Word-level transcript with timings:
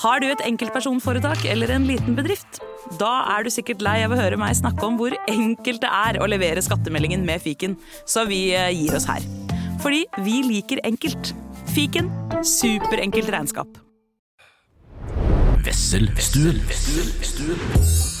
Har 0.00 0.22
du 0.22 0.30
et 0.30 0.40
enkeltpersonforetak 0.48 1.42
eller 1.52 1.74
en 1.74 1.84
liten 1.84 2.14
bedrift? 2.16 2.62
Da 2.96 3.10
er 3.34 3.44
du 3.44 3.50
sikkert 3.52 3.82
lei 3.84 3.98
av 4.06 4.14
å 4.14 4.16
høre 4.16 4.38
meg 4.40 4.56
snakke 4.56 4.86
om 4.86 4.96
hvor 4.96 5.12
enkelt 5.28 5.82
det 5.82 5.90
er 5.92 6.18
å 6.24 6.28
levere 6.30 6.62
skattemeldingen 6.64 7.26
med 7.26 7.42
fiken, 7.44 7.74
så 8.08 8.24
vi 8.28 8.46
eh, 8.56 8.70
gir 8.72 8.96
oss 8.96 9.04
her. 9.10 9.26
Fordi 9.84 10.06
vi 10.24 10.40
liker 10.46 10.80
enkelt. 10.88 11.34
Fiken 11.74 12.08
superenkelt 12.40 13.28
regnskap. 13.28 13.76
Wesselstuen. 15.66 16.64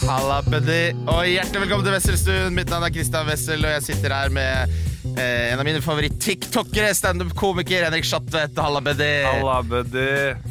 Halla, 0.04 0.42
buddy, 0.44 0.82
og 1.08 1.24
hjertelig 1.24 1.64
velkommen 1.64 1.88
til 1.88 1.96
Wesselstuen. 1.96 2.60
Mitt 2.60 2.68
navn 2.68 2.90
er 2.90 2.92
Kristian 2.92 3.28
Wessel, 3.32 3.64
og 3.64 3.78
jeg 3.78 3.88
sitter 3.88 4.18
her 4.18 4.36
med 4.36 4.89
eh, 5.16 5.52
en 5.52 5.58
av 5.62 5.64
mine 5.68 5.80
favoritt-tiktokere, 5.84 6.92
standup-komiker 6.96 7.86
Henrik 7.88 8.04
Schatvedt. 8.08 8.58
Halla, 8.60 8.80
buddy. 8.84 9.10
Halla, 9.26 9.58
buddy. 9.62 10.06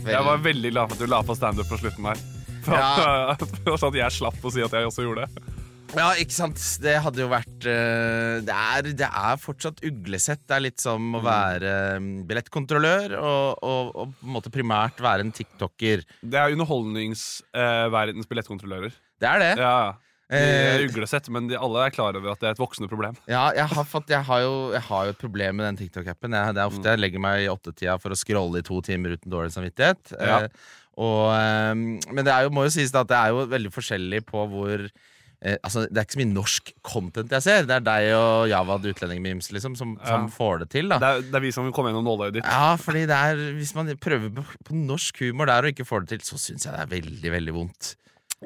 Jeg 0.10 0.26
var 0.26 0.44
veldig 0.46 0.72
glad 0.76 0.90
for 0.92 0.98
at 1.00 1.06
du 1.06 1.12
la 1.14 1.22
på 1.28 1.38
standup 1.38 1.70
på 1.70 1.80
slutten 1.84 2.10
her. 2.12 2.26
For 2.66 2.76
Ja. 2.76 3.38
sånn 3.80 3.94
at 3.94 4.00
jeg 4.04 4.18
slapp 4.20 4.44
å 4.46 4.52
si 4.54 4.62
at 4.66 4.74
jeg 4.76 4.90
også 4.90 5.06
gjorde 5.08 5.26
det. 5.28 5.56
Ja, 5.98 6.12
ikke 6.22 6.36
sant. 6.36 6.60
Det 6.84 6.92
hadde 7.02 7.24
jo 7.24 7.30
vært 7.32 7.66
eh, 7.66 8.36
det, 8.46 8.54
er, 8.54 8.90
det 9.00 9.08
er 9.10 9.40
fortsatt 9.42 9.80
uglesett. 9.88 10.44
Det 10.46 10.54
er 10.60 10.66
litt 10.68 10.84
som 10.84 11.02
Mm. 11.10 11.16
å 11.18 11.22
være 11.26 11.72
eh, 11.96 12.10
billettkontrollør 12.30 13.16
og, 13.18 13.64
og, 13.66 13.90
og 13.96 14.12
på 14.20 14.28
en 14.28 14.36
måte 14.36 14.52
primært 14.54 15.02
være 15.02 15.26
en 15.26 15.32
tiktoker. 15.34 16.04
Det 16.22 16.38
er 16.38 16.54
underholdningsverdens 16.54 18.30
billettkontrollører. 18.30 18.94
Det 19.20 19.28
er 19.32 19.42
det. 19.42 19.50
Ja, 19.60 19.74
ja. 19.88 19.98
Eh, 20.30 20.84
uglesett, 20.86 21.26
men 21.34 21.48
de, 21.50 21.56
alle 21.58 21.88
er 21.88 21.94
klar 21.94 22.14
over 22.14 22.36
at 22.36 22.42
det 22.42 22.52
er 22.52 22.58
et 22.58 22.62
voksende 22.62 22.90
problem. 22.92 23.16
Ja, 23.34 23.48
jeg 23.58 23.66
har, 23.72 23.86
fått, 23.90 24.12
jeg, 24.14 24.22
har 24.28 24.44
jo, 24.44 24.56
jeg 24.76 24.84
har 24.86 25.08
jo 25.08 25.14
et 25.16 25.22
problem 25.22 25.58
med 25.58 25.72
den 25.72 25.80
TikTok-appen. 25.82 26.36
Det 26.36 26.62
er 26.62 26.68
ofte 26.70 26.94
jeg 26.94 27.02
legger 27.02 27.24
meg 27.24 27.46
i 27.46 27.50
åttetida 27.50 27.98
for 28.02 28.14
å 28.14 28.18
scrolle 28.20 28.62
i 28.62 28.66
to 28.66 28.78
timer 28.86 29.18
uten 29.18 29.34
dårlig 29.34 29.56
samvittighet. 29.56 30.14
Ja. 30.20 30.44
Eh, 30.46 30.76
og, 31.00 31.30
eh, 31.34 31.72
men 32.12 32.26
det 32.28 32.34
er 32.34 32.46
jo, 32.46 32.52
må 32.54 32.68
jo 32.68 32.74
sies 32.76 32.94
at 32.94 33.10
det 33.10 33.18
er 33.18 33.34
jo 33.34 33.48
veldig 33.50 33.72
forskjellig 33.74 34.20
på 34.28 34.44
hvor 34.52 34.84
eh, 34.84 35.56
Altså, 35.64 35.86
Det 35.88 35.96
er 35.96 36.06
ikke 36.06 36.18
så 36.18 36.22
mye 36.22 36.34
norsk 36.34 36.74
content 36.86 37.34
jeg 37.38 37.46
ser. 37.46 37.70
Det 37.70 37.78
er 37.80 37.86
deg 37.88 38.10
og 38.18 38.50
Javad 38.52 38.86
utlendingmims 38.92 39.50
liksom, 39.56 39.78
som, 39.80 39.96
som 40.06 40.28
får 40.34 40.66
det 40.66 40.70
til. 40.76 40.92
Det 40.92 41.00
er, 41.00 41.24
det 41.26 41.40
er 41.40 41.46
vi 41.46 41.54
som 41.56 41.66
vil 41.66 41.74
komme 41.74 41.94
gjennom 41.94 42.06
nåløyet 42.06 42.38
ditt. 42.38 42.46
Ja, 42.46 42.76
fordi 42.82 43.08
det 43.10 43.18
er 43.18 43.42
Hvis 43.58 43.74
man 43.78 43.90
prøver 43.98 44.30
på, 44.36 44.46
på 44.68 44.78
norsk 44.78 45.24
humor 45.26 45.50
der 45.50 45.66
og 45.66 45.74
ikke 45.74 45.88
får 45.88 46.06
det 46.06 46.20
til, 46.20 46.28
så 46.34 46.42
syns 46.50 46.68
jeg 46.68 46.76
det 46.76 46.84
er 46.86 46.94
veldig, 47.00 47.34
veldig 47.40 47.56
vondt. 47.56 47.96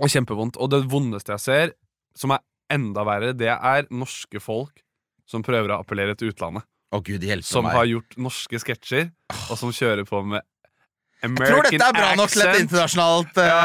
Og 0.02 0.10
kjempevondt. 0.10 0.58
Og 0.58 0.72
det 0.74 0.84
vondeste 0.90 1.36
jeg 1.36 1.44
ser, 1.44 1.74
som 2.18 2.34
er 2.36 2.42
enda 2.74 3.04
verre, 3.06 3.34
det 3.38 3.52
er 3.54 3.90
norske 3.94 4.42
folk 4.42 4.82
som 5.30 5.44
prøver 5.46 5.74
å 5.74 5.82
appellere 5.84 6.16
til 6.18 6.34
utlandet. 6.34 6.66
Å, 6.94 7.00
gud 7.02 7.24
hjelpe 7.26 7.46
Som 7.48 7.66
meg. 7.66 7.78
har 7.78 7.88
gjort 7.90 8.18
norske 8.22 8.60
sketsjer, 8.62 9.08
og 9.50 9.56
som 9.58 9.72
kjører 9.74 10.06
på 10.06 10.20
med 10.30 10.44
American 11.24 11.40
accent. 11.40 11.40
jeg 11.40 11.54
tror 11.54 11.70
dette 11.72 11.88
er 11.88 11.96
bra 11.98 12.10
nok 12.20 12.34
til 12.34 12.44
et 12.44 12.60
internasjonalt 12.62 13.38
uh, 13.40 13.46
Ja, 13.48 13.60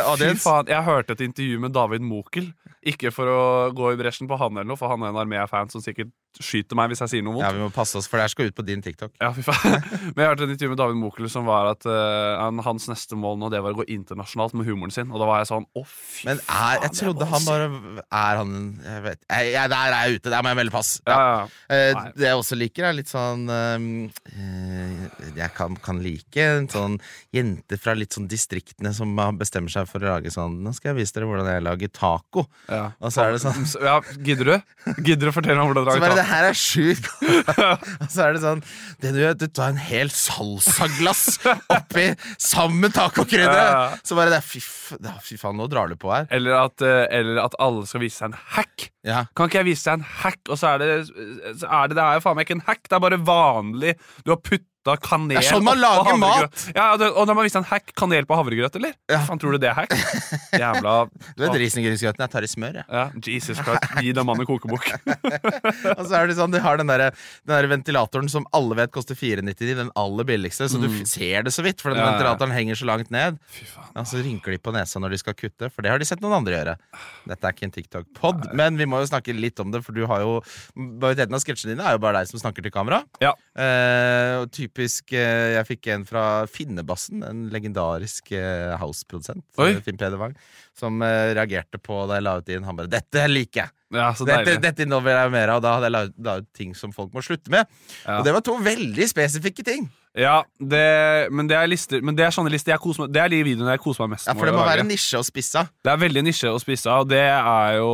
ja. 0.00 0.16
Fy 0.18 0.30
faen, 0.42 0.70
Jeg 0.72 0.86
hørte 0.88 1.14
et 1.16 1.22
intervju 1.24 1.60
med 1.62 1.72
David 1.76 2.04
Mokel. 2.04 2.50
Ikke 2.82 3.12
for 3.14 3.30
å 3.30 3.42
gå 3.76 3.92
i 3.94 4.00
bresjen 4.00 4.28
på 4.28 4.36
han, 4.40 4.56
eller 4.56 4.68
noe, 4.72 4.80
for 4.80 4.92
han 4.92 5.04
er 5.04 5.12
en 5.12 5.20
Armea-fan 5.22 5.70
som 5.72 5.84
sikkert 5.84 6.10
skyter 6.40 6.78
meg 6.78 6.92
hvis 6.92 7.00
jeg 7.02 7.10
sier 7.14 7.24
noe 7.26 7.34
vondt. 7.34 7.44
Ja, 7.46 7.50
vi 7.56 7.60
må 7.64 7.70
passe 7.74 7.98
oss, 7.98 8.06
for 8.08 8.16
det 8.20 8.28
her 8.28 8.32
skal 8.32 8.50
ut 8.50 8.54
på 8.56 8.64
din 8.64 8.80
TikTok. 8.84 9.10
Ja, 9.20 9.32
fy 9.34 9.42
faen. 9.42 9.80
Men 10.14 10.22
jeg 10.22 10.28
hørte 10.30 10.46
en 10.46 10.52
intervju 10.54 10.70
med 10.72 10.78
David 10.80 10.98
Mokel 11.00 11.28
som 11.32 11.48
var 11.48 11.72
at 11.72 11.86
uh, 11.90 12.60
hans 12.64 12.86
neste 12.90 13.16
mål 13.18 13.38
nå 13.40 13.48
Det 13.52 13.60
var 13.64 13.74
å 13.74 13.78
gå 13.80 13.86
internasjonalt 13.90 14.54
med 14.54 14.68
humoren 14.68 14.94
sin. 14.94 15.10
Og 15.10 15.18
da 15.22 15.26
var 15.28 15.42
jeg 15.42 15.50
sånn 15.50 15.66
Å, 15.76 15.82
fy 15.88 16.28
Men 16.28 16.40
faen. 16.46 16.60
er, 16.70 16.84
jeg 16.86 16.96
trodde 17.00 17.28
han 17.32 17.46
bare 17.48 17.66
Er 18.06 18.40
han 18.40 18.52
Jeg 18.84 19.02
vet 19.08 19.20
jeg, 19.26 19.50
jeg, 19.56 19.72
Der 19.74 19.96
er 19.96 19.96
jeg 20.06 20.20
ute. 20.20 20.32
Der 20.32 20.44
må 20.46 20.52
jeg 20.52 20.60
melde 20.60 20.74
pass. 20.74 20.90
ja, 21.06 21.18
Ja. 21.18 21.34
ja. 21.70 21.90
uh, 21.98 22.10
det 22.20 22.28
jeg 22.30 22.38
også 22.40 22.58
liker, 22.60 22.86
er 22.90 22.96
litt 23.00 23.10
sånn 23.10 23.44
uh, 23.50 25.34
Jeg 25.36 25.50
kan, 25.56 25.76
kan 25.82 26.00
like 26.04 26.46
en 26.60 26.68
sånn 26.70 26.96
jente 27.34 27.78
fra 27.80 27.94
litt 27.98 28.14
sånn 28.16 28.28
distriktene 28.30 28.92
som 28.96 29.12
bestemmer 29.38 29.72
seg 29.72 29.88
for 29.90 30.02
å 30.02 30.14
lage 30.16 30.32
sånn 30.34 30.60
Nå 30.64 30.72
skal 30.76 30.92
jeg 30.94 31.02
vise 31.02 31.16
dere 31.16 31.28
hvordan 31.30 31.48
jeg 31.50 31.64
lager 31.66 31.92
taco. 31.94 32.46
ja. 32.70 32.90
Og 33.00 33.12
så 33.14 33.26
er 33.26 33.36
det 33.36 33.42
sånn 33.44 33.66
Ja, 33.88 33.98
Gidder 34.20 34.52
du? 34.52 34.56
Gidder 35.00 35.26
du 35.28 35.30
å 35.32 35.36
fortelle 35.36 35.58
meg 35.60 35.70
hvordan 35.70 35.86
du 35.86 35.90
lager 35.90 36.06
taco? 36.06 36.19
Det 36.20 36.26
her 36.28 36.48
er 36.50 36.56
sjukt 36.56 37.08
Og 38.00 38.06
så 38.12 38.26
er 38.26 38.36
det 38.36 38.42
sånn 38.44 38.62
Det 39.02 39.12
du 39.14 39.20
gjør, 39.22 39.36
du 39.40 39.46
tar 39.48 39.72
en 39.74 39.80
hel 39.80 40.12
salsaglass 40.14 41.40
oppi 41.76 42.06
sammen 42.36 42.84
med 42.84 42.94
tacokrydderet. 42.94 44.04
Så 44.06 44.16
bare 44.18 44.32
det 44.34 44.40
fy, 44.44 44.60
fy 44.60 45.38
faen, 45.40 45.58
nå 45.58 45.66
drar 45.72 45.90
du 45.90 45.96
på 46.00 46.10
her. 46.12 46.28
Eller 46.34 46.56
at, 46.58 46.84
eh, 46.84 47.04
eller 47.20 47.40
at 47.44 47.56
alle 47.62 47.86
skal 47.88 48.04
vise 48.04 48.20
seg 48.20 48.30
en 48.30 48.38
hack. 48.56 48.90
Ja. 49.06 49.24
Kan 49.36 49.48
ikke 49.48 49.62
jeg 49.62 49.70
vise 49.70 49.88
deg 49.88 50.00
en 50.00 50.08
hack, 50.22 50.40
og 50.48 50.60
så 50.60 50.74
er 50.74 50.82
det 50.82 50.90
så 51.08 51.70
er 51.70 51.90
det, 51.90 51.96
det 51.96 52.04
er 52.04 52.18
jo 52.18 52.24
faen 52.24 52.36
meg 52.38 52.48
ikke 52.48 52.58
en 52.58 52.66
hack, 52.68 52.82
det 52.86 52.98
er 52.98 53.04
bare 53.06 53.20
vanlig. 53.30 53.94
Du 54.26 54.34
har 54.34 54.42
putta 54.44 54.69
kanel 54.84 55.36
Det 55.36 55.44
er 55.44 55.52
sånn 55.52 55.62
man 55.64 55.76
lager 55.78 56.08
havregrøt. 56.08 56.72
Ja, 56.74 56.92
og 56.94 56.98
det- 56.98 57.10
og 57.12 57.26
da 57.28 57.34
man 57.34 57.44
vise 57.44 57.56
en 57.60 57.64
hack 57.68 57.92
kanel 57.94 58.24
på 58.24 58.34
havregrøt, 58.38 58.76
eller? 58.76 58.94
Ja. 59.10 59.18
Faen, 59.26 59.38
tror 59.38 59.52
du 59.52 59.58
det 59.58 59.68
er 59.70 59.74
hack? 59.74 59.90
Jævla 60.56 60.94
Du 61.36 61.42
vet 61.44 61.52
risengrynsgrøten 61.60 62.24
jeg 62.24 62.30
tar 62.32 62.42
i 62.42 62.46
smør, 62.48 62.74
jeg. 62.80 62.84
ja, 62.88 63.10
Jesus 63.26 63.58
Christ, 63.60 63.84
gi 64.00 64.12
den 64.16 64.24
mannen 64.26 64.46
kokebok. 64.48 64.88
Og 65.98 66.04
så 66.08 66.16
er 66.16 66.26
det 66.30 66.36
sånn, 66.38 66.50
de 66.54 66.60
har 66.64 66.76
den 66.80 66.88
der, 66.88 67.10
den 67.12 67.52
der 67.54 67.68
ventilatoren 67.70 68.28
som 68.32 68.46
alle 68.56 68.74
vet 68.80 68.90
koster 68.94 69.14
499, 69.18 69.76
den 69.76 69.90
aller 70.00 70.24
billigste, 70.24 70.68
så 70.72 70.80
du 70.80 70.88
f- 70.88 71.04
ser 71.06 71.42
det 71.46 71.52
så 71.52 71.62
vidt, 71.66 71.80
for 71.80 71.90
den 71.92 72.00
Mm. 72.00 72.06
Ja, 72.06 72.10
ventilatoren 72.14 72.52
henger 72.56 72.74
så 72.80 72.86
langt 72.88 73.10
ned. 73.12 73.36
Fy 73.52 73.66
faen. 73.68 73.90
Og 74.00 74.06
så 74.08 74.22
rynker 74.24 74.54
de 74.54 74.58
på 74.58 74.72
nesa 74.72 74.98
når 75.02 75.10
de 75.12 75.18
skal 75.20 75.34
kutte, 75.36 75.68
for 75.70 75.82
det 75.84 75.90
har 75.92 75.98
de 76.00 76.06
sett 76.08 76.22
noen 76.24 76.38
andre 76.40 76.56
gjøre. 76.56 76.74
Dette 77.28 77.44
er 77.44 77.52
ikke 77.52 77.66
en 77.68 77.74
TikTok-pod, 77.76 78.54
men 78.56 78.78
vi 78.80 78.86
må 78.88 79.00
jo 79.02 79.10
snakke 79.10 79.34
litt 79.36 79.60
om 79.60 79.70
det, 79.70 79.82
for 79.84 79.92
du 79.92 80.06
har 80.08 80.20
jo 80.24 80.40
Majoriteten 80.76 81.34
av 81.36 81.40
sketsjene 81.42 81.74
dine 81.74 81.84
er 81.84 81.96
jo 81.98 82.00
bare 82.02 82.20
deg 82.22 82.28
som 82.30 82.40
snakker 82.40 82.62
til 82.64 82.72
kamera. 82.72 83.02
Ja. 83.20 83.34
Eh, 83.58 84.46
typisk 84.70 85.12
eh, 85.12 85.56
Jeg 85.56 85.66
fikk 85.68 85.90
en 85.94 86.06
fra 86.06 86.46
Finnebassen, 86.50 87.24
en 87.26 87.48
legendarisk 87.52 88.32
eh, 88.32 88.76
house-produsent. 88.78 89.44
Eh, 89.58 89.80
Finn 89.84 89.98
Peder 89.98 90.18
Wang. 90.20 90.36
Som 90.78 91.02
reagerte 91.02 91.80
på 91.82 92.06
da 92.08 92.16
jeg 92.16 92.24
la 92.24 92.36
ut 92.38 92.48
inn. 92.48 92.64
Han 92.64 92.78
bare 92.78 92.88
'Dette 92.88 93.26
liker 93.28 93.66
jeg'! 93.66 93.74
Ja, 93.90 94.12
så 94.14 94.24
Dette, 94.24 94.54
dette 94.62 94.86
innover 94.86 95.18
jeg 95.18 95.32
mer 95.34 95.50
av. 95.50 95.58
Og 95.58 95.64
da 95.64 95.72
hadde 95.74 95.88
jeg 95.88 95.92
la 95.92 96.02
ut, 96.06 96.14
la 96.24 96.36
ut 96.40 96.48
ting 96.54 96.74
som 96.78 96.92
folk 96.94 97.12
må 97.12 97.22
slutte 97.26 97.50
med. 97.50 97.66
Ja. 98.06 98.20
Og 98.20 98.24
det 98.24 98.32
var 98.32 98.44
to 98.46 98.54
veldig 98.62 99.08
spesifikke 99.10 99.66
ting. 99.66 99.90
Ja, 100.18 100.40
det, 100.58 101.30
men 101.30 101.46
det 101.46 101.54
er 101.54 101.68
lister 101.70 102.00
Men 102.02 102.16
det 102.18 102.24
er 102.26 102.32
sånne 102.34 102.50
lister 102.50 102.74
koser 102.82 103.06
Det 103.06 103.20
er 103.22 103.30
de 103.30 103.38
videoene 103.46 103.76
jeg 103.76 103.82
koser 103.84 104.02
meg 104.02 104.16
mest 104.16 104.26
Ja, 104.26 104.34
For 104.34 104.48
det 104.48 104.54
må 104.56 104.64
være 104.66 104.82
nisje 104.82 105.20
og 105.20 105.26
spissa. 105.28 105.62
Det 105.86 105.92
er 105.92 106.00
veldig 106.02 106.24
nisje 106.26 106.50
og 106.50 106.58
spissa, 106.62 106.96
og 106.98 107.10
det 107.12 107.20
er 107.22 107.76
jo 107.78 107.92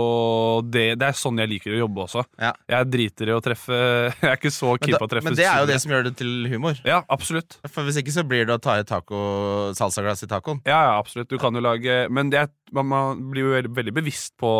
det, 0.64 0.86
det 0.96 1.10
er 1.10 1.18
sånn 1.18 1.42
jeg 1.42 1.50
liker 1.50 1.74
å 1.74 1.80
jobbe 1.82 2.04
også. 2.06 2.24
Ja. 2.40 2.54
Jeg 2.72 2.88
driter 2.94 3.30
i 3.30 3.34
å 3.36 3.42
treffe 3.44 3.76
Jeg 4.22 4.30
er 4.30 4.38
ikke 4.38 4.54
så 4.54 4.72
keen 4.80 4.96
på 4.96 5.04
å 5.04 5.10
treffe 5.12 5.28
men 5.28 5.36
det 5.36 5.44
er 5.44 5.60
jo 5.60 5.68
det 5.68 5.78
som 5.82 5.92
gjør 5.92 6.08
det 6.08 6.14
til 6.22 6.32
humor. 6.48 6.80
Ja, 6.88 7.02
absolutt. 7.12 7.58
For 7.68 7.84
Hvis 7.86 8.00
ikke 8.00 8.14
så 8.14 8.24
blir 8.28 8.48
det 8.48 8.56
å 8.56 8.62
ta 8.62 8.78
i 8.80 8.86
taco 8.88 9.20
salsaglass 9.76 10.24
i 10.24 10.30
tacoen. 10.30 10.62
Ja, 10.68 10.78
ja, 10.88 10.94
absolutt. 10.96 11.28
Du 11.28 11.36
kan 11.42 11.54
jo 11.56 11.62
lage 11.64 12.06
Men 12.12 12.30
det 12.32 12.46
er, 12.46 12.52
man, 12.76 13.26
blir 13.32 13.44
jo 13.46 13.54
veldig, 13.56 13.72
veldig 13.76 13.96
bevisst 13.96 14.36
på 14.40 14.52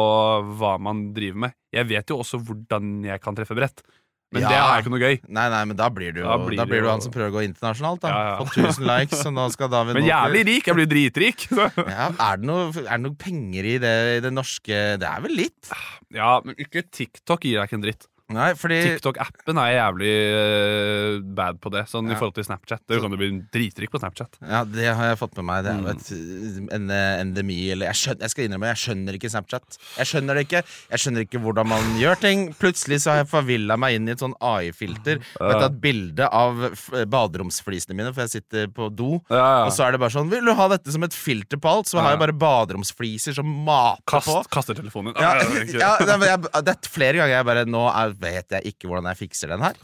hva 0.61 0.77
man 0.83 1.09
driver 1.17 1.47
med. 1.47 1.57
Jeg 1.75 1.89
vet 1.89 2.13
jo 2.13 2.21
også 2.21 2.41
hvordan 2.43 3.01
jeg 3.07 3.23
kan 3.23 3.37
treffe 3.39 3.57
bredt, 3.57 3.83
men 4.33 4.43
Ja. 4.43 4.49
det 4.51 4.57
er 4.59 4.83
ikke 4.83 4.91
noe 4.93 5.01
gøy. 5.01 5.19
Nei, 5.29 5.45
nei, 5.53 5.61
men 5.71 5.77
da 5.79 5.89
blir 5.89 6.13
du 6.13 6.21
jo 6.21 6.39
blir 6.47 6.57
Da 6.59 6.65
blir 6.67 6.83
du 6.83 6.89
han 6.91 7.01
som 7.01 7.13
prøver 7.15 7.31
å 7.31 7.37
gå 7.39 7.45
internasjonalt. 7.47 8.01
da 8.03 8.09
Ja, 8.09 8.23
ja. 8.31 8.37
Fått 8.45 8.57
1000 8.59 8.87
likes, 8.89 9.23
og 9.27 9.33
nå 9.37 9.47
skal 9.55 9.69
David 9.71 9.95
Men 10.01 10.09
jævlig 10.09 10.43
rik! 10.51 10.67
Jeg 10.67 10.75
blir 10.81 10.91
dritrik. 10.91 11.47
ja, 11.97 12.11
er, 12.11 12.37
det 12.43 12.45
noe, 12.51 12.69
er 12.75 12.91
det 12.97 13.03
noe 13.07 13.15
penger 13.17 13.65
i 13.65 13.79
det, 13.79 13.95
i 14.19 14.21
det 14.27 14.33
norske 14.35 14.83
Det 14.99 15.07
er 15.09 15.23
vel 15.23 15.37
litt? 15.45 15.71
Ja, 16.15 16.41
men 16.45 16.55
ikke 16.59 16.83
TikTok 16.91 17.47
gir 17.47 17.61
deg 17.61 17.71
ikke 17.71 17.79
en 17.81 17.87
dritt. 17.87 18.09
Nei, 18.35 18.49
fordi 18.59 18.77
TikTok-appen 18.99 19.59
er 19.63 19.75
jævlig 19.77 20.13
eh, 20.35 21.19
bad 21.37 21.61
på 21.63 21.71
det, 21.71 21.85
sånn 21.87 22.09
Ja. 22.09 22.15
i 22.15 22.19
forhold 22.19 22.35
til 22.35 22.45
Snapchat. 22.49 22.81
Det 22.89 23.01
kan 23.01 23.11
jo 23.15 23.17
bli 23.21 23.29
dritrik 23.55 23.91
på 23.93 24.01
Snapchat. 24.03 24.35
Ja, 24.43 24.65
det 24.65 24.89
har 24.99 25.13
jeg 25.13 25.19
fått 25.21 25.37
med 25.39 25.45
meg. 25.47 25.63
Det 25.65 25.71
er 25.71 25.79
jo 25.79 25.87
Mm. 25.87 26.67
et, 26.67 26.73
en 26.75 26.91
endemi 26.91 27.71
eller 27.71 27.87
jeg, 27.87 27.95
skjønner, 28.03 28.21
jeg 28.27 28.31
skal 28.31 28.45
innrømme, 28.49 28.71
jeg 28.75 28.81
skjønner 28.83 29.15
ikke 29.15 29.31
Snapchat. 29.31 29.79
Jeg 29.99 30.07
skjønner 30.11 30.35
det 30.35 30.47
ikke 30.49 30.63
Jeg 30.91 30.99
skjønner 30.99 31.21
ikke 31.27 31.41
hvordan 31.45 31.67
man 31.69 31.83
gjør 32.01 32.19
ting. 32.21 32.55
Plutselig 32.59 32.99
så 33.05 33.11
har 33.15 33.19
jeg 33.23 33.29
forvilla 33.31 33.77
meg 33.79 33.95
inn 34.01 34.09
i 34.09 34.13
et 34.13 34.19
sånn 34.19 34.35
AI-filter 34.41 35.17
og 35.39 35.47
jeg 35.47 35.53
har 35.55 35.61
tatt 35.69 35.81
bilde 35.81 36.27
av 36.33 36.59
baderomsflisene 37.07 37.95
mine, 37.97 38.13
for 38.15 38.25
jeg 38.27 38.43
sitter 38.43 38.67
på 38.75 38.89
do. 38.95 39.21
Ja, 39.31 39.67
Og 39.67 39.73
så 39.77 39.87
er 39.87 39.93
det 39.97 40.01
bare 40.03 40.11
sånn 40.15 40.31
Vil 40.33 40.45
du 40.45 40.53
ha 40.59 40.69
dette 40.73 40.91
som 40.95 41.03
et 41.07 41.15
filter 41.15 41.59
på 41.63 41.71
alt? 41.71 41.87
Så 41.91 42.01
har 42.01 42.15
jeg 42.17 42.23
bare 42.23 42.37
baderomsfliser 42.37 43.35
som 43.39 43.47
mater 43.67 44.21
på. 44.27 44.37
Kaster 44.51 44.75
telefonen. 44.79 45.15
Ja, 45.21 45.37
ja, 45.39 46.37
det 46.63 46.75
er 46.75 46.91
flere 46.91 47.21
ganger 47.21 47.37
jeg 47.39 47.47
bare 47.49 47.65
Nå 47.67 47.85
er, 47.91 48.16
vet 48.21 48.59
jeg 48.59 48.75
ikke 48.75 48.91
hvordan 48.91 49.11
jeg 49.13 49.27
fikser 49.27 49.53
den 49.55 49.65
her. 49.67 49.79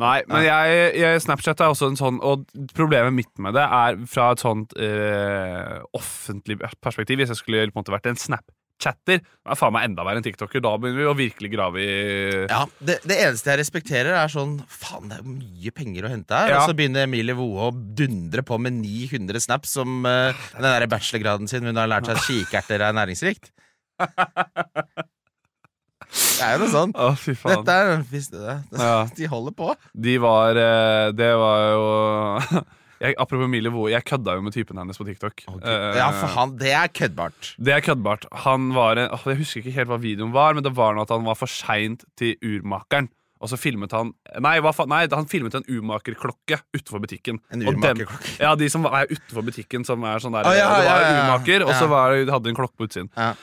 Nei, 0.00 0.24
men 0.26 0.42
jeg, 0.42 0.78
jeg, 0.98 1.22
Snapchat 1.22 1.60
er 1.62 1.70
også 1.70 1.92
en 1.92 1.98
sånn 1.98 2.16
Og 2.26 2.48
problemet 2.74 3.14
mitt 3.14 3.30
med 3.38 3.54
det 3.54 3.62
er 3.62 4.00
fra 4.10 4.32
et 4.34 4.42
sånt 4.42 4.74
øh, 4.74 5.78
offentlig 5.94 6.58
perspektiv. 6.82 7.20
Hvis 7.20 7.30
jeg 7.30 7.38
skulle 7.38 7.68
på 7.68 7.76
en 7.76 7.82
måte 7.84 7.94
vært 7.94 8.08
en 8.10 8.18
Snapchatter, 8.18 9.22
er 9.22 9.60
faen 9.60 9.76
meg 9.76 9.86
enda 9.86 10.02
verre 10.06 10.18
enn 10.18 10.26
TikToker. 10.26 10.64
Da 10.64 10.74
begynner 10.82 11.04
vi 11.04 11.08
å 11.12 11.14
virkelig 11.20 11.52
grave 11.54 11.84
i 11.84 11.94
Ja, 12.50 12.64
det, 12.82 12.98
det 13.06 13.20
eneste 13.28 13.54
jeg 13.54 13.62
respekterer, 13.62 14.16
er 14.18 14.34
sånn 14.34 14.58
Faen, 14.66 15.12
det 15.12 15.20
er 15.20 15.30
mye 15.30 15.74
penger 15.78 16.08
å 16.08 16.14
hente 16.16 16.42
her. 16.42 16.56
Ja. 16.56 16.60
Og 16.64 16.72
så 16.72 16.78
begynner 16.80 17.06
Emilie 17.06 17.38
Woe 17.38 17.70
å 17.70 17.72
dundre 17.72 18.42
på 18.46 18.58
med 18.66 18.80
900 18.80 19.46
snaps 19.46 19.78
som 19.78 20.02
eh, 20.10 20.46
den 20.58 20.70
der 20.74 20.90
bachelorgraden 20.90 21.50
sin. 21.50 21.70
Hun 21.70 21.78
har 21.78 21.90
lært 21.94 22.10
seg 22.10 22.18
at 22.18 22.26
kikerter 22.26 22.88
er 22.88 22.98
næringsrikt. 22.98 23.52
Det 26.14 26.44
er 26.46 26.54
jo 26.56 26.62
noe 26.64 26.70
sånt. 26.72 26.94
Å, 26.96 27.10
fy 27.18 27.34
faen. 27.38 27.64
Dette 27.64 27.74
er 27.74 28.04
visste 28.10 28.38
du 28.38 28.44
det? 28.46 28.56
Ja. 28.78 28.94
De 29.18 29.28
holder 29.30 29.54
på. 29.58 29.74
De 30.06 30.14
var 30.22 30.58
eh, 30.60 31.08
Det 31.16 31.30
var 31.40 31.64
jo 31.74 31.88
jeg, 33.04 33.16
Apropos 33.20 33.44
Emilie 33.48 33.72
Woe, 33.74 33.90
jeg 33.92 34.04
kødda 34.08 34.36
jo 34.38 34.44
med 34.46 34.54
typen 34.54 34.78
hennes 34.80 34.96
på 35.00 35.06
TikTok. 35.08 35.42
Eh, 35.58 35.90
Ja, 35.98 36.06
for 36.14 36.30
han, 36.36 36.54
det 36.60 36.70
er 36.78 36.88
køddbart. 36.94 37.50
Det 37.58 37.74
er 37.74 37.82
køddbart. 37.84 38.28
Han 38.46 38.70
var 38.76 39.00
en, 39.02 39.10
åh, 39.12 39.26
Jeg 39.32 39.40
husker 39.42 39.60
ikke 39.64 39.74
helt 39.80 39.90
hva 39.90 39.98
videoen 40.02 40.32
var, 40.34 40.54
men 40.56 40.64
det 40.66 40.72
var 40.78 40.94
noe 40.96 41.04
at 41.06 41.12
han 41.14 41.26
var 41.26 41.36
for 41.38 41.50
seint 41.50 42.06
til 42.20 42.36
urmakeren. 42.42 43.10
Og 43.44 43.50
så 43.50 43.58
filmet 43.60 43.92
han 43.92 44.14
Nei, 44.40 44.54
hva 44.64 44.70
fa 44.72 44.86
nei 44.88 45.02
han 45.12 45.26
filmet 45.28 45.52
en 45.58 45.66
urmakerklokke 45.68 46.60
utenfor 46.72 47.02
butikken. 47.02 47.42
En 47.52 47.66
Og 47.66 47.74
den- 47.74 47.82
urmakerklokke? 47.82 48.38
Ja, 48.40 48.54
de 48.56 48.70
som 48.72 48.86
er 48.88 49.10
utenfor 49.10 49.44
butikken, 49.50 49.84
som 49.84 50.06
er 50.08 50.22
sånn 50.22 50.32
der 50.38 50.48
Å, 50.48 50.54
ja, 50.56 50.70
Det 50.70 50.78
var 50.78 50.86
ja, 50.86 50.94
ja, 50.94 51.10
ja. 51.10 51.18
urmaker, 51.26 51.66
og 51.66 51.74
så 51.74 51.84
Ja. 51.84 51.90
var 51.92 52.14
det- 52.16 52.32
hadde 52.32 52.44
de 52.48 52.54
en 52.54 52.56
klokke 52.62 52.76
på 52.78 52.88
utsiden. 52.88 53.10
Ja. 53.18 53.34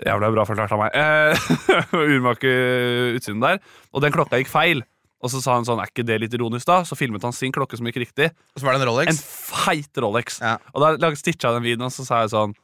Jævla 0.00 0.30
bra 0.32 0.46
forklart 0.48 0.72
av 0.72 0.80
meg. 0.80 0.96
Eh, 0.96 1.50
urmaker 2.16 3.18
utsiden 3.18 3.42
der. 3.44 3.60
Og 3.92 4.04
den 4.04 4.14
klokka 4.14 4.40
gikk 4.40 4.50
feil. 4.52 4.82
Og 5.22 5.30
så 5.30 5.38
sa 5.38 5.54
han 5.54 5.66
sånn, 5.66 5.78
er 5.78 5.90
ikke 5.90 6.04
det 6.06 6.16
litt 6.24 6.32
ironisk 6.34 6.66
da? 6.66 6.80
Så 6.88 6.98
filmet 6.98 7.22
han 7.22 7.34
sin 7.36 7.52
klokke 7.54 7.78
som 7.78 7.86
gikk 7.86 8.00
riktig. 8.02 8.32
Og 8.56 8.62
så 8.62 8.66
var 8.66 8.74
det 8.74 8.82
en 8.82 8.88
En 9.12 9.20
feit 9.22 10.02
Rolex. 10.02 10.40
Ja. 10.42 10.56
Og 10.74 10.82
da 10.98 11.12
stitcha 11.14 11.52
jeg 11.52 11.60
den 11.60 11.68
videoen, 11.68 11.86
og 11.86 11.94
så 11.94 12.06
sa 12.08 12.24
jeg 12.24 12.32
sånn 12.34 12.56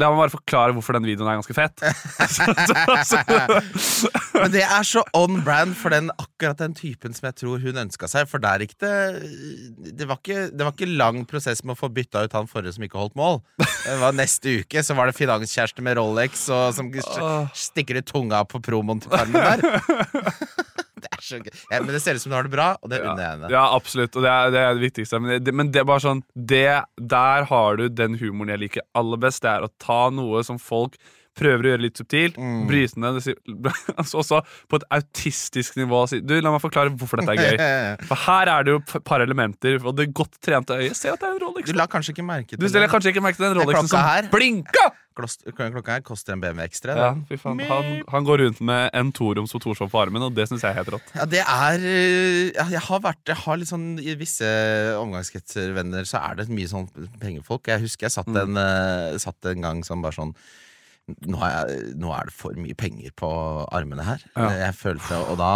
La 0.00 0.08
meg 0.08 0.22
bare 0.22 0.32
forklare 0.32 0.72
hvorfor 0.72 0.96
den 0.96 1.04
videoen 1.04 1.28
er 1.28 1.36
ganske 1.36 1.52
fet. 1.52 1.82
Men 4.38 4.54
det 4.54 4.62
er 4.64 4.86
så 4.88 5.02
on 5.16 5.42
brand 5.44 5.74
for 5.76 5.92
den 5.92 6.08
akkurat 6.14 6.62
den 6.62 6.72
typen 6.78 7.12
som 7.12 7.28
jeg 7.28 7.36
tror 7.42 7.60
hun 7.60 7.82
ønska 7.84 8.08
seg. 8.08 8.24
For 8.30 8.40
der 8.40 8.64
gikk 8.64 8.78
det 8.80 8.94
det 9.92 10.08
var, 10.08 10.16
ikke, 10.22 10.48
det 10.48 10.64
var 10.64 10.72
ikke 10.72 10.88
lang 10.88 11.26
prosess 11.28 11.60
med 11.60 11.76
å 11.76 11.80
få 11.82 11.92
bytta 11.92 12.24
ut 12.24 12.38
han 12.38 12.48
forrige 12.48 12.78
som 12.78 12.86
ikke 12.88 13.00
holdt 13.02 13.18
mål. 13.20 13.42
Det 13.60 13.98
var 14.00 14.16
Neste 14.16 14.56
uke 14.62 14.80
så 14.84 14.96
var 14.96 15.10
det 15.10 15.18
finanskjæreste 15.18 15.84
med 15.84 15.98
Rolex 16.00 16.48
og 16.52 16.72
som 16.76 16.88
stikker 17.52 18.00
ut 18.00 18.08
tunga 18.08 18.44
på 18.48 18.62
promoen 18.64 19.02
til 19.04 19.12
Farmen 19.12 19.44
der. 19.44 19.60
Så 21.22 21.38
gøy. 21.38 21.52
Ja, 21.70 21.78
men 21.78 21.92
det 21.94 22.02
ser 22.02 22.18
ut 22.18 22.24
som 22.24 22.32
du 22.32 22.36
har 22.36 22.46
det 22.46 22.52
bra, 22.54 22.72
og 22.82 22.90
det 22.90 22.98
unner 23.04 23.22
jeg 23.22 23.36
henne. 23.36 23.50
Ja, 23.54 23.64
absolutt, 23.76 24.16
og 24.18 24.26
det 24.26 24.32
er 24.32 24.52
det, 24.54 24.62
er 24.66 24.78
det 24.78 24.84
viktigste. 24.88 25.20
Men 25.22 25.44
det, 25.46 25.54
men 25.54 25.70
det 25.74 25.82
er 25.82 25.88
bare 25.88 26.02
sånn 26.02 26.22
det, 26.34 26.66
Der 26.98 27.46
har 27.50 27.78
du 27.78 27.86
den 27.88 28.18
humoren 28.18 28.50
jeg 28.56 28.64
liker 28.64 28.86
aller 28.98 29.20
best. 29.22 29.44
Det 29.44 29.52
er 29.52 29.66
å 29.66 29.70
ta 29.82 30.02
noe 30.14 30.42
som 30.46 30.58
folk 30.62 30.98
prøver 31.38 31.64
å 31.64 31.70
gjøre 31.72 31.82
litt 31.86 31.96
subtilt, 32.00 32.36
Mm. 32.36 32.66
bryte 32.68 32.98
ned 33.00 33.14
det 33.18 33.22
si- 33.24 33.36
altså 33.96 34.18
også 34.22 34.40
på 34.68 34.76
et 34.80 34.84
autistisk 34.98 35.76
nivå. 35.80 36.02
Du, 36.26 36.34
La 36.40 36.50
meg 36.52 36.60
forklare 36.60 36.90
hvorfor 36.96 37.22
dette 37.22 37.36
er 37.36 37.56
gøy. 37.56 38.06
For 38.10 38.16
her 38.26 38.50
er 38.52 38.64
det 38.66 38.74
jo 38.74 38.80
et 38.82 39.04
par 39.04 39.20
elementer, 39.24 39.78
og 39.84 39.96
det 39.96 40.10
godt 40.12 40.40
trente 40.44 40.76
øyet 40.76 40.96
ser 40.98 41.14
at 41.14 41.20
det 41.20 41.28
er 41.30 41.46
en 41.48 41.62
Du 41.64 41.72
la 41.78 41.86
kanskje 41.86 42.12
ikke 42.16 42.24
merke 42.26 42.56
til 42.56 42.58
du, 42.60 42.68
det. 42.68 42.88
kanskje 42.90 43.12
ikke 43.14 43.22
merke 43.24 43.36
til 43.40 43.48
den 43.48 43.58
Rolexen 43.62 43.88
som 43.88 44.00
her. 44.04 44.28
blinka! 44.32 44.90
Klokka 45.12 45.92
her 45.92 46.00
koster 46.00 46.32
en 46.32 46.40
BMW 46.40 46.62
ekstra. 46.64 46.94
Ja. 46.96 47.08
Han, 47.44 47.58
han 48.08 48.24
går 48.24 48.38
rundt 48.46 48.60
med 48.64 48.90
en 48.96 49.10
toroms 49.12 49.52
på 49.52 49.60
Torshov 49.60 49.90
på 49.92 50.00
armen, 50.00 50.22
og 50.24 50.32
det 50.34 50.46
syns 50.48 50.62
jeg 50.64 50.72
er 50.72 50.78
helt 50.80 50.88
rått. 50.94 51.10
Ja, 51.14 51.26
det 51.28 51.42
er 51.44 51.84
øh, 51.84 52.70
Jeg 52.72 52.80
har 52.86 53.02
vært 53.04 53.28
Jeg 53.28 53.36
har 53.42 53.60
litt 53.60 53.68
sånn 53.68 53.98
I 54.00 54.14
visse 54.16 54.48
omgangskretser, 55.02 55.74
venner, 55.76 56.08
så 56.08 56.22
er 56.30 56.40
det 56.40 56.48
mye 56.48 56.70
sånn 56.70 56.88
pengefolk. 57.20 57.68
Jeg 57.68 57.84
husker 57.84 58.08
jeg 58.08 58.16
satt, 58.16 58.30
Mm. 58.32 58.40
en, 58.40 58.56
mm. 58.56 59.18
satt 59.20 59.50
en 59.52 59.60
gang 59.60 59.84
som 59.84 60.00
bare 60.00 60.16
sånn 60.16 60.32
nå, 61.08 61.38
jeg, 61.42 61.94
nå 61.98 62.12
er 62.14 62.28
det 62.28 62.34
for 62.36 62.58
mye 62.58 62.76
penger 62.78 63.14
på 63.18 63.30
armene 63.74 64.04
her. 64.06 64.22
Ja. 64.36 64.50
Jeg 64.68 64.76
følte 64.78 65.18
Og 65.32 65.38
da 65.40 65.54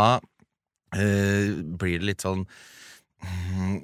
øh, 0.96 1.60
blir 1.78 2.00
det 2.00 2.08
litt 2.10 2.25
sånn 2.25 2.43
mm, 3.22 3.76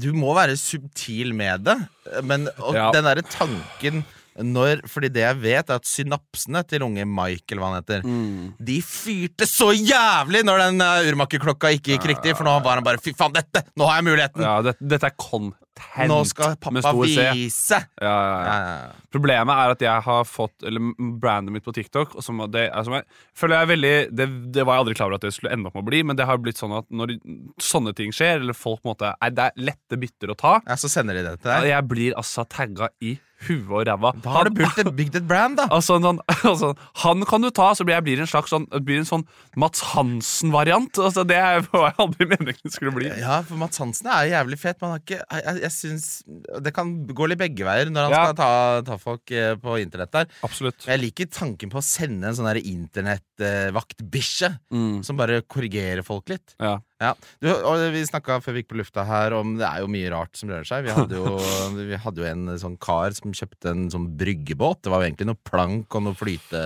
Du 0.00 0.10
må 0.16 0.34
være 0.36 0.58
subtil 0.60 1.34
med 1.36 1.64
det, 1.68 1.78
men 2.24 2.48
Ja. 2.72 2.90
den 2.94 3.08
derre 3.08 3.24
tanken 3.26 4.04
når, 4.34 4.80
fordi 4.90 5.12
det 5.14 5.22
jeg 5.22 5.36
vet, 5.38 5.68
er 5.70 5.78
at 5.78 5.86
synapsene 5.86 6.64
til 6.66 6.82
unge 6.82 7.04
Michael, 7.06 7.60
hva 7.62 7.68
han 7.70 7.76
heter, 7.78 8.00
de 8.66 8.78
fyrte 8.82 9.46
så 9.46 9.68
jævlig 9.70 10.40
når 10.42 10.62
den 10.64 10.82
uh, 10.82 11.06
urmakerklokka 11.06 11.70
ikke 11.76 11.92
gikk 11.92 12.08
riktig. 12.10 12.32
For 12.34 12.42
nå 12.42 12.56
var 12.64 12.80
han 12.80 12.86
bare 12.86 12.98
'fy 12.98 13.14
faen, 13.14 13.30
dette! 13.36 13.62
Nå 13.78 13.86
har 13.86 14.00
jeg 14.00 14.08
muligheten!' 14.08 14.42
Ja, 14.42 14.56
det, 14.66 14.74
dette 14.82 15.06
er 15.06 15.14
content 15.14 15.54
Nå 16.08 16.20
skal 16.28 16.54
pappa 16.56 16.92
vise! 17.02 17.78
Ja, 18.00 18.14
ja, 18.14 18.38
ja. 18.46 18.92
Problemet 19.14 19.54
er 19.58 19.74
at 19.74 19.82
jeg 19.82 20.04
har 20.06 20.24
fått 20.28 20.62
Eller 20.66 20.94
brandet 21.20 21.54
mitt 21.54 21.64
på 21.66 21.74
TikTok 21.74 22.14
og 22.14 22.22
som, 22.24 22.40
det, 22.50 22.68
altså, 22.70 23.00
føler 23.36 23.62
jeg 23.62 23.70
veldig 23.72 23.92
det, 24.14 24.28
det 24.54 24.64
var 24.66 24.78
jeg 24.78 24.84
aldri 24.84 24.94
klar 24.98 25.10
over 25.10 25.18
at 25.18 25.26
det 25.26 25.34
skulle 25.34 25.52
ende 25.54 25.70
opp 25.70 25.74
med 25.78 25.84
å 25.84 25.88
bli, 25.90 26.02
men 26.06 26.18
det 26.18 26.26
har 26.28 26.38
blitt 26.42 26.60
sånn 26.60 26.74
at 26.78 26.86
når 26.94 27.16
sånne 27.62 27.94
ting 27.98 28.14
skjer, 28.14 28.40
eller 28.42 28.56
folk 28.56 28.82
på 28.82 28.88
en 28.88 28.94
måte 28.94 29.12
er, 29.18 29.34
Det 29.34 29.48
er 29.50 29.62
lette 29.70 30.00
bytter 30.00 30.34
å 30.34 30.38
ta, 30.38 30.56
Ja, 30.66 30.78
Så 30.80 30.90
sender 30.92 31.18
de 31.18 31.26
det 31.26 31.36
til 31.42 31.50
deg. 31.50 31.70
jeg 31.72 31.88
blir 31.90 32.18
altså 32.18 32.46
tagga 32.46 32.90
i 33.02 33.16
huet 33.48 33.70
og 33.70 33.84
ræva. 33.88 34.12
Da 34.24 34.30
har 34.34 34.48
du 34.48 34.54
bygd 34.58 34.78
et, 34.84 34.90
bygd 34.96 35.16
et 35.20 35.26
brand, 35.28 35.56
da. 35.60 35.66
Altså, 35.74 35.98
han, 36.02 36.20
altså, 36.44 36.72
han 37.04 37.24
kan 37.28 37.42
du 37.44 37.50
ta, 37.54 37.70
så 37.74 37.84
blir 37.86 37.96
jeg 37.98 38.04
blir 38.06 38.20
en 38.24 38.30
slags 38.30 38.50
sånn, 38.54 38.66
blir 38.86 39.00
en 39.02 39.08
sånn 39.08 39.24
Mats 39.60 39.82
Hansen-variant. 39.92 40.98
Altså, 41.02 41.24
det 41.28 41.36
er- 41.36 41.62
hva 41.70 41.88
jeg 41.90 41.98
aldri 42.04 42.28
meningen 42.30 42.62
det 42.64 42.72
skulle 42.74 42.92
bli. 42.94 43.08
Ja, 43.20 43.40
for 43.46 43.56
Mats 43.60 43.78
Hansen 43.82 44.08
er 44.10 44.30
jævlig 44.32 44.58
fet, 44.62 44.80
men 44.80 44.90
han 44.90 44.96
har 44.98 45.04
ikke, 45.04 45.20
jeg, 45.24 45.60
jeg, 45.64 45.72
synes 45.74 46.06
Det 46.64 46.72
kan 46.74 46.92
gå 47.06 47.28
litt 47.28 47.38
begge 47.40 47.64
veier 47.66 47.90
når 47.92 48.08
han 48.08 48.14
Ja. 48.14 48.22
skal 48.26 48.38
ta, 48.38 48.50
ta 48.92 48.96
folk 49.02 49.30
eh, 49.34 49.54
på 49.60 49.76
internett 49.82 50.12
der. 50.14 50.26
Absolutt. 50.46 50.86
Jeg 50.88 51.00
liker 51.02 51.26
tanken 51.32 51.70
på 51.72 51.78
å 51.80 51.84
sende 51.84 52.28
en 52.30 52.34
sånn 52.38 52.50
internettvaktbikkje 52.54 54.50
Mm. 54.72 55.02
som 55.04 55.16
bare 55.16 55.42
korrigerer 55.42 56.02
folk 56.04 56.28
litt. 56.28 56.54
Ja. 56.60 56.78
Ja, 57.02 57.10
du, 57.42 57.48
og 57.50 57.80
Vi 57.92 58.04
snakka 58.06 58.36
før 58.40 58.54
vi 58.54 58.62
gikk 58.62 58.68
på 58.70 58.76
lufta 58.78 59.02
her 59.04 59.34
om 59.34 59.56
det 59.58 59.66
er 59.66 59.80
jo 59.82 59.88
mye 59.90 60.10
rart 60.14 60.38
som 60.38 60.48
rører 60.52 60.64
seg. 60.68 60.84
Vi 60.86 60.92
hadde 60.94 61.18
jo, 61.18 61.32
vi 61.90 61.98
hadde 62.00 62.22
jo 62.22 62.28
en 62.30 62.44
sånn 62.62 62.76
kar 62.80 63.10
som 63.16 63.34
kjøpte 63.34 63.72
en 63.72 63.88
sånn 63.92 64.06
bryggebåt. 64.20 64.84
Det 64.86 64.92
var 64.92 65.02
jo 65.02 65.08
egentlig 65.10 65.26
noe 65.32 65.40
plank 65.50 65.96
og 65.98 66.04
noe 66.06 66.14
flyte, 66.18 66.62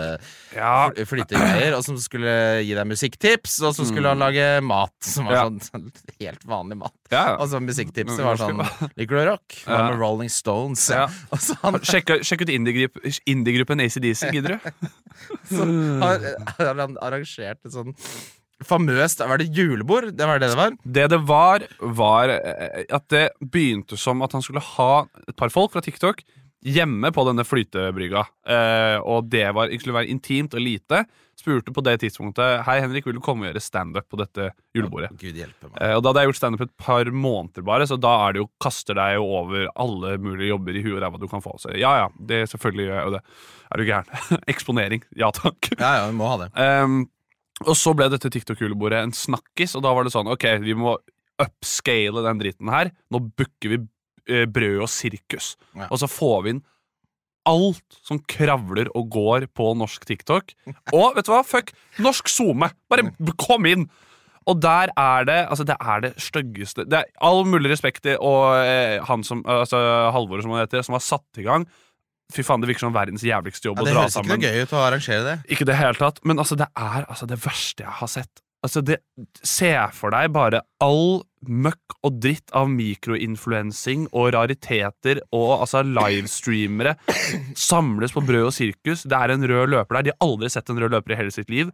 Ja, 0.55 0.91
fly- 0.93 1.07
flytegreier. 1.09 1.79
Og 1.79 1.83
som 1.89 1.97
skulle 2.03 2.61
gi 2.61 2.77
deg 2.77 2.87
musikktips, 2.93 3.57
og 3.65 3.75
så 3.79 3.89
skulle 3.89 4.13
han 4.13 4.21
lage 4.21 4.47
mat. 4.69 4.93
Som 5.03 5.27
var 5.31 5.39
Ja. 5.39 5.43
sånn, 5.49 5.59
sånn 5.65 5.89
helt 6.21 6.45
vanlig 6.47 6.77
mat. 6.85 6.95
ja. 7.11 7.25
Og 7.41 7.49
så 7.49 7.59
musikktipset 7.65 8.21
var 8.23 8.37
sånn 8.37 8.61
Liker 9.01 9.17
du 9.17 9.25
rock? 9.33 9.59
Hva 9.65 9.89
med 9.91 9.99
Rolling 9.99 10.29
Stones? 10.31 10.85
Ja. 10.93 11.09
Og 11.33 11.41
så 11.41 11.57
han, 11.65 11.81
Sjekk, 11.81 12.19
sjekk 12.23 12.43
ut 12.45 12.53
indie-gruppen 12.53 13.81
indie 13.81 13.89
ACDC, 13.89 14.29
gidder 14.37 14.59
du? 14.59 14.89
så 15.57 15.65
har, 16.05 16.25
har 16.61 16.75
han 16.85 16.99
arrangert 17.01 17.59
et 17.65 17.73
sånn 17.75 17.95
famøst 18.66 19.22
Var 19.22 19.38
det 19.40 19.52
julebord? 19.55 20.10
Det 20.16 20.26
var 20.26 20.40
det 20.43 20.50
det 20.50 20.58
var? 20.58 20.75
Det 20.82 21.06
det 21.12 21.20
var, 21.28 21.64
var 21.81 22.32
eh, 22.34 22.84
at 22.88 23.06
det 23.12 23.28
begynte 23.40 23.99
som 24.00 24.22
at 24.26 24.34
han 24.34 24.44
skulle 24.44 24.64
ha 24.76 25.06
et 25.26 25.37
par 25.38 25.52
folk 25.55 25.75
fra 25.75 25.84
TikTok 25.84 26.25
hjemme 26.66 27.10
på 27.14 27.22
denne 27.28 27.44
flytebrygga. 27.46 28.25
Eh, 28.50 28.99
og 29.06 29.28
det 29.31 29.46
var, 29.55 29.70
skulle 29.78 29.96
være 30.00 30.10
intimt 30.10 30.56
og 30.58 30.62
lite. 30.64 31.05
Spurte 31.38 31.70
på 31.70 31.84
det 31.87 32.00
tidspunktet 32.02 32.64
Hei 32.66 32.81
Henrik, 32.82 33.06
vil 33.06 33.14
du 33.14 33.22
komme 33.22 33.46
og 33.46 33.52
gjøre 33.52 33.62
standup 33.62 34.08
på 34.10 34.19
dette 34.19 34.49
julebordet. 34.75 35.12
Gud 35.20 35.38
hjelpe 35.38 35.70
meg. 35.70 35.76
Eh, 35.84 35.94
og 35.94 36.02
Da 36.02 36.10
hadde 36.10 36.25
jeg 36.25 36.32
gjort 36.32 36.40
standup 36.40 36.64
et 36.66 36.72
par 36.82 37.10
måneder, 37.14 37.66
bare 37.66 37.87
så 37.87 37.99
da 38.00 38.14
er 38.25 38.34
det 38.34 38.43
jo, 38.43 38.49
kaster 38.62 38.99
deg 38.99 39.19
jo 39.20 39.28
over 39.38 39.69
alle 39.78 40.16
mulige 40.22 40.50
jobber 40.50 40.81
i 40.81 40.82
huet 40.82 40.96
og 40.96 41.05
ræva 41.05 41.22
du 41.22 41.28
kan 41.31 41.44
få. 41.44 41.55
Så 41.62 41.76
ja 41.78 41.94
ja, 42.02 42.08
det 42.19 42.43
selvfølgelig 42.50 42.88
gjør 42.88 42.98
jeg 42.98 43.06
jo 43.06 43.15
det. 43.15 43.22
Er 43.69 43.79
du 43.79 43.86
gæren? 43.93 44.43
Eksponering. 44.55 45.06
Ja 45.20 45.31
takk. 45.34 45.70
Ja, 45.79 45.93
ja, 46.00 46.10
vi 46.10 46.19
må 46.19 46.32
ha 46.32 46.43
det. 46.43 46.50
Um, 46.58 47.05
og 47.67 47.74
så 47.79 47.94
ble 47.96 48.06
dette 48.12 48.31
TikTok-julebordet 48.31 49.03
en 49.03 49.15
snakkis, 49.17 49.74
og 49.79 49.84
da 49.86 49.93
var 49.96 50.06
det 50.06 50.15
sånn 50.15 50.31
Ok, 50.31 50.46
vi 50.62 50.77
må 50.79 50.96
upscale 51.43 52.22
den 52.27 52.41
dritten 52.41 52.70
her. 52.72 52.91
Nå 53.15 53.20
booker 53.38 53.72
vi 53.72 53.79
eh, 54.31 54.46
brød 54.50 54.84
og 54.86 54.91
sirkus. 54.91 55.55
Ja. 55.74 55.88
Og 55.88 56.00
så 56.03 56.10
får 56.10 56.43
vi 56.44 56.55
inn 56.56 56.65
alt 57.48 57.98
som 58.05 58.20
kravler 58.29 58.91
og 58.98 59.08
går 59.15 59.46
på 59.56 59.70
norsk 59.79 60.05
TikTok. 60.08 60.53
Og 60.93 61.17
vet 61.17 61.29
du 61.29 61.32
hva? 61.32 61.44
Fuck 61.46 61.72
norsk 62.03 62.29
SoMe! 62.31 62.70
Bare 62.91 63.08
kom 63.41 63.69
inn! 63.70 63.88
Og 64.48 64.60
der 64.65 64.93
er 64.96 65.27
det 65.29 65.38
altså 65.44 65.65
det 65.69 65.74
er 65.77 66.00
det 66.00 66.10
styggeste 66.24 66.86
Det 66.88 67.03
er 67.03 67.10
all 67.20 67.43
mulig 67.44 67.69
respekt 67.69 68.00
til 68.06 68.17
og 68.24 68.55
eh, 68.62 68.96
han 69.05 69.20
som 69.27 69.43
altså 69.44 69.77
Halvor 70.15 70.41
som 70.41 70.55
han 70.55 70.65
heter, 70.65 70.84
som 70.86 70.96
har 70.96 71.05
satt 71.05 71.41
i 71.41 71.44
gang. 71.44 71.67
Fy 72.35 72.44
faen, 72.44 72.61
det 72.61 72.69
virker 72.69 72.85
som 72.85 72.93
verdens 72.93 73.25
jævligste 73.25 73.70
jobb 73.70 73.79
Ja, 73.81 73.85
å 73.85 73.89
det 73.89 73.94
høres 73.97 74.19
ikke 74.20 74.35
noe 74.35 74.43
gøy 74.43 74.67
ut 74.67 74.75
å 74.77 74.82
arrangere 74.85 75.25
det. 75.25 75.37
Ikke 75.55 75.67
det 75.69 75.79
helt 75.79 76.01
tatt, 76.03 76.20
men 76.29 76.41
altså, 76.43 76.58
det 76.61 76.69
er 76.77 77.06
altså, 77.08 77.29
det 77.31 77.39
verste 77.41 77.87
jeg 77.87 77.97
har 78.03 78.11
sett. 78.13 78.43
Altså, 78.67 78.82
det, 78.85 78.99
Se 79.47 79.70
for 79.97 80.13
deg 80.13 80.32
bare 80.35 80.61
all 80.85 81.23
møkk 81.47 81.94
og 82.05 82.19
dritt 82.20 82.51
av 82.58 82.69
mikroinfluensing 82.73 84.08
og 84.11 84.32
rariteter 84.35 85.20
og 85.31 85.61
altså 85.61 85.85
livestreamere 85.87 86.97
samles 87.56 88.13
på 88.13 88.25
brød 88.27 88.49
og 88.51 88.56
sirkus. 88.56 89.06
Det 89.08 89.17
er 89.17 89.32
en 89.32 89.47
rød 89.49 89.73
løper 89.77 90.01
der. 90.01 90.08
De 90.08 90.15
har 90.17 90.27
aldri 90.27 90.51
sett 90.53 90.69
en 90.69 90.81
rød 90.82 90.97
løper 90.97 91.15
i 91.15 91.20
hele 91.23 91.32
sitt 91.35 91.49
liv. 91.53 91.70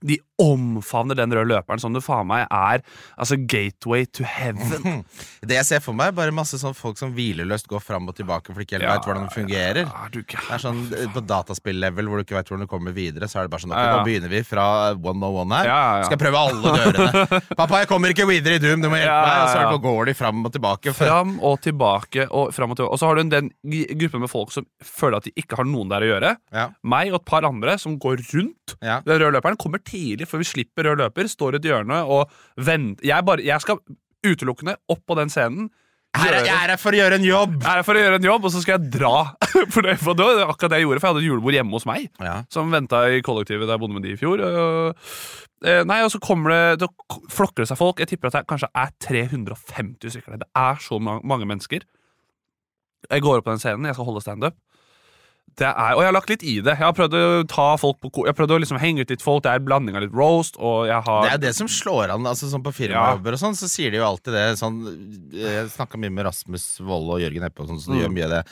De 0.00 0.16
omfavner 0.40 1.18
den 1.18 1.32
røde 1.36 1.50
løperen 1.50 1.80
som 1.82 1.92
det 1.92 2.00
faen 2.04 2.24
meg 2.30 2.46
er 2.48 2.80
altså 3.20 3.36
gateway 3.36 4.06
to 4.08 4.24
heaven. 4.24 5.02
Det 5.44 5.58
jeg 5.58 5.66
ser 5.68 5.82
for 5.84 5.92
meg, 5.96 6.10
er 6.12 6.16
bare 6.16 6.32
masse 6.32 6.56
sånn 6.60 6.72
folk 6.76 6.96
som 7.00 7.12
hvileløst 7.16 7.68
går 7.68 7.82
fram 7.84 8.08
og 8.08 8.16
tilbake 8.16 8.48
for 8.52 8.60
de 8.62 8.64
ikke 8.64 8.78
helt 8.78 8.86
Ja, 8.86 8.94
vet 8.96 9.08
hvordan 9.08 9.26
det 9.26 9.34
fungerer. 9.36 9.82
Er 9.90 10.12
du 10.14 10.20
Det 10.22 10.38
er 10.56 10.62
sånn 10.62 10.80
På 11.12 11.20
dataspill-level 11.24 12.08
hvor 12.08 12.20
du 12.20 12.24
ikke 12.24 12.38
vet 12.38 12.48
hvordan 12.48 12.64
du 12.64 12.70
kommer 12.70 12.94
videre, 12.96 13.28
så 13.28 13.40
er 13.42 13.48
det 13.48 13.52
bare 13.52 13.64
sånn 13.66 13.74
okay, 13.74 13.84
Ja, 13.84 13.90
ja. 13.92 13.98
nå 14.00 14.08
begynner 14.08 14.32
vi 14.32 14.40
fra 14.48 14.64
101 14.96 15.54
her. 15.58 15.68
Ja, 15.68 15.76
ja, 15.76 15.92
ja. 16.00 16.08
Skal 16.08 16.16
jeg 16.16 16.22
prøve 16.24 16.42
alle 16.46 16.74
dørene. 16.78 17.40
Pappa, 17.60 17.82
jeg 17.82 17.90
kommer 17.92 18.14
ikke 18.14 18.28
videre 18.30 18.56
i 18.56 18.62
Doom, 18.64 18.80
du 18.84 18.88
må 18.88 18.96
hjelpe 19.00 19.12
Ja, 19.12 19.20
meg. 19.28 19.42
Og 19.44 19.76
så 19.76 19.82
går 19.84 20.10
de 20.10 20.16
fram 20.22 20.40
og 20.48 20.54
tilbake. 20.56 20.94
Fram 20.96 21.36
og 21.44 21.60
tilbake 21.64 22.26
og 22.30 22.54
fram 22.56 22.72
og 22.72 22.80
tilbake. 22.80 22.92
Og 22.96 23.02
så 23.02 23.10
har 23.10 23.20
du 23.20 23.34
den 23.36 23.52
gruppen 24.00 24.24
med 24.24 24.32
folk 24.32 24.54
som 24.56 24.64
føler 24.80 25.20
at 25.20 25.28
de 25.28 25.34
ikke 25.40 25.60
har 25.60 25.68
noen 25.68 25.92
der 25.92 26.06
å 26.06 26.10
gjøre. 26.14 26.32
ja, 26.56 26.66
Meg 26.82 27.12
og 27.12 27.20
et 27.20 27.28
par 27.28 27.44
andre 27.48 27.76
som 27.82 27.98
går 28.00 28.24
rundt. 28.32 28.76
ja. 28.80 29.00
Den 29.04 29.18
røde 29.20 29.34
løperen 29.36 29.58
kommer 29.60 29.82
tidlig, 29.90 30.28
for 30.30 30.42
vi 30.42 30.48
slipper 30.48 30.88
rød 30.88 31.02
løper. 31.04 31.28
Står 31.30 31.56
i 31.56 31.60
et 31.60 31.68
hjørne 31.70 32.00
og 32.06 32.32
venter. 32.56 33.06
Jeg, 33.10 33.26
bare, 33.26 33.44
jeg 33.46 33.66
skal 33.66 33.82
utelukkende 34.26 34.78
opp 34.92 35.04
på 35.08 35.18
den 35.18 35.32
scenen. 35.32 35.70
Her 36.18 36.34
er, 36.34 36.42
jeg 36.42 36.50
er 36.50 36.72
her 36.72 36.80
for 36.80 36.90
å 36.90 36.98
gjøre 36.98 37.20
en 37.20 37.24
jobb! 37.26 37.52
Jeg 37.60 37.70
er 37.70 37.78
her 37.78 37.84
for 37.86 37.94
å 37.94 38.00
gjøre 38.02 38.16
en 38.18 38.24
jobb, 38.26 38.46
og 38.48 38.50
så 38.50 38.60
skal 38.64 38.76
jeg 38.80 38.90
dra. 38.96 39.14
For 39.74 39.84
det, 39.86 39.92
for 40.00 40.16
det 40.18 40.24
var 40.26 40.48
akkurat 40.50 40.72
det 40.72 40.78
jeg 40.80 40.86
gjorde, 40.86 41.00
for 41.02 41.06
jeg 41.06 41.12
hadde 41.12 41.20
et 41.20 41.28
julebord 41.28 41.54
hjemme 41.54 41.74
hos 41.76 41.84
meg. 41.86 42.06
Ja. 42.22 42.32
Som 42.50 42.72
venta 42.72 43.02
i 43.12 43.20
kollektivet 43.22 43.68
der 43.68 43.76
jeg 43.76 43.82
bodde 43.82 43.96
med 43.96 44.06
de 44.06 44.14
i 44.14 44.18
fjor. 44.18 44.40
Eh, 44.40 45.82
nei, 45.86 45.98
og 46.06 46.10
så 46.14 46.20
kommer 46.22 46.54
det 46.54 46.80
Da 46.80 46.88
flokker 47.30 47.62
det 47.62 47.68
seg 47.68 47.78
folk. 47.78 48.00
Jeg 48.00 48.10
tipper 48.10 48.30
at 48.30 48.38
det 48.38 48.48
kanskje 48.50 48.70
er 48.80 48.90
350 49.04 50.14
stykker 50.14 50.34
der. 50.34 50.42
Det 50.46 50.48
er 50.58 50.80
så 50.82 50.98
mange 51.02 51.46
mennesker. 51.46 51.84
Jeg 53.10 53.24
går 53.26 53.40
opp 53.40 53.46
på 53.46 53.54
den 53.54 53.62
scenen, 53.62 53.88
jeg 53.90 53.98
skal 53.98 54.08
holde 54.08 54.24
standup. 54.24 54.56
Det 55.56 55.66
er, 55.66 55.92
og 55.94 56.00
jeg 56.00 56.06
har 56.08 56.12
lagt 56.14 56.30
litt 56.30 56.42
i 56.44 56.54
det. 56.60 56.72
Jeg 56.78 56.86
har 56.86 56.92
prøvd 56.96 57.14
å 57.18 57.48
ta 57.48 57.76
folk 57.76 57.98
på 58.00 58.10
ko- 58.12 58.24
Jeg 58.24 58.34
har 58.34 58.38
prøvd 58.46 58.54
å 58.56 58.60
liksom 58.62 58.78
henge 58.80 59.00
ut 59.02 59.10
litt 59.10 59.20
folk. 59.22 59.42
Det 59.42 59.50
er 59.52 59.58
blanding 59.60 59.96
av 59.96 60.02
litt 60.02 60.14
roast, 60.14 60.56
og 60.58 60.86
jeg 60.86 61.02
har 61.04 61.22
Det 61.26 61.32
er 61.34 61.38
det 61.38 61.54
som 61.54 61.66
slår 61.68 62.10
an. 62.14 62.22
altså 62.24 62.48
sånn 62.48 62.62
På 62.64 62.72
firmajobber 62.72 63.32
og 63.32 63.38
sånn, 63.38 63.56
så 63.58 63.68
sier 63.68 63.90
de 63.90 63.98
jo 63.98 64.04
alltid 64.04 64.32
det 64.32 64.58
sånn 64.58 64.80
Jeg 65.34 65.68
snakka 65.74 65.98
mye 66.00 66.10
med 66.12 66.24
Rasmus 66.24 66.78
Wold 66.80 67.10
og 67.10 67.20
Jørgen 67.20 67.44
Eppe, 67.44 67.60
og 67.60 67.68
sånn, 67.68 67.80
så 67.80 67.92
de 67.92 67.98
Mm. 67.98 68.02
gjør 68.06 68.14
mye 68.16 68.24
av 68.24 68.30
det. 68.30 68.46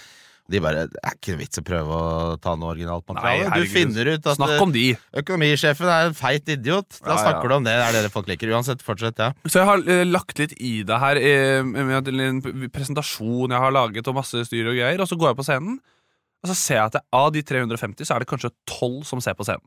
De 0.50 0.60
bare 0.60 0.86
Det 0.88 0.96
er 1.04 1.12
ikke 1.12 1.36
vits 1.38 1.58
å 1.58 1.62
prøve 1.62 1.88
å 1.92 2.40
ta 2.40 2.54
noe 2.56 2.74
originalt 2.74 3.04
Nei, 3.08 3.14
materiale. 3.44 3.54
du 3.54 3.66
finner 3.68 4.06
ut 4.14 4.26
at 4.26 4.36
Snakk 4.38 4.60
om 4.62 4.72
de. 4.72 4.96
økonomisjefen 5.14 5.84
er 5.86 6.06
en 6.08 6.14
feit 6.14 6.44
idiot. 6.48 6.88
Da 7.04 7.10
Ja, 7.10 7.16
ja. 7.16 7.22
snakker 7.32 7.48
du 7.48 7.54
om 7.54 7.64
det. 7.64 7.72
Det 7.76 7.94
er 7.96 8.02
det 8.02 8.12
folk 8.12 8.26
liker. 8.26 8.48
Uansett, 8.48 8.80
fortsett, 8.82 9.16
ja. 9.18 9.32
Så 9.46 9.60
jeg 9.60 9.66
har 9.66 9.76
eh, 9.86 10.04
lagt 10.04 10.38
litt 10.38 10.54
i 10.60 10.82
det 10.84 10.98
her 10.98 11.16
eh, 11.16 11.62
med 11.62 12.08
en 12.08 12.40
presentasjon 12.72 13.50
jeg 13.50 13.60
har 13.60 13.70
laget, 13.72 14.08
og 14.08 14.14
masse 14.14 14.32
styr 14.48 14.68
og 14.70 14.76
greier. 14.76 15.00
Og 15.00 15.08
så 15.08 15.18
går 15.18 15.34
jeg 15.34 15.36
på 15.36 15.44
scenen, 15.44 15.78
og 16.42 16.50
så 16.50 16.57
ser 16.57 16.78
jeg 16.78 16.90
at 16.90 16.97
det, 16.99 17.04
av 17.18 17.30
de 17.35 17.42
350 17.42 18.07
så 18.09 18.14
er 18.14 18.23
det 18.23 18.30
kanskje 18.30 18.52
12 18.71 19.04
som 19.11 19.23
ser 19.25 19.37
på 19.38 19.47
scenen. 19.49 19.64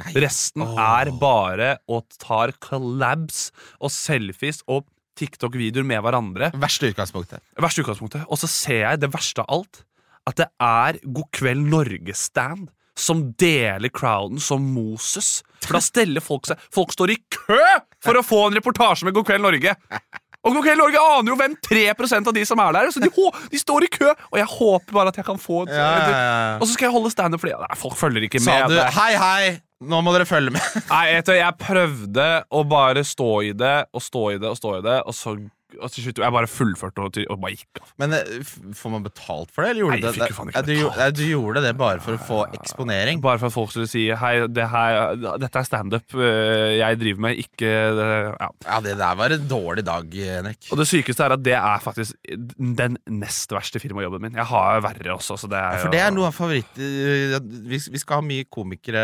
Nei. 0.00 0.14
Resten 0.24 0.64
oh. 0.64 0.76
er 0.80 1.10
bare 1.20 1.74
og 1.90 2.06
tar 2.22 2.54
collabs 2.64 3.50
og 3.76 3.92
selfies 3.92 4.62
og 4.70 4.86
TikTok-videoer 5.20 5.84
med 5.86 6.00
hverandre. 6.04 6.52
Verste 6.60 6.88
utgangspunktet. 6.88 7.42
Verste 7.60 7.84
utgangspunktet. 7.84 8.24
Og 8.32 8.40
så 8.40 8.48
ser 8.48 8.86
jeg 8.86 9.02
det 9.02 9.10
verste 9.12 9.44
av 9.44 9.58
alt, 9.58 9.82
at 10.30 10.38
det 10.38 10.48
er 10.62 11.00
God 11.04 11.28
kveld 11.36 11.68
Norge-stand 11.68 12.70
som 12.98 13.22
deler 13.40 13.92
crowden 13.92 14.40
som 14.40 14.64
Moses. 14.74 15.40
For 15.64 15.76
da 15.76 15.82
steller 15.84 16.24
folk 16.24 16.48
seg 16.48 16.60
Folk 16.74 16.92
står 16.92 17.14
i 17.14 17.20
kø 17.32 17.60
for 18.02 18.18
å 18.18 18.24
få 18.26 18.40
en 18.48 18.58
reportasje 18.58 19.08
med 19.08 19.16
God 19.16 19.28
kveld 19.28 19.44
Norge! 19.44 19.76
Og 20.42 20.56
God 20.58 20.68
Norge 20.78 20.98
aner 20.98 21.30
jo 21.30 21.36
hvem 21.38 21.52
3% 21.62 22.30
av 22.30 22.34
de 22.34 22.44
som 22.48 22.60
er 22.64 22.74
der, 22.74 22.90
så 22.90 23.02
de, 23.02 23.10
de 23.52 23.60
står 23.60 23.86
i 23.86 23.90
kø! 23.94 24.08
Og 24.32 24.40
jeg 24.40 24.48
håper 24.50 24.96
bare 24.96 25.12
at 25.12 25.20
jeg 25.20 25.26
kan 25.26 25.38
få 25.38 25.64
et, 25.66 25.74
Ja, 25.76 25.90
ja, 25.98 26.08
ja. 26.08 26.56
Og 26.58 26.66
så 26.66 26.74
skal 26.74 26.88
jeg 26.88 26.96
holde 26.96 27.12
standup 27.14 27.42
fordi 27.44 27.54
nei, 27.60 27.76
folk 27.78 27.98
følger 28.00 28.26
ikke 28.26 28.42
Sa 28.42 28.56
med. 28.66 28.74
du 28.74 28.80
'hei, 28.98 29.12
hei', 29.22 29.60
nå 29.86 30.00
må 30.02 30.14
dere 30.14 30.26
følge 30.26 30.54
med? 30.54 30.62
Nei, 30.90 31.04
jeg 31.14 31.54
prøvde 31.60 32.28
å 32.50 32.64
bare 32.68 33.04
stå 33.06 33.32
i 33.46 33.52
det 33.54 33.76
og 33.92 34.02
stå 34.02 34.24
i 34.34 34.38
det 34.42 34.50
og 34.50 34.58
stå 34.58 34.78
i 34.78 34.82
det, 34.82 34.98
og 35.06 35.14
så 35.14 35.36
og 35.80 35.90
til 35.94 36.04
slutt 36.06 36.18
jeg 36.22 36.34
bare 36.34 36.48
fullførte 36.50 37.04
og, 37.06 37.18
og 37.32 37.40
bare 37.42 37.54
gikk 37.56 37.80
av. 37.82 37.92
Men 38.02 38.12
eh, 38.18 38.42
får 38.76 38.92
man 38.94 39.04
betalt 39.06 39.50
for 39.54 39.62
det, 39.64 39.70
eller 39.72 39.84
gjorde 39.86 39.98
Nei, 39.98 40.02
jeg 40.08 40.16
fikk 40.18 40.32
jo 40.32 40.36
faen 40.38 40.50
ikke 40.52 40.62
betalt. 40.68 41.16
du, 41.16 41.22
du 41.22 41.28
gjorde 41.30 41.62
det 41.64 41.72
bare 41.80 42.02
for 42.04 42.18
å 42.18 42.22
få 42.28 42.40
eksponering. 42.58 43.22
Bare 43.24 43.38
for 43.42 43.48
at 43.52 43.56
folk 43.56 43.72
skulle 43.74 43.88
si 43.90 44.04
Hei, 44.12 44.32
det 44.48 44.66
her, 44.72 45.16
dette 45.42 45.62
er 45.62 45.68
standup 45.68 46.16
øh, 46.18 46.76
jeg 46.78 46.98
driver 47.00 47.24
med, 47.28 47.40
ikke 47.44 47.72
det, 47.98 48.08
ja. 48.40 48.50
Ja, 48.68 48.80
det 48.84 48.96
der 49.00 49.16
var 49.22 49.34
en 49.36 49.48
dårlig 49.50 49.84
dag, 49.86 50.12
Henrik. 50.12 50.68
Og 50.72 50.78
det 50.82 50.88
sykeste 50.90 51.24
er 51.26 51.36
at 51.36 51.42
det 51.46 51.56
er 51.58 51.82
faktisk 51.84 52.18
den 52.82 52.98
nest 53.22 53.52
verste 53.54 53.80
firmajobben 53.82 54.22
min. 54.26 54.36
Jeg 54.38 54.48
har 54.50 54.80
verre 54.84 55.14
også, 55.16 55.36
så 55.40 55.48
det 55.50 55.58
er 55.60 55.76
Ja, 55.78 55.82
for 55.86 55.92
det 55.94 56.00
er 56.04 56.12
noe 56.14 56.28
av 56.30 56.36
favoritt... 56.36 56.76
eh, 56.78 57.38
Vi 57.72 57.78
vi 57.92 58.00
skal 58.00 58.20
ha 58.20 58.24
mye 58.24 58.44
komikere 58.52 59.02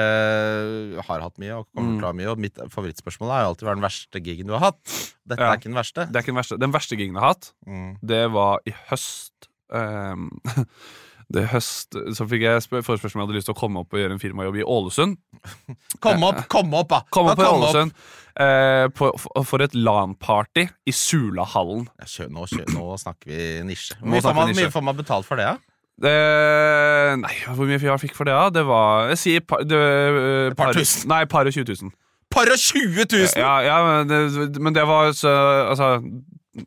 Har 1.08 1.22
hatt 1.24 1.38
mye 1.40 1.58
og 1.60 1.66
kommer 1.72 1.88
Mm. 1.88 1.96
til 1.98 2.04
å 2.04 2.10
ha 2.10 2.16
mye. 2.18 2.28
Og 2.32 2.40
mitt 2.42 2.58
favorittspørsmål 2.74 3.30
er 3.32 3.42
jo 3.44 3.50
alltid 3.52 3.68
er 3.68 3.78
den 3.78 3.84
verste 3.86 4.20
gigen 4.24 4.48
du 4.50 4.54
har 4.56 4.64
hatt. 4.72 4.96
Dette 5.28 5.42
Ja. 5.44 5.52
er 5.52 5.60
ikke 5.60 5.68
den 5.70 5.76
verste. 5.78 6.06
Det 6.08 6.16
er 6.16 6.24
ikke 6.24 6.32
den 6.34 6.40
verste. 6.42 6.58
Den 6.64 6.72
verste 6.74 6.96
gigen 6.98 7.14
jeg 7.14 7.20
har 7.22 7.34
hatt, 7.34 7.52
Mm. 7.68 7.90
det 8.02 8.24
var 8.32 8.58
i 8.66 8.72
høst. 8.90 9.48
Um, 9.70 10.30
det 11.30 11.42
er 11.42 11.48
høst 11.52 11.92
Så 12.16 12.24
fikk 12.24 12.40
jeg 12.46 12.62
spør- 12.64 12.80
forespørsel 12.86 13.18
om 13.18 13.20
jeg 13.20 13.26
hadde 13.28 13.36
lyst 13.36 13.48
til 13.50 13.54
å 13.54 13.58
komme 13.60 13.82
opp 13.82 13.92
og 13.92 14.00
gjøre 14.00 14.14
en 14.16 14.22
firmajobb 14.22 14.56
i 14.62 14.64
Ålesund. 14.64 15.18
Kom 16.00 16.24
opp, 16.24 16.40
kom 16.48 16.72
opp, 16.74 16.88
da! 16.88 17.02
Kom 17.12 17.28
opp 17.28 17.36
på 17.36 17.44
Ålesund 17.44 17.92
eh, 18.40 18.88
på, 18.96 19.10
for- 19.44 19.60
et 19.66 19.74
LAN-party 19.76 20.64
i 20.88 20.94
Sulahallen. 20.96 21.84
Ja, 22.00 22.28
nå, 22.32 22.46
nå 22.72 22.86
snakker 23.02 23.28
vi 23.28 23.48
nisje. 23.68 23.98
Hvor 24.00 24.08
mye 24.14 24.22
får 24.24 24.34
man, 24.40 24.54
mye 24.56 24.72
får 24.72 24.86
man 24.88 24.96
betalt 24.96 25.28
for 25.28 25.36
det, 25.36 25.44
da? 25.52 25.58
Det, 25.98 27.18
nei, 27.18 27.34
hvor 27.56 27.66
mye 27.66 27.80
jeg 27.82 28.00
fikk 28.04 28.14
for 28.14 28.28
det? 28.28 28.34
da? 28.38 28.50
Det 28.54 28.62
var 28.68 29.08
Jeg 29.10 29.18
sier 29.18 29.40
par, 29.44 29.64
det, 29.66 29.78
eh, 29.78 30.54
par 30.54 30.72
tusen. 30.76 31.08
Nei, 31.10 31.24
par 31.26 31.44
og 31.50 31.52
20 31.52 31.66
000. 31.82 31.90
Par 32.34 32.50
og 32.52 32.58
20 32.60 33.06
000! 33.08 33.28
Ja, 33.40 33.54
ja 33.64 33.76
men, 33.86 34.10
det, 34.10 34.60
men 34.60 34.74
det 34.76 34.84
var 34.88 35.12
så 35.16 35.30
Altså 35.72 35.86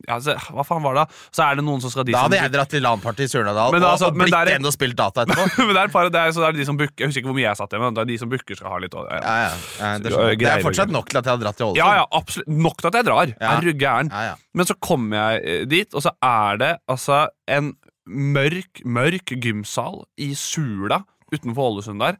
ja, 0.08 0.16
så, 0.24 0.32
Hva 0.56 0.62
faen 0.64 0.80
var 0.80 0.94
det? 0.96 1.02
da? 1.04 1.20
Så 1.36 1.42
er 1.44 1.58
det 1.58 1.62
noen 1.66 1.82
som 1.84 1.90
skal 1.92 2.06
de 2.08 2.14
Da 2.14 2.22
hadde 2.24 2.38
jeg 2.40 2.52
dratt 2.54 2.70
til 2.72 2.80
LAN-party 2.82 3.26
i 3.26 3.28
Surnadal 3.28 3.74
Men 3.74 3.84
og, 3.84 3.90
altså, 3.90 4.08
og 4.08 4.16
blitt 4.16 4.32
der 4.32 4.48
er- 4.48 4.54
igjen 4.54 4.68
og 4.70 4.72
spilt 4.72 4.96
data 4.96 5.22
etterpå. 5.26 5.44
men 5.66 5.74
det 5.76 5.82
er, 5.82 5.90
par, 5.92 6.08
det 6.14 6.22
er, 6.22 6.32
så 6.32 6.40
det 6.42 6.48
er 6.48 6.56
de 6.62 6.66
som 6.70 6.78
booker 6.80 7.04
Jeg 7.04 7.10
husker 7.10 7.20
ikke 7.22 7.28
hvor 7.30 7.36
mye 7.36 7.44
jeg 7.46 7.58
satt 7.60 7.74
igjen, 7.76 7.84
men 7.84 7.98
det 7.98 8.02
er 8.04 8.08
de 8.12 8.16
som 8.22 8.32
booker, 8.32 8.56
skal 8.58 8.72
ha 8.72 8.78
litt. 8.86 8.96
Og, 8.96 9.10
ja. 9.12 9.20
Ja, 9.36 9.90
det, 10.00 10.14
jeg. 10.16 10.40
det 10.40 10.48
er 10.54 10.64
fortsatt 10.64 10.94
nok 10.96 11.12
til 11.12 11.20
at 11.20 11.28
jeg 11.28 11.34
hadde 11.36 11.44
dratt 11.46 11.60
til 11.60 11.66
Ålesund. 11.68 11.82
ja, 11.82 11.90
ja, 12.00 12.06
absolutt. 12.22 12.48
Nok 12.66 12.80
til 12.80 12.88
at 12.92 12.98
jeg 13.02 13.08
drar. 13.10 13.34
Er 13.52 13.66
du 13.68 13.70
gæren? 13.84 14.10
Ja, 14.16 14.22
ja. 14.30 14.34
Men 14.56 14.70
så 14.72 14.78
kommer 14.88 15.20
jeg 15.20 15.44
eh, 15.58 15.66
dit, 15.76 15.92
og 15.92 16.06
så 16.08 16.14
er 16.24 16.62
det 16.64 16.72
altså 16.96 17.20
en 17.58 17.70
mørk, 18.08 18.80
mørk 18.88 19.36
gymsal 19.44 20.00
i 20.16 20.32
Sula 20.40 21.02
utenfor 21.32 21.68
Ålesund 21.68 22.00
der, 22.02 22.16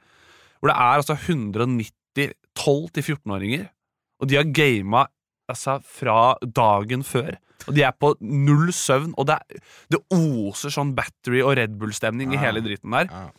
hvor 0.60 0.70
det 0.70 0.76
er 0.76 1.00
altså 1.00 1.16
190 1.16 2.36
12-14-åringer, 2.62 3.66
og 4.22 4.30
de 4.30 4.38
har 4.38 4.50
gama 4.54 5.06
altså, 5.50 5.78
fra 5.82 6.34
dagen 6.42 7.04
før. 7.06 7.36
Og 7.68 7.76
de 7.76 7.84
er 7.86 7.94
på 7.94 8.14
null 8.20 8.72
søvn, 8.74 9.12
og 9.18 9.28
det, 9.30 9.38
er, 9.38 9.62
det 9.92 10.02
oser 10.14 10.72
sånn 10.74 10.96
Battery 10.98 11.42
og 11.44 11.56
Red 11.60 11.78
Bull-stemning 11.78 12.34
i 12.34 12.40
hele 12.40 12.62
dritten 12.64 12.94
der. 12.94 13.10
Ja. 13.12 13.30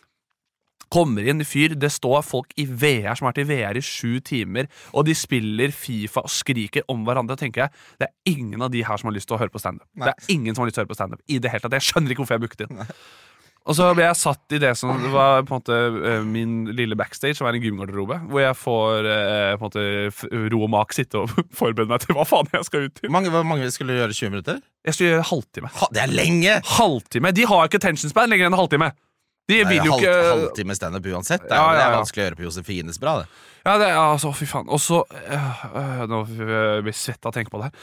Kommer 0.93 1.25
inn 1.25 1.41
i 1.41 1.47
fyr, 1.47 1.73
det 1.79 1.89
står 1.89 2.21
folk 2.21 2.51
i 2.61 2.67
VR 2.69 3.17
som 3.17 3.25
har 3.25 3.33
vært 3.33 3.41
i 3.41 3.47
VR 3.49 3.79
i 3.79 3.83
sju 3.83 4.19
timer, 4.23 4.69
og 4.93 5.07
de 5.07 5.15
spiller 5.17 5.73
Fifa 5.73 6.21
og 6.21 6.31
skriker 6.31 6.85
om 6.91 7.01
hverandre. 7.07 7.33
Og 7.33 7.41
tenker 7.41 7.65
jeg, 7.65 7.73
Det 7.99 8.07
er 8.07 8.35
ingen 8.35 8.61
av 8.61 8.69
de 8.71 8.83
her 8.85 9.01
som 9.01 9.09
har 9.09 9.17
lyst 9.17 9.27
til 9.31 9.39
å 9.39 9.41
høre 9.41 9.53
på 9.53 9.61
standup. 9.63 9.87
Nei. 9.95 10.07
Det 10.07 10.13
er 10.13 10.35
ingen 10.35 10.53
som 10.53 10.63
har 10.63 10.69
lyst 10.69 10.77
til 10.77 10.83
å 10.83 10.85
høre 10.85 10.93
på 10.93 10.99
standup 11.01 11.23
i 11.27 11.39
det 11.41 11.51
hele 11.51 11.65
tatt. 11.65 11.79
Jeg 11.79 11.89
skjønner 11.89 12.13
ikke 12.13 12.23
hvorfor 12.23 12.37
jeg 12.37 12.45
booket 12.45 12.65
inn. 12.67 12.83
Og 13.63 13.77
så 13.77 13.85
ble 13.95 14.03
jeg 14.03 14.19
satt 14.19 14.55
i 14.55 14.59
det 14.59 14.73
som 14.75 14.91
var 15.13 15.45
på 15.47 15.53
en 15.55 15.61
måte 15.61 15.77
eh, 16.03 16.25
min 16.27 16.65
lille 16.75 16.97
backstage, 16.99 17.37
som 17.37 17.47
er 17.47 17.55
en 17.55 17.63
gymgarderobe, 17.63 18.17
hvor 18.27 18.43
jeg 18.43 18.57
får 18.59 19.07
eh, 19.07 19.53
på 19.55 19.69
en 19.69 19.69
måte 19.69 20.47
ro 20.51 20.59
og 20.65 20.71
mak 20.73 20.95
sitte 20.95 21.21
og 21.21 21.31
forberede 21.59 21.87
meg 21.93 22.03
til 22.03 22.17
hva 22.17 22.27
faen 22.27 22.51
jeg 22.51 22.67
skal 22.67 22.89
ut 22.89 22.97
til. 22.99 23.13
Mange, 23.13 23.31
hvor 23.31 23.47
mange 23.47 23.69
skulle 23.71 23.95
du 23.95 24.01
gjøre 24.01 24.17
20 24.17 24.33
minutter? 24.35 24.59
Jeg 24.83 24.97
skulle 24.97 25.13
gjøre 25.13 25.29
halvtime. 25.31 25.71
Ha, 25.79 25.89
det 25.95 26.03
er 26.03 26.15
lenge! 26.19 26.59
Halvtime! 26.75 27.31
De 27.31 27.47
har 27.47 27.69
ikke 27.69 27.79
attention 27.79 28.11
span 28.11 28.31
lenger 28.33 28.49
enn 28.49 28.57
en 28.57 28.59
halvtime. 28.59 28.91
De 29.51 29.57
vil 29.67 29.81
jo 29.83 29.97
ikke 29.97 30.11
halvtime 30.29 30.75
standup 30.77 31.07
uansett. 31.11 31.41
Det 31.43 31.51
er, 31.51 31.57
Ja, 31.59 31.65
jo- 31.67 31.75
det 31.79 31.83
er 31.87 31.97
vanskelig 31.97 32.21
å 32.21 32.27
gjøre 32.29 32.37
på 32.39 32.45
Josefines 32.47 32.99
bra, 33.01 33.17
det. 33.23 33.27
Ja, 33.63 33.77
det, 33.79 33.85
er, 33.87 33.95
altså, 33.95 34.29
fy 34.35 34.43
faen. 34.47 34.67
Og 34.67 34.79
så 34.83 34.97
øh, 35.07 35.61
øh, 35.79 36.01
Nå 36.11 36.17
blir 36.27 36.89
jeg 36.91 36.95
svett 36.99 37.23
av 37.23 37.31
å 37.31 37.35
tenke 37.35 37.51
på 37.53 37.61
det 37.61 37.69
her. 37.69 37.77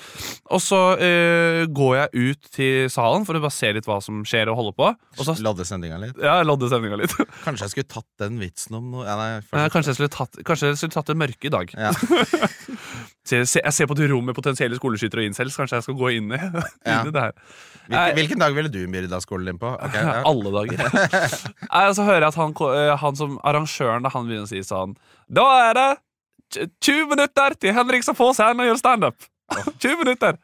Og 0.53 0.61
så 0.61 0.81
øh, 1.01 1.63
går 1.73 1.95
jeg 1.97 2.11
ut 2.35 2.51
til 2.53 2.91
salen 2.93 3.25
for 3.25 3.37
å 3.39 3.41
bare 3.41 3.55
se 3.57 3.71
litt 3.73 3.89
hva 3.89 3.97
som 4.05 4.19
skjer 4.29 4.51
og 4.53 4.59
holder 4.61 4.77
på. 4.77 4.91
Og 5.17 5.25
så 5.25 5.37
Lodde 5.41 5.65
sendinga 5.69 5.97
litt. 6.03 6.21
ja, 6.21 6.43
lodde 6.45 6.69
sendinga 6.69 7.01
litt. 7.01 7.15
Kanskje 7.47 7.65
jeg 7.69 7.75
skulle 7.77 7.93
tatt 7.97 8.09
den 8.21 8.37
vitsen 8.43 8.77
om 8.77 8.91
noe 8.93 9.07
ja, 9.09 9.17
nei, 9.17 9.31
Ja, 9.41 9.69
kanskje, 9.73 9.95
jeg 9.95 10.01
skulle 10.03 10.13
tatt, 10.13 10.37
kanskje 10.45 10.73
jeg 10.75 10.81
skulle 10.83 10.97
tatt 10.99 11.13
det 11.13 11.17
mørke 11.17 11.49
i 11.49 11.55
dag. 11.57 11.73
Ja. 11.77 11.93
Jeg 13.33 13.73
ser 13.77 13.87
på 13.91 13.97
et 13.97 14.03
rom 14.11 14.27
med 14.31 14.37
potensielle 14.37 14.77
skoleskyttere 14.79 15.23
og 15.25 15.31
incels. 15.31 15.57
Kanskje 15.59 15.79
jeg 15.81 15.87
skal 15.89 15.99
gå 16.01 16.11
inn 16.19 16.33
i, 16.35 16.41
Ja. 16.89 17.01
inn 17.01 17.11
i 17.11 17.15
det 17.15 17.23
her. 17.27 17.35
Hvilken, 17.91 18.15
hvilken 18.19 18.43
dag 18.45 18.55
ville 18.55 18.71
du 18.73 18.81
myrda 18.91 19.19
skolen 19.23 19.51
din 19.51 19.59
på? 19.61 19.73
Okay, 19.77 20.03
ja. 20.05 20.21
Alle 20.31 20.53
dager. 20.55 20.85
Nei, 21.73 21.85
og 21.89 21.95
så 21.99 22.07
hører 22.07 22.27
jeg 22.27 22.31
at 22.33 22.39
han, 22.41 22.55
øh, 22.69 22.93
han 23.03 23.19
som 23.19 23.37
arrangøren 23.47 24.07
da, 24.07 24.13
han 24.15 24.29
begynner 24.29 24.47
å 24.47 24.51
si 24.51 24.63
sånn 24.67 24.95
Da 25.31 25.47
er 25.69 25.79
det 25.79 25.89
20 26.83 27.07
minutter 27.13 27.55
til 27.63 27.75
Henrik 27.77 28.03
skal 28.07 28.17
få 28.19 28.33
seg 28.35 28.53
en 28.55 28.63
og 28.65 28.71
gjøre 28.73 28.81
standup! 28.83 29.29
20 29.83 30.01
minutter! 30.05 30.39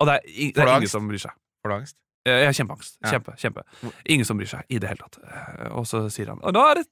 Og 0.00 0.08
det 0.08 0.14
er, 0.20 0.24
det 0.56 0.64
er 0.64 0.70
ingen 0.78 0.90
som 0.90 1.08
bryr 1.08 1.20
seg. 1.22 1.32
Får 1.64 1.72
du 1.72 1.74
angst? 1.78 1.96
Eh, 2.26 2.38
Jeg 2.40 2.46
har 2.48 2.54
kjempeangst. 2.56 2.94
Ja. 3.04 3.10
Kjempe, 3.12 3.34
kjempe. 3.36 3.62
Ingen 4.08 4.24
som 4.24 4.38
bryr 4.40 4.48
seg 4.48 4.64
i 4.72 4.78
det 4.80 4.88
hele 4.88 5.02
tatt. 5.04 5.18
Eh, 5.28 5.68
Og 5.76 5.84
så 5.84 6.00
sier 6.10 6.30
han 6.32 6.38
nå 6.40 6.62
er 6.70 6.78
det 6.80 6.86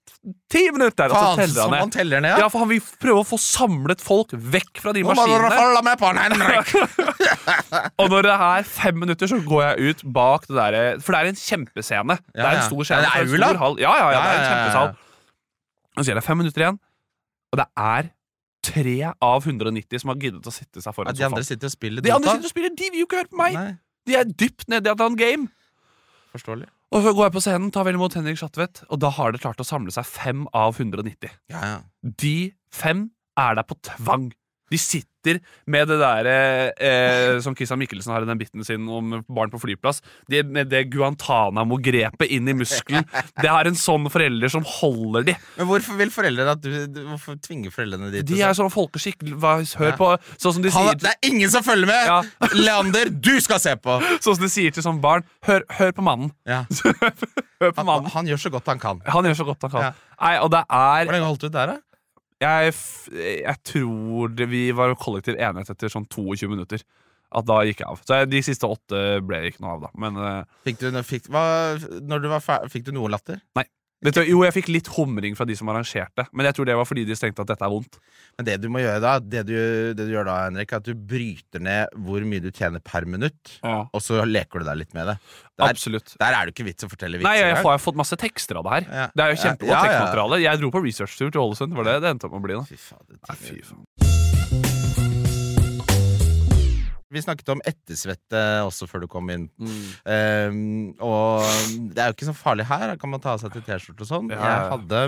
ti 0.53 0.67
minutter! 0.71 1.09
Og 1.09 1.17
så 1.17 1.37
teller 1.41 1.63
han 1.63 1.73
han 1.73 1.89
ned. 1.89 1.93
teller 1.95 2.21
ned, 2.21 2.35
Ja, 2.37 2.39
ja! 2.45 2.49
for 2.53 2.59
han 2.67 2.69
vil 2.69 2.83
prøve 3.01 3.23
å 3.23 3.27
få 3.31 3.39
samlet 3.41 4.01
folk 4.05 4.35
vekk 4.37 4.83
fra 4.85 4.93
de 4.93 5.03
Nå 5.03 5.09
må 5.09 5.15
du 5.17 5.23
maskinene. 5.23 5.57
følge 5.57 5.83
med 5.89 5.99
på 6.03 6.11
han, 6.11 6.21
Henrik! 6.21 6.75
Og 8.03 8.11
når 8.13 8.23
det 8.29 8.35
er 8.49 8.63
fem 8.69 8.99
minutter, 9.01 9.27
så 9.33 9.39
går 9.47 9.63
jeg 9.71 9.89
ut 9.97 10.05
bak 10.13 10.45
det 10.51 10.57
derre 10.59 10.83
For 11.01 11.13
det 11.17 11.21
er 11.23 11.31
en 11.33 11.41
kjempescene. 11.41 12.19
det 12.29 12.41
Ja, 12.43 12.47
er 12.47 12.57
en 12.57 12.61
ja. 12.61 12.67
stor 12.69 12.85
Ja, 12.93 13.01
det 13.01 13.13
er 13.13 13.23
en 13.23 13.33
aula. 13.33 13.71
Ja, 13.81 13.93
ja, 13.97 14.11
ja, 14.13 14.21
det 14.21 14.29
er 14.29 14.33
en 14.33 14.33
Ja, 14.33 14.33
ja, 14.33 14.33
ja, 14.33 14.43
ja. 14.43 14.51
kjempesal. 14.53 14.97
Og 15.97 16.05
så 16.05 16.11
er 16.13 16.15
det 16.21 16.25
fem 16.25 16.39
minutter 16.41 16.61
igjen, 16.67 16.79
og 17.53 17.59
det 17.61 17.67
er 17.77 18.11
tre 18.65 18.99
av 19.21 19.45
190 19.49 19.99
som 20.01 20.13
har 20.13 20.21
giddet 20.23 20.47
å 20.47 20.53
sitte 20.55 20.81
seg 20.81 20.87
Ja, 20.93 20.93
foran 20.97 21.17
de 21.17 21.25
andre 21.27 21.41
sofaen. 21.43 21.49
sitter 21.51 21.67
og 21.69 21.73
spiller 21.75 22.05
De 22.05 22.13
andre 22.15 22.31
sitter 22.37 22.49
og 22.49 22.53
spiller, 22.55 22.71
de 22.79 22.91
vil 22.93 23.01
jo 23.03 23.07
ikke 23.09 23.19
høre 23.23 23.29
på 23.33 23.41
meg! 23.41 23.57
Nei, 23.59 23.73
De 24.09 24.17
er 24.19 24.29
dypt 24.29 24.69
nede 24.73 24.91
i 24.91 24.95
annet 24.95 25.19
game. 25.21 25.49
forståelig. 26.33 26.69
Og 26.93 27.03
så 27.05 27.13
går 27.17 27.25
jeg 27.25 27.33
på 27.33 27.41
scenen, 27.41 27.71
tar 27.73 27.87
vel 27.89 27.97
imot 27.97 28.15
Henrik 28.19 28.37
Schatvedt, 28.41 28.83
og 28.93 29.01
da 29.01 29.09
har 29.17 29.33
det 29.33 29.41
klart 29.41 29.61
å 29.63 29.65
samle 29.65 29.93
seg 29.95 30.05
fem 30.09 30.45
av 30.57 30.77
190. 30.77 31.31
Ja, 31.53 31.61
ja. 31.65 31.79
De 32.03 32.53
fem 32.73 33.07
er 33.41 33.57
der 33.57 33.65
på 33.69 33.79
tvang. 33.81 34.31
De 34.73 34.79
sitter 34.81 35.39
med 35.71 35.87
det 35.87 35.99
derre 36.01 36.33
eh, 36.83 37.37
som 37.45 37.55
Christian 37.55 37.79
Michelsen 37.79 38.11
har 38.11 38.25
i 38.25 38.27
den 38.27 38.41
biten 38.41 38.65
sin 38.67 38.89
om 38.91 39.21
barn 39.31 39.53
på 39.53 39.61
flyplass. 39.63 40.01
De, 40.33 40.41
med 40.43 40.67
det 40.73 40.81
Guantánamo-grepet 40.91 42.33
inn 42.35 42.49
i 42.51 42.55
muskelen. 42.59 43.07
Det 43.39 43.51
er 43.51 43.71
en 43.71 43.79
sånn 43.79 44.09
forelder 44.11 44.51
som 44.51 44.65
holder 44.67 45.29
de. 45.31 45.37
Men 45.61 45.69
hvorfor 45.71 45.99
vil 46.01 46.11
foreldrene 46.15 46.57
at 46.57 46.65
du, 46.65 47.03
Hvorfor 47.13 47.39
tvinger 47.45 47.71
foreldrene 47.75 48.11
de 48.15 48.25
De 48.27 48.41
er 48.43 48.57
sånn 48.59 48.73
folkeskikk. 48.73 49.23
Hør 49.79 49.95
på 50.01 50.11
Sånn 50.43 50.57
som 50.59 50.65
de 50.65 50.73
sier 50.75 50.99
det 51.03 51.13
er 51.13 51.31
ingen 51.31 51.51
som 51.53 51.63
følger 51.67 51.87
med! 51.91 52.03
Ja. 52.09 52.49
Leander, 52.59 53.11
du 53.13 53.35
skal 53.45 53.63
se 53.63 53.77
på! 53.79 54.01
Sånn 54.19 54.37
som 54.41 54.43
de 54.43 54.51
sier 54.53 54.75
til 54.75 54.85
sånne 54.85 55.03
barn. 55.03 55.27
Hør, 55.47 55.63
hør 55.79 55.95
på 55.97 56.05
mannen. 56.07 56.35
Ja. 56.49 56.65
Hør 57.63 57.71
på 57.71 57.79
Han, 57.79 57.87
mannen. 57.87 58.11
han 58.11 58.27
gjør 58.27 58.41
så 58.43 58.51
godt 58.51 58.67
han 58.73 58.81
kan. 58.83 59.01
Han 59.07 59.27
gjør 59.29 59.37
så 59.39 59.45
godt 59.47 59.63
han 59.69 59.71
kan. 59.71 59.85
Ja. 59.87 60.17
Nei, 60.19 60.35
og 60.43 60.51
det 60.51 60.65
er 60.67 61.05
Hvor 61.07 61.15
lenge 61.15 61.29
holdt 61.31 61.45
du 61.45 61.47
ut 61.47 61.55
der, 61.55 61.71
da? 61.77 61.92
Jeg, 62.43 62.75
jeg 63.45 63.57
tror 63.69 64.33
det, 64.35 64.49
vi 64.51 64.65
var 64.77 64.95
kollektiv 65.01 65.39
enighet 65.39 65.71
etter 65.75 65.93
sånn 65.93 66.09
22 66.11 66.51
minutter. 66.51 66.83
At 67.33 67.47
da 67.49 67.63
gikk 67.65 67.81
jeg 67.81 67.89
av. 67.89 68.01
Så 68.05 68.19
jeg, 68.19 68.29
de 68.29 68.41
siste 68.45 68.69
åtte 68.69 68.99
ble 69.25 69.39
det 69.41 69.53
ikke 69.55 69.63
noe 69.65 69.77
av, 69.79 69.85
da. 69.87 69.91
Men 70.05 70.19
eh, 70.21 70.59
Fikk 70.67 70.83
du, 70.83 70.89
fikk, 71.09 71.31
hva, 71.33 71.45
når 72.05 72.25
du 72.25 72.29
var 72.33 72.43
ferdig, 72.45 72.73
fikk 72.75 72.91
du 72.91 72.93
noe 72.99 73.09
latter? 73.15 73.41
vet 73.57 73.71
du, 74.03 74.23
jo, 74.27 74.41
jeg 74.43 74.55
fikk 74.57 74.69
litt 74.75 74.89
humring 74.97 75.37
fra 75.39 75.47
de 75.47 75.55
som 75.59 75.69
arrangerte, 75.71 76.25
men 76.35 76.49
jeg 76.49 76.57
tror 76.57 76.67
det 76.67 76.75
var 76.79 76.89
fordi 76.89 77.05
de 77.07 77.15
tenkte 77.19 77.45
at 77.45 77.53
dette 77.53 77.67
er 77.67 77.71
vondt. 77.71 78.01
Men 78.39 78.49
det 78.49 78.57
du 78.63 78.67
må 78.73 78.83
gjøre 78.83 78.99
da, 79.05 79.13
det 79.23 79.45
du, 79.47 79.55
det 79.95 80.07
du 80.09 80.11
gjør 80.11 80.27
da, 80.27 80.39
Henrik, 80.49 80.73
er 80.73 80.83
at 80.83 80.89
du 80.89 80.97
bryter 80.97 81.63
ned 81.63 81.95
hvor 82.03 82.27
mye 82.27 82.43
du 82.43 82.51
tjener 82.51 82.83
per 82.83 83.07
minutt, 83.07 83.59
og 83.63 84.01
så 84.03 84.25
leker 84.27 84.63
du 84.63 84.71
deg 84.71 84.81
litt 84.83 84.97
med 84.99 85.13
det. 85.13 85.19
Der, 85.63 85.69
Absolutt. 85.69 86.15
der 86.19 86.35
er 86.35 86.49
det 86.49 86.55
ikke 86.57 86.67
vits 86.67 86.87
å 86.87 86.89
fortelle 86.91 87.21
vitser. 87.21 87.29
Nei, 87.29 87.39
jeg 87.39 87.51
jeg, 87.53 87.61
har 87.63 87.83
fått 87.83 87.99
masse 88.01 88.17
tekster 88.19 88.59
av 88.59 88.67
det 88.67 88.73
her. 88.75 88.87
Ja. 88.89 89.07
Det 89.13 89.25
er 89.25 89.35
jo 89.35 89.41
kjempegodt 89.43 89.71
ja, 89.71 89.79
ja. 89.79 89.85
tekstmateriale. 89.87 90.39
Jeg 90.43 90.63
dro 90.63 90.71
på 90.73 90.83
researchtur 90.87 91.29
til 91.29 91.43
Ålesund. 91.43 91.75
Det 91.75 91.79
var 91.79 91.89
det 91.91 91.97
det 92.03 92.13
endte 92.17 92.29
opp 92.29 92.35
med 92.35 92.41
å 92.41 92.47
bli. 92.47 92.57
da 92.57 92.65
Fy 92.67 92.79
fader. 92.81 93.19
Nei, 93.29 93.37
fy 93.39 93.59
faen. 93.69 93.85
Vi 97.13 97.23
snakket 97.25 97.53
om 97.55 97.63
ettersvette 97.69 98.43
også 98.65 98.89
før 98.91 99.05
du 99.05 99.09
kom 99.13 99.29
inn. 99.35 99.47
Mm. 99.61 99.79
Um, 100.09 100.59
og 101.05 101.45
det 101.93 102.01
er 102.01 102.11
jo 102.11 102.17
ikke 102.17 102.31
så 102.31 102.37
farlig 102.37 102.67
her. 102.71 102.87
Da 102.95 102.99
kan 103.01 103.13
man 103.13 103.23
ta 103.23 103.37
av 103.37 103.43
seg 103.43 103.53
til 103.55 103.65
T-skjorte 103.67 104.07
og 104.07 104.11
sånn. 104.11 104.33
Ja, 104.33 104.41
Jeg 104.41 104.73
hadde 104.73 105.05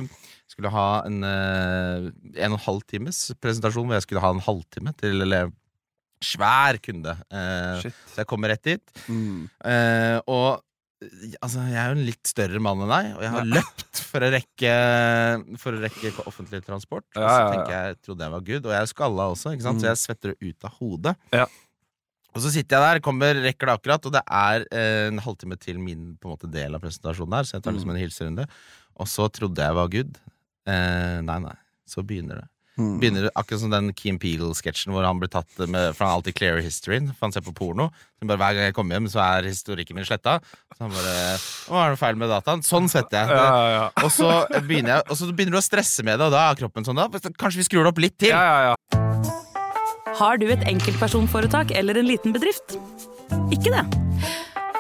skulle 0.52 0.70
ha 0.70 0.88
en 1.08 1.22
uh, 1.24 2.10
en 2.36 2.52
og 2.52 2.58
en 2.60 2.64
halv 2.66 2.84
times 2.90 3.26
presentasjon 3.40 3.88
hvor 3.88 3.96
jeg 3.96 4.04
skulle 4.06 4.22
ha 4.22 4.34
en 4.34 4.44
halvtime 4.44 4.92
til 5.00 5.24
elev 5.24 5.54
svær 6.24 6.78
kunde. 6.84 7.16
Eh, 7.32 7.82
så 7.84 8.22
jeg 8.22 8.28
kommer 8.30 8.52
rett 8.54 8.64
dit. 8.64 8.94
Mm. 9.12 9.44
Eh, 9.64 10.18
og 10.30 10.62
altså, 11.42 11.64
jeg 11.68 11.80
er 11.80 11.90
jo 11.90 11.98
en 11.98 12.06
litt 12.06 12.30
større 12.30 12.62
mann 12.64 12.84
enn 12.84 12.92
deg, 12.92 13.10
og 13.18 13.26
jeg 13.26 13.34
har 13.34 13.50
løpt 13.50 14.00
for 14.08 14.24
å 14.24 14.30
rekke 14.32 14.72
For 15.60 15.76
å 15.76 15.82
rekke 15.82 16.14
offentlig 16.24 16.62
transport. 16.66 17.06
Og 17.14 17.20
Ja, 17.20 17.28
så 17.28 17.34
ja, 17.34 17.44
ja. 17.44 17.52
tenker 17.52 17.76
jeg, 17.76 18.00
trodde 18.06 18.26
jeg 18.26 18.36
var 18.36 18.48
good, 18.48 18.70
og 18.70 18.76
jeg 18.76 18.86
er 18.86 18.90
skalla 18.94 19.28
også, 19.34 19.54
ikke 19.54 19.68
sant? 19.68 19.80
Mm. 19.80 19.84
så 19.84 19.90
jeg 19.92 20.02
svetter 20.04 20.34
det 20.34 20.50
ut 20.52 20.68
av 20.68 20.80
hodet. 20.80 21.16
Ja. 22.34 22.38
Og 22.38 22.42
så 22.42 22.50
sitter 22.50 22.76
jeg 22.76 22.96
der, 22.98 23.02
kommer, 23.04 23.38
rekker 23.44 23.70
det 23.70 23.76
akkurat, 23.78 24.08
og 24.08 24.14
det 24.16 24.24
er 24.26 24.64
eh, 24.74 25.08
en 25.12 25.22
halvtime 25.22 25.58
til 25.60 25.78
min 25.78 26.16
måte, 26.24 26.50
del 26.50 26.74
av 26.74 26.82
presentasjonen 26.82 27.38
her, 27.38 27.46
så 27.46 27.56
jeg 27.56 27.66
tar 27.66 27.76
liksom 27.76 27.94
en 27.94 28.00
hilserunde. 28.00 28.48
Og 28.98 29.10
så 29.10 29.28
trodde 29.30 29.62
jeg 29.62 29.78
var 29.78 29.92
good. 29.92 30.18
Eh, 30.66 31.20
nei, 31.22 31.38
nei. 31.46 31.54
Så 31.86 32.02
begynner 32.02 32.42
det. 32.42 32.48
Mm. 32.74 32.96
Begynner 32.98 33.28
det 33.28 33.30
Akkurat 33.38 33.60
som 33.62 33.70
den 33.70 33.92
Keen 33.94 34.16
Peel-sketsjen 34.18 34.90
hvor 34.90 35.04
han 35.06 35.20
blir 35.22 35.30
tatt 35.30 35.60
med 35.70 35.92
For 35.94 36.08
han 36.08 36.16
alltid 36.16 36.34
clearer 36.34 36.64
historyen, 36.64 37.12
for 37.12 37.28
han 37.28 37.34
ser 37.36 37.44
på 37.46 37.54
porno. 37.54 37.86
Så 38.18 38.26
bare 38.26 38.40
Hver 38.40 38.56
gang 38.56 38.66
jeg 38.66 38.74
kommer 38.74 38.98
hjem, 38.98 39.06
så 39.12 39.20
er 39.22 39.46
historikken 39.46 39.94
min 39.94 40.06
sletta. 40.08 40.40
Så 40.74 40.82
han 40.82 40.90
bare 40.90 41.14
Hva 41.68 41.84
er 41.84 41.94
det 41.94 42.00
feil 42.00 42.18
med 42.18 42.32
dataen? 42.34 42.64
Sånn 42.66 42.90
setter 42.90 43.20
jeg. 43.20 43.38
Ja, 43.38 43.44
ja, 43.46 43.68
ja. 43.76 43.84
Og 44.02 44.10
så 44.10 44.30
jeg 44.50 44.98
Og 45.04 45.14
så 45.20 45.30
begynner 45.30 45.54
du 45.54 45.60
å 45.60 45.64
stresse 45.64 46.02
med 46.06 46.18
det, 46.18 46.26
og 46.26 46.34
da 46.34 46.48
er 46.48 46.58
kroppen 46.58 46.88
sånn 46.88 46.98
da. 46.98 47.06
Kanskje 47.38 47.62
vi 47.62 47.68
skrur 47.68 47.86
det 47.86 47.94
opp 47.94 48.02
litt 48.02 48.18
til? 48.26 48.34
Har 50.14 50.38
du 50.38 50.46
et 50.52 50.62
enkeltpersonforetak 50.70 51.72
eller 51.74 51.98
en 51.98 52.06
liten 52.06 52.34
bedrift? 52.34 52.76
Ikke 53.50 53.72
det? 53.74 53.82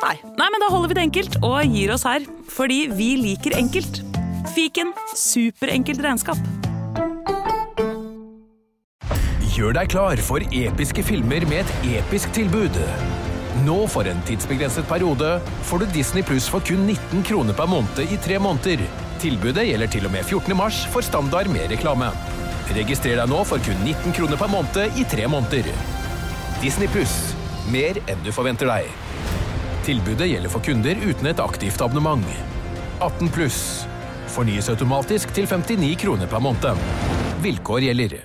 Nei. 0.04 0.14
Nei, 0.38 0.46
men 0.52 0.62
da 0.62 0.68
holder 0.70 0.92
vi 0.92 0.98
det 0.98 1.06
enkelt 1.08 1.38
og 1.42 1.56
gir 1.74 1.90
oss 1.94 2.04
her. 2.06 2.26
Fordi 2.54 2.84
vi 2.94 3.14
liker 3.18 3.56
enkelt. 3.58 4.02
Fiken 4.54 4.92
superenkelt 5.18 6.04
regnskap. 6.04 6.38
Gjør 9.54 9.74
deg 9.74 9.90
klar 9.90 10.22
for 10.22 10.44
episke 10.54 11.02
filmer 11.06 11.46
med 11.50 11.64
et 11.64 11.90
episk 11.98 12.30
tilbud. 12.36 12.78
Nå 13.66 13.76
for 13.90 14.06
en 14.10 14.22
tidsbegrenset 14.28 14.86
periode 14.90 15.36
får 15.66 15.82
du 15.82 15.86
Disney 15.94 16.26
Pluss 16.26 16.46
for 16.50 16.62
kun 16.66 16.86
19 16.86 17.26
kroner 17.26 17.58
per 17.58 17.70
måned 17.70 18.02
i 18.06 18.18
tre 18.22 18.38
måneder. 18.42 18.82
Tilbudet 19.22 19.66
gjelder 19.70 19.90
til 19.90 20.06
og 20.06 20.14
med 20.14 20.26
14. 20.26 20.58
mars 20.58 20.84
for 20.94 21.06
standard 21.06 21.50
med 21.54 21.70
reklame. 21.74 22.10
Registrer 22.72 23.18
deg 23.20 23.28
nå 23.28 23.42
for 23.44 23.60
kun 23.64 23.76
19 23.84 24.14
kroner 24.16 24.40
per 24.40 24.48
måned 24.48 24.96
i 24.96 25.04
tre 25.04 25.26
måneder. 25.28 25.68
Disney 26.62 26.88
Pluss. 26.88 27.34
Mer 27.72 27.98
enn 28.08 28.22
du 28.24 28.30
forventer 28.32 28.68
deg. 28.68 28.88
Tilbudet 29.84 30.30
gjelder 30.30 30.52
for 30.52 30.64
kunder 30.64 30.96
uten 31.04 31.28
et 31.28 31.40
aktivt 31.44 31.82
abonnement. 31.84 32.24
18 33.04 33.28
pluss. 33.34 33.58
Fornyes 34.32 34.70
automatisk 34.72 35.32
til 35.36 35.44
59 35.48 35.90
kroner 36.00 36.28
per 36.30 36.40
måned. 36.40 36.80
Vilkår 37.44 37.84
gjelder. 37.84 38.22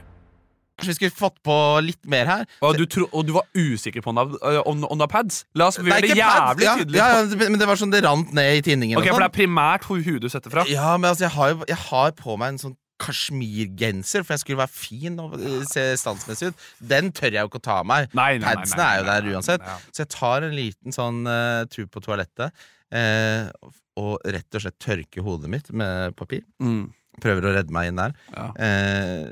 Kanskje 0.79 0.93
vi 0.93 0.95
skulle 0.95 1.15
fått 1.19 1.41
på 1.43 1.55
litt 1.83 1.99
mer 2.07 2.29
her? 2.31 2.45
Og, 2.63 2.77
du 2.79 2.85
tro, 2.87 3.09
og 3.11 3.25
du 3.27 3.33
var 3.35 3.47
usikker 3.51 3.99
på 4.03 4.13
om 4.13 4.15
det 4.21 4.39
var- 4.39 5.07
pads? 5.11 5.43
La 5.53 5.67
oss 5.67 5.77
gjøre 5.77 5.99
det 5.99 6.11
ikke 6.11 6.23
pads. 6.23 6.39
jævlig 6.39 6.63
ja, 6.63 6.75
tydelig. 6.77 6.95
Ja, 6.95 7.07
ja, 7.19 7.49
men 7.49 7.59
det 7.59 7.67
var 7.67 7.75
sånn 7.75 7.91
det 7.91 8.03
rant 8.05 8.31
ned 8.33 8.55
i 8.55 8.61
tinningen. 8.61 8.97
Ok, 8.97 9.07
For 9.11 9.19
det 9.19 9.31
sånn. 9.31 9.33
er 9.33 9.47
primært 9.47 9.83
hvor 9.83 9.99
huet 10.01 10.21
du 10.21 10.29
setter 10.29 10.49
fra? 10.49 10.63
Ja, 10.67 10.95
men 10.97 11.11
altså, 11.11 11.27
jeg 11.27 11.31
har, 11.31 11.55
jeg 11.67 11.77
har 11.77 12.11
på 12.11 12.37
meg 12.39 12.47
en 12.55 12.57
sånn 12.57 12.77
kasjmirgenser, 12.99 14.25
for 14.25 14.35
jeg 14.35 14.43
skulle 14.43 14.61
være 14.61 14.73
fin 14.73 15.19
og 15.23 15.35
eh, 15.39 15.63
se 15.69 15.85
standsmessig 16.01 16.51
ut. 16.51 16.67
Den 16.91 17.11
tør 17.15 17.31
jeg 17.33 17.41
jo 17.45 17.51
ikke 17.51 17.61
å 17.61 17.65
ta 17.69 17.79
av 17.81 17.89
meg. 17.89 18.09
Nei, 18.17 18.31
nei, 18.37 18.43
nei, 18.43 18.55
Padsene 18.59 18.83
nei, 18.83 18.89
er 18.91 18.99
jo 18.99 19.05
nei, 19.07 19.11
der 19.15 19.27
nei, 19.27 19.33
uansett. 19.37 19.67
ja. 19.71 19.77
Så 19.89 20.03
jeg 20.03 20.11
tar 20.15 20.47
en 20.47 20.55
liten 20.57 20.95
sånn 20.95 21.19
uh, 21.29 21.63
tur 21.71 21.89
på 21.91 22.03
toalettet 22.05 22.63
uh, 22.93 23.73
og 23.99 24.31
rett 24.35 24.55
og 24.55 24.63
slett 24.63 24.79
tørker 24.83 25.25
hodet 25.25 25.51
mitt 25.51 25.69
med 25.75 26.15
papir. 26.19 26.45
Mm. 26.63 26.89
Prøver 27.19 27.49
å 27.49 27.53
redde 27.57 27.73
meg 27.75 27.89
inn 27.89 27.99
der. 27.99 28.13
Ja. 28.31 28.45
Eh, 28.63 29.25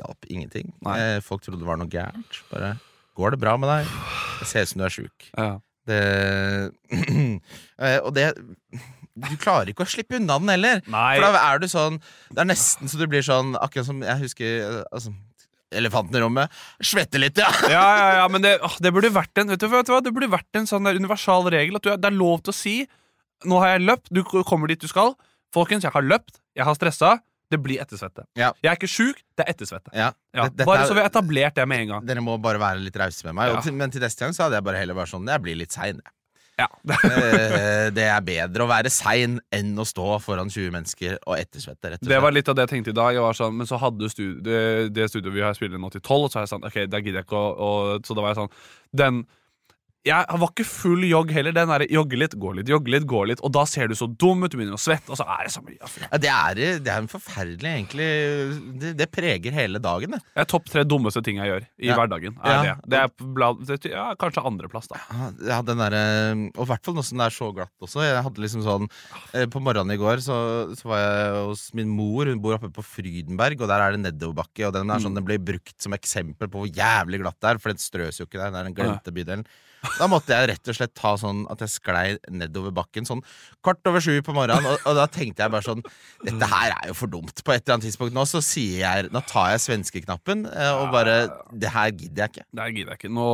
hjalp 0.00 0.26
ingenting. 0.26 0.72
Nei. 0.82 0.96
Folk 1.22 1.44
trodde 1.44 1.60
det 1.62 1.68
var 1.68 1.78
noe 1.78 1.90
gærent. 1.92 2.40
Bare 2.50 2.72
Går 3.18 3.34
det 3.34 3.40
bra 3.42 3.56
med 3.58 3.70
deg? 3.70 3.92
Det 4.40 4.46
ser 4.50 4.66
ut 4.66 4.72
som 4.72 4.82
du 4.82 4.86
er 4.88 4.94
sjuk. 4.94 5.28
Ja. 5.36 5.48
Det 5.88 6.00
eh, 7.78 7.98
Og 8.02 8.10
det 8.16 8.26
Du 9.26 9.36
klarer 9.40 9.72
ikke 9.72 9.86
å 9.86 9.90
slippe 9.90 10.18
unna 10.20 10.36
den 10.42 10.52
heller. 10.54 10.82
Nei. 10.86 11.14
For 11.18 11.26
da 11.26 11.42
er 11.48 11.62
du 11.62 11.66
sånn 11.70 11.98
Det 12.30 12.42
er 12.44 12.48
nesten 12.50 12.90
så 12.90 13.00
du 13.00 13.06
blir 13.10 13.24
sånn 13.26 13.54
Akkurat 13.58 13.88
som 13.88 14.02
jeg 14.04 14.22
husker 14.22 14.52
eh, 14.62 14.82
altså, 14.94 15.12
Elefanten 15.74 16.16
i 16.16 16.22
rommet. 16.22 16.52
Svetter 16.80 17.20
litt, 17.20 17.36
ja! 17.36 17.48
ja, 17.68 17.84
ja, 18.00 18.08
ja, 18.22 18.28
men 18.32 18.40
det, 18.44 18.54
det 18.80 18.92
burde 18.94 19.10
vært 19.12 19.42
en 19.42 19.50
Vet 19.52 19.60
du, 19.60 19.68
vet 19.68 19.88
du 19.88 19.92
hva? 19.92 20.00
Det 20.04 20.14
burde 20.16 20.30
vært 20.32 20.60
en 20.60 20.68
sånn 20.70 20.86
der 20.88 20.96
universal 20.96 21.44
regel 21.52 21.76
at 21.76 21.84
du, 21.84 21.90
det 21.92 22.08
er 22.08 22.16
lov 22.16 22.40
til 22.46 22.54
å 22.54 22.56
si 22.56 22.76
Nå 23.48 23.58
har 23.62 23.74
jeg 23.76 23.84
løpt, 23.86 24.08
du 24.10 24.24
kommer 24.26 24.66
dit 24.66 24.80
du 24.82 24.88
skal. 24.90 25.12
Folkens, 25.54 25.84
jeg 25.86 25.94
har 25.94 26.02
løpt, 26.02 26.40
jeg 26.58 26.66
har 26.66 26.74
stressa. 26.74 27.12
Det 27.48 27.60
blir 27.62 27.78
ettersvette. 27.80 28.24
Ja. 28.36 28.50
Jeg 28.60 28.70
er 28.72 28.76
ikke 28.80 28.90
sjuk, 28.90 29.20
det 29.38 29.44
er 29.46 29.52
ettersvette. 29.54 29.92
ja. 29.96 30.08
Ja, 30.36 30.44
bare 30.66 30.84
så 30.86 30.94
vi 30.94 31.00
har 31.00 31.08
etablert 31.08 31.56
det 31.56 31.64
med 31.70 31.84
en 31.84 31.92
gang. 31.94 32.02
Dere 32.06 32.22
må 32.22 32.34
bare 32.42 32.60
være 32.60 32.82
litt 32.82 32.96
rause 33.00 33.24
med 33.26 33.34
meg. 33.38 33.54
Men 33.78 33.94
til 33.94 34.02
neste 34.04 34.26
gang 34.26 34.34
så 34.36 34.44
hadde 34.44 34.58
jeg 34.58 34.66
bare 34.66 34.82
heller 34.82 34.94
vært 34.98 35.10
sånn 35.10 35.26
Jeg 35.30 35.42
blir 35.42 35.56
litt 35.58 35.74
sein. 35.74 36.02
jeg. 36.04 36.12
Ja. 36.58 36.66
Eh, 36.88 37.88
det 37.94 38.04
er 38.10 38.24
bedre 38.26 38.64
å 38.64 38.68
være 38.70 38.90
sein 38.92 39.38
enn 39.54 39.78
å 39.78 39.86
stå 39.86 40.18
foran 40.22 40.50
20 40.50 40.72
mennesker 40.74 41.16
og 41.20 41.36
ettersvette. 41.38 41.92
Rett 41.92 42.00
og 42.00 42.06
slett. 42.06 42.10
Det 42.10 42.20
var 42.24 42.34
litt 42.34 42.50
av 42.50 42.58
det 42.58 42.66
jeg 42.66 42.72
tenkte 42.74 42.94
i 42.94 42.98
dag. 42.98 43.14
Jeg 43.14 43.24
var 43.24 43.38
sånn, 43.38 43.54
men 43.60 43.68
så 43.70 43.78
hadde 43.80 44.02
du 44.02 44.10
studi 44.12 44.42
det, 44.48 44.62
det 44.96 45.08
studioet 45.12 45.36
vi 45.36 45.44
har 45.46 45.56
spilt 45.58 45.76
inn 45.76 45.84
nå 45.84 45.92
til 45.94 46.02
tolv, 46.04 46.26
og 46.26 46.32
så 46.32 46.40
er 46.40 46.48
jeg 46.48 46.52
sånn, 46.56 46.66
ok, 46.66 46.78
da 46.90 47.02
gidder 47.02 47.22
jeg 47.22 47.28
ikke 47.28 47.38
å, 47.38 47.50
og, 47.68 48.06
Så 48.06 48.16
da 48.16 48.24
var 48.24 48.34
jeg 48.34 48.40
sånn 48.42 48.56
Den 48.98 49.22
Jeg 50.08 50.38
var 50.40 50.50
ikke 50.54 50.64
full 50.66 51.04
jogg 51.04 51.30
heller. 51.36 51.52
Den 51.56 51.68
derre 51.70 51.86
jogge 51.92 52.18
litt, 52.20 52.34
gå 52.40 52.52
litt, 52.56 52.68
jogge 52.72 52.92
litt, 52.94 53.04
gå 53.08 53.20
litt, 53.28 53.42
og 53.44 53.52
da 53.54 53.64
ser 53.68 53.90
du 53.90 53.94
så 53.98 54.08
dum 54.08 54.42
ut, 54.46 54.50
du 54.50 54.56
begynner 54.58 54.78
å 54.78 54.80
svette, 54.80 55.10
og 55.12 55.18
så 55.20 55.26
er 55.28 55.44
det 55.46 55.52
så 55.54 55.62
mye. 55.64 55.76
altså. 55.84 56.02
Ja, 56.06 56.20
det, 56.24 56.30
er, 56.32 56.60
det 56.86 56.92
er 56.94 57.02
en 57.04 57.10
forferdelig, 57.12 57.72
egentlig 57.74 58.08
Det, 58.82 58.92
det 58.98 59.08
preger 59.12 59.52
hele 59.56 59.80
dagen, 59.84 60.16
det. 60.16 60.20
Det 60.34 60.42
er 60.44 60.48
topp 60.50 60.68
tre 60.72 60.84
dummeste 60.88 61.22
ting 61.26 61.38
jeg 61.42 61.50
gjør 61.52 61.66
i 61.68 61.90
Ja. 61.90 61.96
hverdagen. 61.98 62.38
Er 62.42 62.54
Ja. 62.54 62.62
det. 62.62 62.90
Det 62.94 62.98
er 63.04 63.32
blad, 63.38 63.62
det, 63.68 63.78
ja, 63.92 64.06
kanskje 64.18 64.44
andreplass, 64.48 64.88
da. 64.88 65.00
Ja, 65.46 65.60
den 65.62 65.78
derre 65.84 66.02
Og 66.56 66.64
i 66.64 66.68
hvert 66.72 66.84
fall 66.84 66.94
nå 66.98 67.04
som 67.04 67.18
det 67.20 67.26
er 67.28 67.36
så 67.36 67.52
glatt 67.54 67.84
også. 67.84 68.02
Jeg 68.06 68.22
hadde 68.24 68.42
liksom 68.42 68.62
sånn 68.64 68.88
eh, 69.34 69.46
På 69.46 69.60
morgenen 69.62 69.92
i 69.94 70.00
går 70.00 70.22
så, 70.24 70.38
så 70.78 70.88
var 70.88 70.98
jeg 71.04 71.46
hos 71.50 71.66
min 71.74 71.88
mor. 71.92 72.26
Hun 72.26 72.40
bor 72.40 72.56
oppe 72.56 72.70
på 72.72 72.82
Frydenberg, 72.84 73.60
og 73.60 73.68
der 73.68 73.80
er 73.84 73.92
det 73.96 74.02
nedoverbakke. 74.06 74.66
Og 74.68 74.72
den 74.76 74.90
er 74.90 74.98
sånn, 75.04 75.14
den 75.18 75.24
blir 75.28 75.38
brukt 75.42 75.76
som 75.82 75.92
eksempel 75.92 76.48
på 76.48 76.64
hvor 76.64 76.70
jævlig 76.72 77.20
glatt 77.22 77.38
det 77.40 77.50
er, 77.52 77.58
for 77.62 77.74
den 77.74 77.78
strøs 77.82 78.18
jo 78.20 78.26
ikke 78.26 78.40
der. 78.40 78.54
Er 78.54 78.64
den 78.70 78.74
glemte 78.76 79.12
bydelen. 79.14 79.44
Da 79.98 80.08
måtte 80.10 80.34
jeg 80.34 80.50
rett 80.52 80.70
og 80.70 80.76
slett 80.78 80.94
ta 80.98 81.14
sånn 81.20 81.44
at 81.52 81.62
jeg 81.64 81.72
sklei 81.76 82.06
nedover 82.34 82.74
bakken 82.74 83.06
sånn 83.08 83.22
kvart 83.64 83.86
over 83.90 84.02
sju 84.02 84.18
på 84.24 84.34
morgenen, 84.34 84.66
og, 84.66 84.82
og 84.88 84.98
da 84.98 85.06
tenkte 85.10 85.44
jeg 85.44 85.52
bare 85.54 85.66
sånn 85.66 85.82
Dette 86.24 86.48
her 86.50 86.74
er 86.74 86.90
jo 86.90 86.96
for 86.98 87.10
dumt. 87.10 87.42
På 87.44 87.54
et 87.54 87.62
eller 87.62 87.76
annet 87.76 87.88
tidspunkt 87.88 88.16
nå 88.16 88.24
så 88.28 88.40
sier 88.44 88.82
jeg 88.82 89.10
Nå 89.14 89.22
tar 89.28 89.52
jeg 89.54 89.62
svenskeknappen 89.64 90.44
eh, 90.50 90.72
og 90.80 90.90
bare 90.94 91.16
Det 91.52 91.70
her 91.72 91.92
gidder 91.92 92.24
jeg 92.24 92.32
ikke. 92.34 92.46
Det 92.50 92.64
her 92.64 92.74
gidder 92.74 92.92
jeg 92.94 93.00
ikke. 93.02 93.12
Nå, 93.18 93.28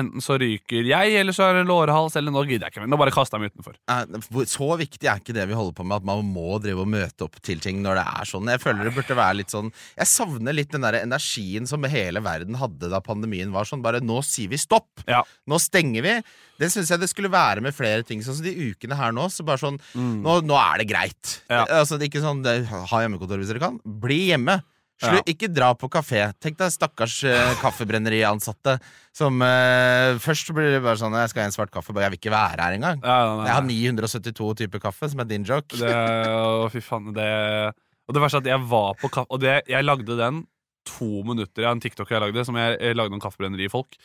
enten 0.00 0.24
så 0.24 0.38
ryker 0.40 0.88
jeg, 0.88 1.14
eller 1.20 1.36
så 1.36 1.48
er 1.48 1.60
det 1.60 1.66
lårhals, 1.68 2.16
eller 2.20 2.34
nå 2.34 2.44
gidder 2.48 2.68
jeg 2.68 2.74
ikke. 2.74 2.88
Nå 2.90 2.98
bare 3.00 3.14
kaster 3.14 3.38
jeg 3.38 3.46
meg 3.46 3.54
utenfor. 3.54 4.48
Så 4.50 4.68
viktig 4.80 5.10
er 5.10 5.20
ikke 5.22 5.36
det 5.36 5.46
vi 5.50 5.58
holder 5.58 5.76
på 5.76 5.86
med, 5.86 6.02
at 6.02 6.08
man 6.08 6.24
må 6.34 6.58
drive 6.62 6.84
og 6.84 6.90
møte 6.90 7.26
opp 7.26 7.38
til 7.44 7.62
ting 7.64 7.82
når 7.84 8.00
det 8.00 8.06
er 8.20 8.30
sånn. 8.30 8.50
Jeg 8.54 8.62
føler 8.62 8.88
det 8.88 8.94
burde 8.96 9.18
være 9.18 9.38
litt 9.40 9.52
sånn 9.54 9.70
Jeg 9.98 10.10
savner 10.10 10.56
litt 10.56 10.72
den 10.74 10.84
der 10.86 11.00
energien 11.02 11.68
som 11.68 11.84
hele 11.90 12.22
verden 12.24 12.58
hadde 12.60 12.90
da 12.92 13.00
pandemien 13.04 13.52
var 13.54 13.68
sånn. 13.68 13.84
Bare 13.84 14.02
nå 14.04 14.20
sier 14.26 14.52
vi 14.52 14.60
stopp! 14.60 15.04
Ja. 15.10 15.22
Nå 15.50 15.58
stenger 15.74 16.06
vi. 16.06 16.18
Det 16.60 16.70
syns 16.70 16.92
jeg 16.92 17.02
det 17.02 17.10
skulle 17.10 17.32
være 17.32 17.64
med 17.64 17.74
flere 17.74 18.04
ting. 18.06 18.22
Sånn 18.22 18.38
som 18.38 18.46
de 18.46 18.54
ukene 18.70 18.98
her 18.98 19.14
nå. 19.14 19.26
Så 19.32 19.46
bare 19.46 19.60
sånn 19.62 19.80
Nå, 19.94 20.38
nå 20.46 20.58
er 20.60 20.84
det 20.84 20.90
greit. 20.90 21.40
Mm. 21.48 21.56
Ja. 21.58 21.64
Altså, 21.80 21.98
det 21.98 22.06
er 22.06 22.12
ikke 22.12 22.22
sånn 22.24 22.44
det, 22.46 22.60
Ha 22.70 23.02
hjemmekontor 23.02 23.42
hvis 23.42 23.50
dere 23.50 23.62
kan. 23.66 23.82
Bli 23.82 24.28
hjemme. 24.30 24.60
Slu, 25.02 25.16
Ja. 25.18 25.22
Ikke 25.26 25.48
dra 25.50 25.72
på 25.74 25.88
kafé. 25.90 26.20
Tenk 26.38 26.54
deg 26.60 26.70
stakkars 26.70 27.16
uh, 27.26 27.54
kaffebrenneriansatte 27.64 28.76
som 29.14 29.42
uh, 29.42 30.14
Først 30.22 30.52
blir 30.54 30.70
det 30.76 30.82
bare 30.84 31.00
sånn 31.00 31.16
Jeg 31.18 31.32
skal 31.32 31.42
ha 31.42 31.48
en 31.50 31.56
svart 31.56 31.72
kaffe, 31.74 31.90
jeg 31.98 32.14
vil 32.14 32.20
ikke 32.20 32.34
være 32.34 32.62
her 32.62 32.76
engang. 32.78 33.02
Ja, 33.02 33.16
nei, 33.26 33.40
nei. 33.40 33.48
Jeg 33.48 33.56
har 33.58 33.66
972 33.98 34.52
typer 34.62 34.84
kaffe, 34.86 35.10
som 35.10 35.24
er 35.24 35.28
din 35.30 35.46
joke. 35.48 35.74
Det, 35.80 35.90
å, 36.30 36.70
fy 36.72 36.82
faen, 36.84 37.10
det 37.16 37.28
Og 38.06 38.14
det 38.14 38.22
verste 38.22 38.38
er 38.38 38.46
at 38.46 38.52
jeg 38.54 38.68
var 38.70 38.94
på 39.02 39.10
kaffe 39.18 39.34
Og 39.34 39.42
det, 39.42 39.56
jeg 39.70 39.88
lagde 39.88 40.18
den 40.20 40.44
to 40.88 41.22
minutter 41.26 41.66
av 41.66 41.74
en 41.76 41.80
TikTok 41.82 42.10
jeg 42.12 42.20
lagde, 42.22 42.44
som 42.46 42.56
jeg, 42.60 42.76
jeg 42.80 42.96
lagde 42.98 43.16
om 43.16 43.22
kaffebrennerifolk. 43.22 43.96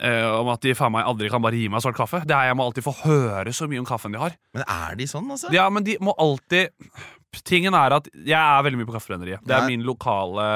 Eh, 0.00 0.26
om 0.40 0.48
at 0.52 0.62
de 0.64 0.72
faen 0.78 0.92
meg 0.94 1.04
aldri 1.08 1.28
kan 1.32 1.42
bare 1.44 1.58
gi 1.58 1.68
meg 1.72 1.82
svart 1.84 1.98
kaffe. 1.98 2.22
Det 2.24 2.32
er 2.36 2.48
Jeg 2.50 2.56
må 2.56 2.64
alltid 2.68 2.86
få 2.86 2.94
høre 3.02 3.52
så 3.56 3.66
mye 3.68 3.82
om 3.82 3.88
kaffen 3.88 4.14
de 4.14 4.20
har. 4.22 4.36
Men 4.56 4.64
er 4.64 4.94
de 5.00 5.06
sånn, 5.10 5.28
altså? 5.30 5.50
Ja, 5.52 5.68
men 5.72 5.84
de 5.86 5.98
må 6.00 6.14
alltid 6.18 6.70
Tingen 7.46 7.76
er 7.78 7.92
at 7.94 8.08
jeg 8.26 8.34
er 8.34 8.62
veldig 8.66 8.80
mye 8.80 8.88
på 8.88 8.94
Kaffebrenneriet. 8.96 9.42
Det 9.46 9.54
er 9.54 9.60
Nei. 9.62 9.76
min 9.76 9.84
lokale 9.86 10.46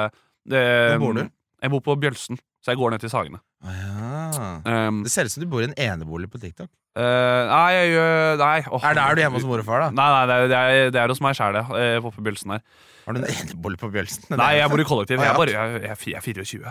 det, 0.43 0.63
Hvor 0.99 1.05
bor 1.05 1.21
du? 1.21 1.29
Jeg 1.63 1.71
bor 1.71 1.83
på 1.87 1.95
Bjølsen, 2.03 2.41
så 2.65 2.73
jeg 2.73 2.81
går 2.81 2.91
ned 2.97 3.05
til 3.05 3.13
Sagene. 3.13 3.39
Ja. 3.63 4.57
Um, 4.89 5.05
Det 5.07 5.13
ser 5.15 5.29
ut 5.29 5.33
som 5.37 5.45
du 5.45 5.47
bor 5.53 5.63
i 5.63 5.69
en 5.69 5.77
enebolig 5.79 6.27
på 6.33 6.41
TikTok. 6.43 6.67
Uh, 6.99 7.47
nei, 7.51 7.71
jeg 7.79 7.95
Nei. 8.43 8.59
oh, 8.71 8.83
Er, 8.83 8.95
det, 8.99 9.05
er 9.05 9.15
du 9.15 9.23
hjemme 9.23 9.39
hos 9.39 9.47
mor 9.47 9.63
og 9.63 9.67
far, 9.67 9.87
da? 9.87 9.95
Nei, 9.95 10.09
nei, 10.17 10.25
det 10.27 10.35
er, 10.35 10.51
det 10.51 10.59
er, 10.59 10.91
det 10.97 11.01
er 11.05 11.15
hos 11.15 11.23
meg 11.25 11.39
sjæl, 11.39 11.57
det. 11.61 11.65
eh, 11.79 11.97
på 12.03 12.13
Bjølsen 12.27 12.57
her. 12.57 12.67
Har 13.05 13.13
du 13.13 13.19
en 13.21 13.27
enebolig 13.29 13.77
på 13.83 13.91
Bjølsen? 13.93 14.31
Nei, 14.41 14.55
jeg 14.57 14.71
bor 14.73 14.81
i 14.81 14.85
kollektiv. 14.89 15.19
Jeg 15.21 15.29
er, 15.29 15.37
bare, 15.37 15.53
jeg, 15.53 15.83
jeg, 15.83 15.91
er 15.93 15.99
fi- 16.01 16.15
jeg 16.15 16.17
er 16.17 16.25
24. 16.25 16.65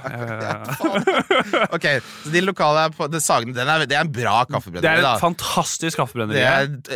Ok, 1.78 1.86
så 2.24 2.32
de 2.34 2.42
lokale 2.44 2.86
er 2.88 2.92
på 2.96 3.08
det 3.12 3.22
Sagene, 3.24 3.54
den 3.56 3.70
er, 3.70 3.84
det 3.90 3.96
er 3.98 4.02
en 4.08 4.12
bra 4.14 4.40
kaffebrenneri. 4.50 4.84
det 4.84 4.92
er 5.06 5.14
et 5.14 5.22
fantastisk 5.22 5.98
kaffebrenneri. 6.02 6.40
Det 6.40 6.46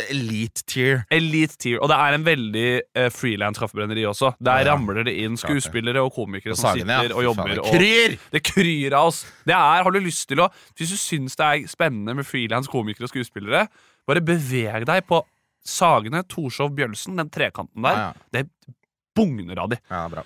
er 0.02 0.10
elite 0.14 0.64
tier. 0.68 1.04
Elite 1.14 1.56
tier. 1.62 1.78
Og 1.82 1.88
det 1.92 1.98
er 2.02 2.10
en 2.18 2.26
veldig 2.26 2.66
uh, 2.98 3.08
frilans 3.14 3.58
kaffebrenneri 3.62 4.04
også. 4.10 4.28
Der 4.42 4.58
Ja, 4.66 4.72
ramler 4.72 5.04
det 5.06 5.14
inn 5.22 5.36
skuespillere 5.38 6.02
og 6.02 6.12
komikere 6.18 6.54
På 6.56 6.60
som 6.64 6.74
sitter 6.78 7.08
ja. 7.08 7.14
og 7.14 7.22
jobber. 7.28 7.54
og 7.62 7.70
kryr! 7.72 8.10
Det 8.34 8.42
kryr 8.50 8.92
av 8.98 9.04
oss. 9.12 9.18
Det 9.46 9.54
er, 9.54 9.82
har 9.86 9.90
du 9.94 10.00
lyst 10.02 10.26
til 10.28 10.42
å 10.44 10.50
Hvis 10.76 10.92
du 10.92 10.96
syns 10.98 11.38
det 11.38 11.46
er 11.46 11.66
spennende 11.70 12.14
med 12.18 12.26
frilans 12.26 12.68
komikere 12.70 13.06
og 13.08 13.12
skuespillere, 13.14 13.66
bare 14.08 14.20
beveg 14.24 14.84
deg 14.88 15.04
på 15.08 15.22
Sagene, 15.68 16.22
Torshov, 16.24 16.70
Bjølsen, 16.76 17.18
den 17.20 17.28
trekanten 17.34 17.84
der. 17.84 17.96
Ja, 17.98 18.04
ja. 18.08 18.12
Det 18.32 18.46
bugner 19.18 19.58
av 19.58 19.68
de. 19.74 19.76
Ja, 19.88 20.08
bra. 20.08 20.22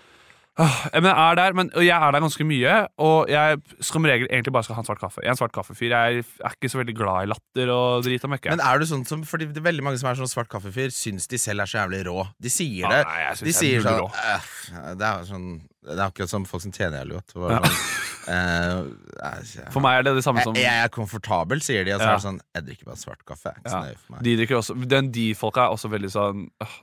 Åh, 0.61 0.73
Men 0.93 1.07
jeg 1.09 1.17
er 1.17 1.35
der, 1.39 1.55
men 1.57 1.71
jeg 1.81 1.97
er 1.97 2.11
der 2.13 2.21
ganske 2.21 2.45
mye, 2.45 2.73
og 3.01 3.31
jeg 3.33 3.57
som 3.81 4.05
regel 4.05 4.27
egentlig 4.29 4.53
bare 4.53 4.67
skal 4.67 4.77
ha 4.77 4.83
en 4.83 4.89
svart 4.91 5.01
kaffe. 5.01 5.23
Jeg 5.25 5.31
er 5.31 5.33
en 5.33 5.39
svart 5.41 5.55
kaffefyr. 5.57 5.95
Jeg 5.95 6.25
er 6.45 6.53
ikke 6.53 6.69
så 6.69 6.77
veldig 6.83 6.95
glad 6.99 7.23
i 7.25 7.31
latter 7.31 7.71
og 7.73 8.05
drit 8.05 8.27
og 8.29 8.35
møkke. 8.35 8.51
Men 8.53 8.61
er 8.61 8.79
du 8.83 8.85
sånn 8.91 9.07
som 9.09 9.23
Fordi 9.25 9.47
det 9.49 9.63
er 9.63 9.65
veldig 9.65 9.83
mange 9.87 9.99
som 10.03 10.11
er 10.11 10.19
sånn 10.21 10.29
svart 10.29 10.51
kaffefyr, 10.53 10.93
syns 10.93 11.25
de 11.33 11.39
selv 11.41 11.65
er 11.65 11.71
så 11.73 11.79
jævlig 11.81 12.03
rå. 12.11 12.27
De 12.37 12.53
sier 12.53 12.85
det. 12.85 12.99
Ja, 13.01 13.09
nei, 13.09 13.35
de 13.41 13.49
er 13.49 13.57
sier 13.57 13.81
sånn 13.87 14.03
«Øh, 14.13 14.95
Det 15.01 15.07
er 15.09 15.25
sånn 15.31 15.47
Det 15.89 15.97
er 15.97 16.05
akkurat 16.05 16.29
som 16.35 16.45
folk 16.45 16.63
som 16.67 16.73
tjener 16.77 17.01
jævlig 17.01 17.17
godt. 17.23 17.35
Var 17.35 17.57
Sånn, 17.65 18.35
eh, 18.35 19.71
For 19.73 19.81
meg 19.81 19.99
er 19.99 20.03
det 20.11 20.15
det 20.21 20.25
samme 20.27 20.45
som 20.45 20.55
jeg, 20.55 20.67
jeg 20.69 20.85
er 20.85 20.93
komfortabel, 20.93 21.63
sier 21.65 21.85
de. 21.89 21.95
Og 21.97 22.01
så 22.01 22.05
Ja. 22.05 22.11
er 22.13 22.21
det 22.21 22.27
sånn 22.27 22.41
Jeg 22.55 22.67
drikker 22.69 22.85
bare 22.93 23.01
svart 23.01 23.25
kaffe. 23.25 23.55
Er 23.65 23.97
Ja. 23.97 24.21
De 24.21 24.37
drikker 24.37 24.61
også 24.61 24.77
Den 24.89 25.11
de-folka 25.17 25.65
er 25.65 25.73
også 25.73 25.89
veldig 25.91 26.13
sånn 26.13 26.45
øh, 26.61 26.77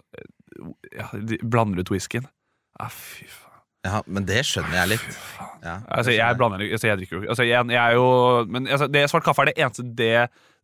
ja, 0.97 1.07
De 1.13 1.37
blander 1.43 1.79
ut 1.85 1.91
whiskyen. 1.93 2.25
Ah, 2.79 2.89
fy 2.89 3.25
faen. 3.29 3.45
Ja, 3.87 4.01
men 4.11 4.25
det 4.27 4.41
skjønner 4.43 4.75
jeg 4.81 4.91
litt. 4.95 5.07
Ja, 5.63 5.77
Altså, 5.91 6.11
jeg 6.11 6.35
blander 6.39 6.61
altså, 6.63 6.87
Jeg 6.87 6.99
drikker 7.01 7.17
jo 7.17 7.29
altså, 7.31 7.43
jeg, 7.47 7.67
jeg 7.71 7.79
er 7.79 7.95
jo 7.97 8.45
Men 8.47 8.67
altså, 8.67 8.87
det, 8.91 9.01
svart 9.11 9.25
kaffe 9.27 9.43
er 9.43 9.49
det 9.49 9.57
eneste 9.59 9.83
det, 9.83 10.11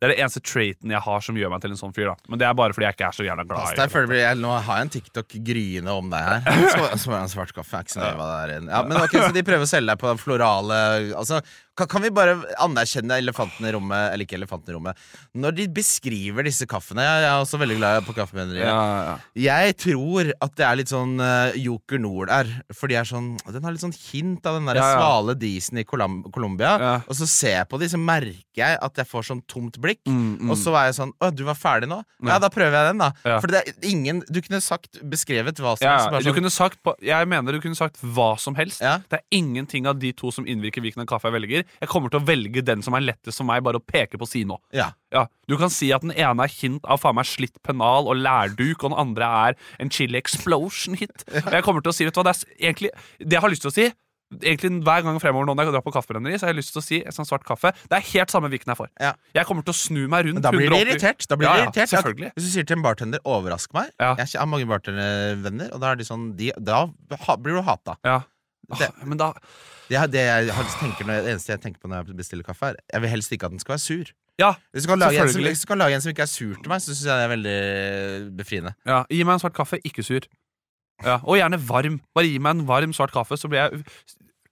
det 0.00 0.06
er 0.06 0.12
det 0.12 0.16
eneste 0.20 0.40
traiten 0.44 0.92
jeg 0.92 1.00
har 1.04 1.24
som 1.24 1.36
gjør 1.36 1.52
meg 1.52 1.62
til 1.64 1.72
en 1.72 1.80
sånn 1.80 1.94
fyr. 1.96 2.10
da 2.10 2.32
Men 2.32 2.40
det 2.40 2.48
er 2.48 2.56
bare 2.56 2.76
fordi 2.76 2.88
jeg 2.88 2.96
ikke 2.96 3.08
er 3.08 3.16
så 3.16 3.26
jævla 3.26 3.44
glad 3.48 3.60
i 3.72 3.76
det 3.80 4.20
jeg, 4.20 4.40
nå 4.40 4.52
har 4.52 4.80
jeg 4.80 4.86
en 4.86 4.92
TikTok 4.96 5.36
gryende 5.50 5.96
om 5.96 6.12
deg 6.12 6.28
her. 6.28 6.68
Så, 6.72 6.88
så 7.04 7.14
er 7.14 7.18
en 7.22 7.32
svart 7.32 7.52
kaffe. 7.56 7.72
Jeg 7.72 7.78
er 7.78 7.88
ikke 7.88 7.94
så 7.96 8.02
nøye 8.02 8.18
hva 8.20 8.26
det 8.32 8.56
er. 8.58 8.68
Ja, 8.68 8.82
men 8.88 9.00
ok, 9.00 9.16
Så 9.16 9.32
de 9.36 9.44
prøver 9.48 9.64
å 9.64 9.70
selge 9.70 9.92
deg 9.94 10.02
på 10.02 10.12
florale 10.20 10.80
Altså, 11.16 11.40
kan, 11.76 11.88
kan 11.90 12.04
vi 12.04 12.10
bare 12.14 12.36
anerkjenne 12.62 13.18
elefanten 13.20 13.66
i 13.68 13.72
rommet, 13.74 14.12
eller 14.12 14.24
ikke 14.24 14.38
elefanten 14.38 14.72
i 14.72 14.76
rommet, 14.76 15.00
når 15.36 15.56
de 15.58 15.66
beskriver 15.76 16.46
disse 16.48 16.66
kaffene? 16.68 17.04
Jeg 17.04 17.26
er 17.28 17.42
også 17.42 17.60
veldig 17.60 17.76
glad 17.78 18.06
på 18.06 18.14
kaffemenneriet. 18.16 18.64
Ja, 18.64 18.86
ja. 19.10 19.16
Jeg 19.46 19.76
tror 19.82 20.32
at 20.32 20.56
det 20.56 20.66
er 20.66 20.80
litt 20.80 20.92
sånn 20.92 21.16
uh, 21.20 21.52
Joker 21.60 22.00
Nord 22.00 22.32
er. 22.32 22.48
For 22.74 22.90
de 22.90 22.96
er 22.98 23.06
sånn 23.08 23.34
Den 23.52 23.64
har 23.66 23.74
litt 23.74 23.84
sånn 23.84 23.94
hint 23.94 24.46
av 24.48 24.58
den 24.58 24.68
der 24.70 24.80
Ja, 24.80 24.88
svale 24.96 25.36
disen 25.38 25.80
i 25.80 25.84
Colom 25.86 26.22
Colombia. 26.34 26.76
Og 27.04 27.16
så 27.18 27.28
ser 27.28 27.58
jeg 27.60 27.68
på 27.70 27.80
de, 27.80 27.90
så 27.92 28.00
merker 28.00 28.42
jeg 28.56 28.78
at 28.80 29.00
jeg 29.02 29.08
får 29.10 29.28
sånn 29.30 29.42
tomt 29.50 29.76
blikk. 29.82 30.00
Mm, 30.08 30.46
mm. 30.46 30.52
Og 30.52 30.60
så 30.60 30.72
er 30.78 30.88
jeg 30.88 30.98
sånn 31.00 31.12
Å, 31.20 31.30
du 31.34 31.44
var 31.48 31.58
ferdig 31.58 31.90
nå? 31.90 32.00
Ja, 32.24 32.38
da 32.42 32.50
prøver 32.52 32.78
jeg 32.78 32.92
den, 32.92 33.04
da. 33.04 33.10
For 33.36 33.52
det 33.52 33.62
er 33.62 33.88
ingen 33.90 34.22
Du 34.30 34.40
kunne 34.40 34.62
sagt 34.64 35.00
beskrevet 35.04 35.60
hva 35.60 35.76
som 35.76 35.88
helst. 35.88 36.10
bare 36.12 36.24
du 36.24 36.30
sånn, 36.30 36.38
kunne 36.40 36.54
sagt 36.54 36.94
jeg 37.04 37.28
mener 37.28 37.56
du 37.56 37.60
kunne 37.62 37.78
sagt 37.78 38.00
hva 38.00 38.32
som 38.40 38.56
helst. 38.58 38.80
Det 38.80 39.20
er 39.20 39.24
ingenting 39.36 39.88
av 39.90 40.00
de 40.00 40.12
to 40.16 40.32
som 40.34 40.46
innvirker 40.48 40.84
hvilken 40.84 41.08
kaffe 41.08 41.28
jeg 41.28 41.36
velger. 41.36 41.65
Jeg 41.80 41.88
kommer 41.88 42.10
til 42.10 42.20
å 42.20 42.26
velge 42.26 42.62
den 42.64 42.82
som 42.82 42.94
er 42.94 43.00
lettest 43.04 43.38
for 43.38 43.44
meg, 43.48 43.62
bare 43.66 43.80
å 43.80 43.84
peke 43.84 44.18
på 44.18 44.26
si 44.28 44.44
nå. 44.44 44.58
ja. 44.72 44.92
Ja, 45.12 45.26
Du 45.48 45.56
kan 45.56 45.70
si 45.70 45.92
at 45.94 46.02
den 46.02 46.10
ene 46.12 46.42
er 46.44 46.48
hint 46.50 46.84
av 46.84 46.98
faen 47.00 47.14
meg 47.14 47.24
slitt 47.24 47.56
pennal 47.62 48.08
og 48.10 48.16
lærduk, 48.18 48.82
og 48.84 48.90
den 48.90 48.98
andre 48.98 49.24
er 49.24 49.54
en 49.80 49.88
chili 49.88 50.18
explosion-hit. 50.18 51.22
Og 51.46 51.52
jeg 51.54 51.62
kommer 51.64 51.80
til 51.80 51.92
å 51.92 51.94
si, 51.94 52.04
vet 52.04 52.12
du 52.14 52.20
hva, 52.20 52.26
det 52.32 52.34
er 52.42 52.66
egentlig 52.72 52.90
Det 53.20 53.32
jeg 53.38 53.40
har 53.40 53.48
lyst 53.50 53.62
til 53.62 53.70
å 53.70 53.76
si 53.76 53.86
Egentlig 54.42 54.82
Hver 54.82 55.04
gang 55.06 55.20
fremover 55.22 55.46
nå 55.46 55.54
når 55.54 55.68
jeg 55.68 55.72
drar 55.76 55.84
på 55.86 55.92
kaffebrenneri, 55.94 56.34
så 56.34 56.48
har 56.48 56.50
jeg 56.52 56.58
lyst 56.58 56.72
til 56.74 56.80
å 56.80 56.84
si 56.84 56.98
sånn 57.14 57.28
svart 57.28 57.44
kaffe. 57.46 57.70
Det 57.86 57.94
er 57.94 58.02
helt 58.10 58.32
samme 58.34 58.48
hvilken 58.50 58.72
jeg 58.72 58.76
får. 58.80 58.88
Ja. 58.98 59.12
Jeg 59.38 59.46
kommer 59.46 59.62
til 59.62 59.70
å 59.70 59.78
snu 59.78 60.08
meg 60.10 60.26
rundt 60.26 60.40
Men 60.40 60.42
da 60.42 60.50
blir 60.50 60.66
det 60.66 60.80
180 60.80 60.90
irritert. 60.90 61.28
Da 61.30 61.36
blir 61.38 61.46
Ja, 61.46 61.52
de 61.52 61.60
ja, 61.60 61.66
irritert. 61.68 61.92
selvfølgelig. 61.94 62.30
Hvis 62.34 62.48
du 62.48 62.50
sier 62.56 62.66
til 62.66 62.76
en 62.76 62.82
bartender 62.82 63.20
'overrask 63.22 63.70
meg' 63.78 63.92
Ja. 64.02 64.16
Jeg 64.18 64.34
har 64.34 64.46
mange 64.50 64.66
bartendervenner, 64.66 65.70
og 65.72 65.80
da 65.80 65.92
er 65.92 65.96
de 66.02 66.04
sånn 66.10 66.34
de, 66.36 66.50
Da 66.58 66.88
ha, 67.22 67.36
blir 67.36 67.54
du 67.54 67.62
hata. 67.62 67.96
Ja. 68.04 68.22
Det- 68.76 68.90
men 69.06 69.16
da 69.16 69.32
Det, 69.86 70.00
det, 70.12 70.22
jeg 70.26 70.66
tenker 70.80 71.06
når, 71.06 71.20
det 71.22 71.34
eneste 71.36 71.52
jeg 71.52 71.60
tenker 71.62 71.80
på 71.82 71.88
når 71.90 72.00
jeg 72.02 72.16
bestiller 72.18 72.46
kaffe, 72.46 72.72
er 72.72 72.80
Jeg 72.92 73.04
vil 73.04 73.12
helst 73.12 73.32
ikke 73.32 73.46
at 73.46 73.52
den 73.54 73.62
skal 73.62 73.76
være 73.76 73.84
sur. 73.84 74.10
Ja, 74.38 74.50
Hvis 74.72 74.84
du 74.84 74.90
kan 74.90 74.98
lage, 74.98 75.22
en 75.22 75.28
som, 75.32 75.42
hvis 75.46 75.62
du 75.62 75.66
kan 75.70 75.78
lage 75.78 75.94
en 75.96 76.02
som 76.04 76.10
ikke 76.10 76.24
er 76.26 76.32
sur 76.32 76.54
til 76.58 76.68
meg, 76.72 76.82
så 76.82 76.90
syns 76.92 77.06
jeg 77.06 77.16
det 77.20 77.24
er 77.24 77.32
veldig 77.36 78.36
befriende. 78.36 78.74
ja. 78.86 79.02
Gi 79.10 79.22
meg 79.24 79.38
en 79.38 79.44
svart 79.44 79.54
kaffe, 79.56 79.78
ikke 79.86 80.02
sur. 80.04 80.26
Ja, 81.04 81.18
Og 81.22 81.36
gjerne 81.38 81.60
varm. 81.68 82.00
Bare 82.16 82.26
gi 82.28 82.38
meg 82.42 82.56
en 82.56 82.66
varm 82.68 82.92
svart 82.96 83.12
kaffe, 83.14 83.36
så 83.40 83.48
blir 83.52 83.62
jeg 83.62 83.84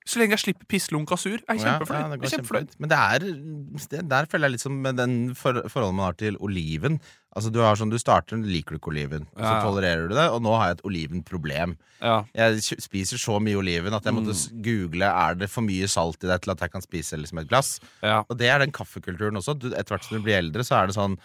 Så 0.05 0.19
lenge 0.21 0.35
jeg 0.37 0.41
slipper 0.43 0.67
pisslunk 0.69 1.11
og 1.15 1.19
sur, 1.19 1.39
er 1.49 1.55
jeg 1.57 1.61
Ja, 1.65 1.79
kjempefornøyd. 1.79 2.03
ja, 2.05 2.17
Jeg 2.17 2.25
er 2.27 2.33
kjempefornøyd. 2.37 2.73
Men 2.79 2.89
det 2.91 2.99
er 2.99 3.19
det, 3.25 4.01
Der 4.11 4.27
føler 4.29 4.45
jeg 4.45 4.53
litt 4.53 4.61
som 4.61 4.75
med 4.83 4.97
den 5.01 5.35
for, 5.35 5.53
forholdet 5.73 5.95
man 5.97 6.05
har 6.05 6.13
til 6.21 6.37
oliven. 6.45 7.01
Altså 7.35 7.51
Du 7.51 7.59
har 7.65 7.75
sånn, 7.75 7.91
du 7.91 7.97
starter, 7.99 8.37
liker 8.37 8.77
du 8.77 8.79
ikke 8.79 8.93
oliven, 8.93 9.25
ja. 9.33 9.41
så 9.41 9.43
Ja, 9.43 9.55
ja. 9.57 9.63
tolererer 9.65 10.09
du 10.09 10.15
det, 10.15 10.27
og 10.31 10.43
nå 10.45 10.53
har 10.59 10.69
jeg 10.69 10.77
et 10.77 10.85
olivenproblem. 10.85 11.77
Ja. 12.03 12.19
Jeg 12.37 12.61
spiser 12.85 13.17
så 13.17 13.41
mye 13.41 13.57
oliven 13.57 13.95
at 13.97 14.05
jeg 14.05 14.13
måtte 14.15 14.35
Mm. 14.37 14.63
google 14.63 15.03
Er 15.09 15.35
det 15.35 15.49
for 15.51 15.63
mye 15.63 15.89
salt 15.89 16.23
i 16.23 16.27
det 16.29 16.43
til 16.43 16.51
at 16.53 16.61
jeg 16.61 16.71
kan 16.71 16.83
spise 16.83 17.17
liksom 17.17 17.41
et 17.41 17.49
glass. 17.49 17.81
Ja. 18.03 18.23
Og 18.29 18.37
det 18.37 18.49
er 18.53 18.59
den 18.59 18.73
kaffekulturen 18.73 19.37
også. 19.41 19.59
Du, 19.59 19.69
etter 19.73 19.97
hvert 19.97 20.05
som 20.05 20.19
du 20.19 20.23
blir 20.23 20.37
eldre, 20.37 20.61
så 20.63 20.83
er 20.83 20.87
det 20.89 20.97
sånn 20.97 21.17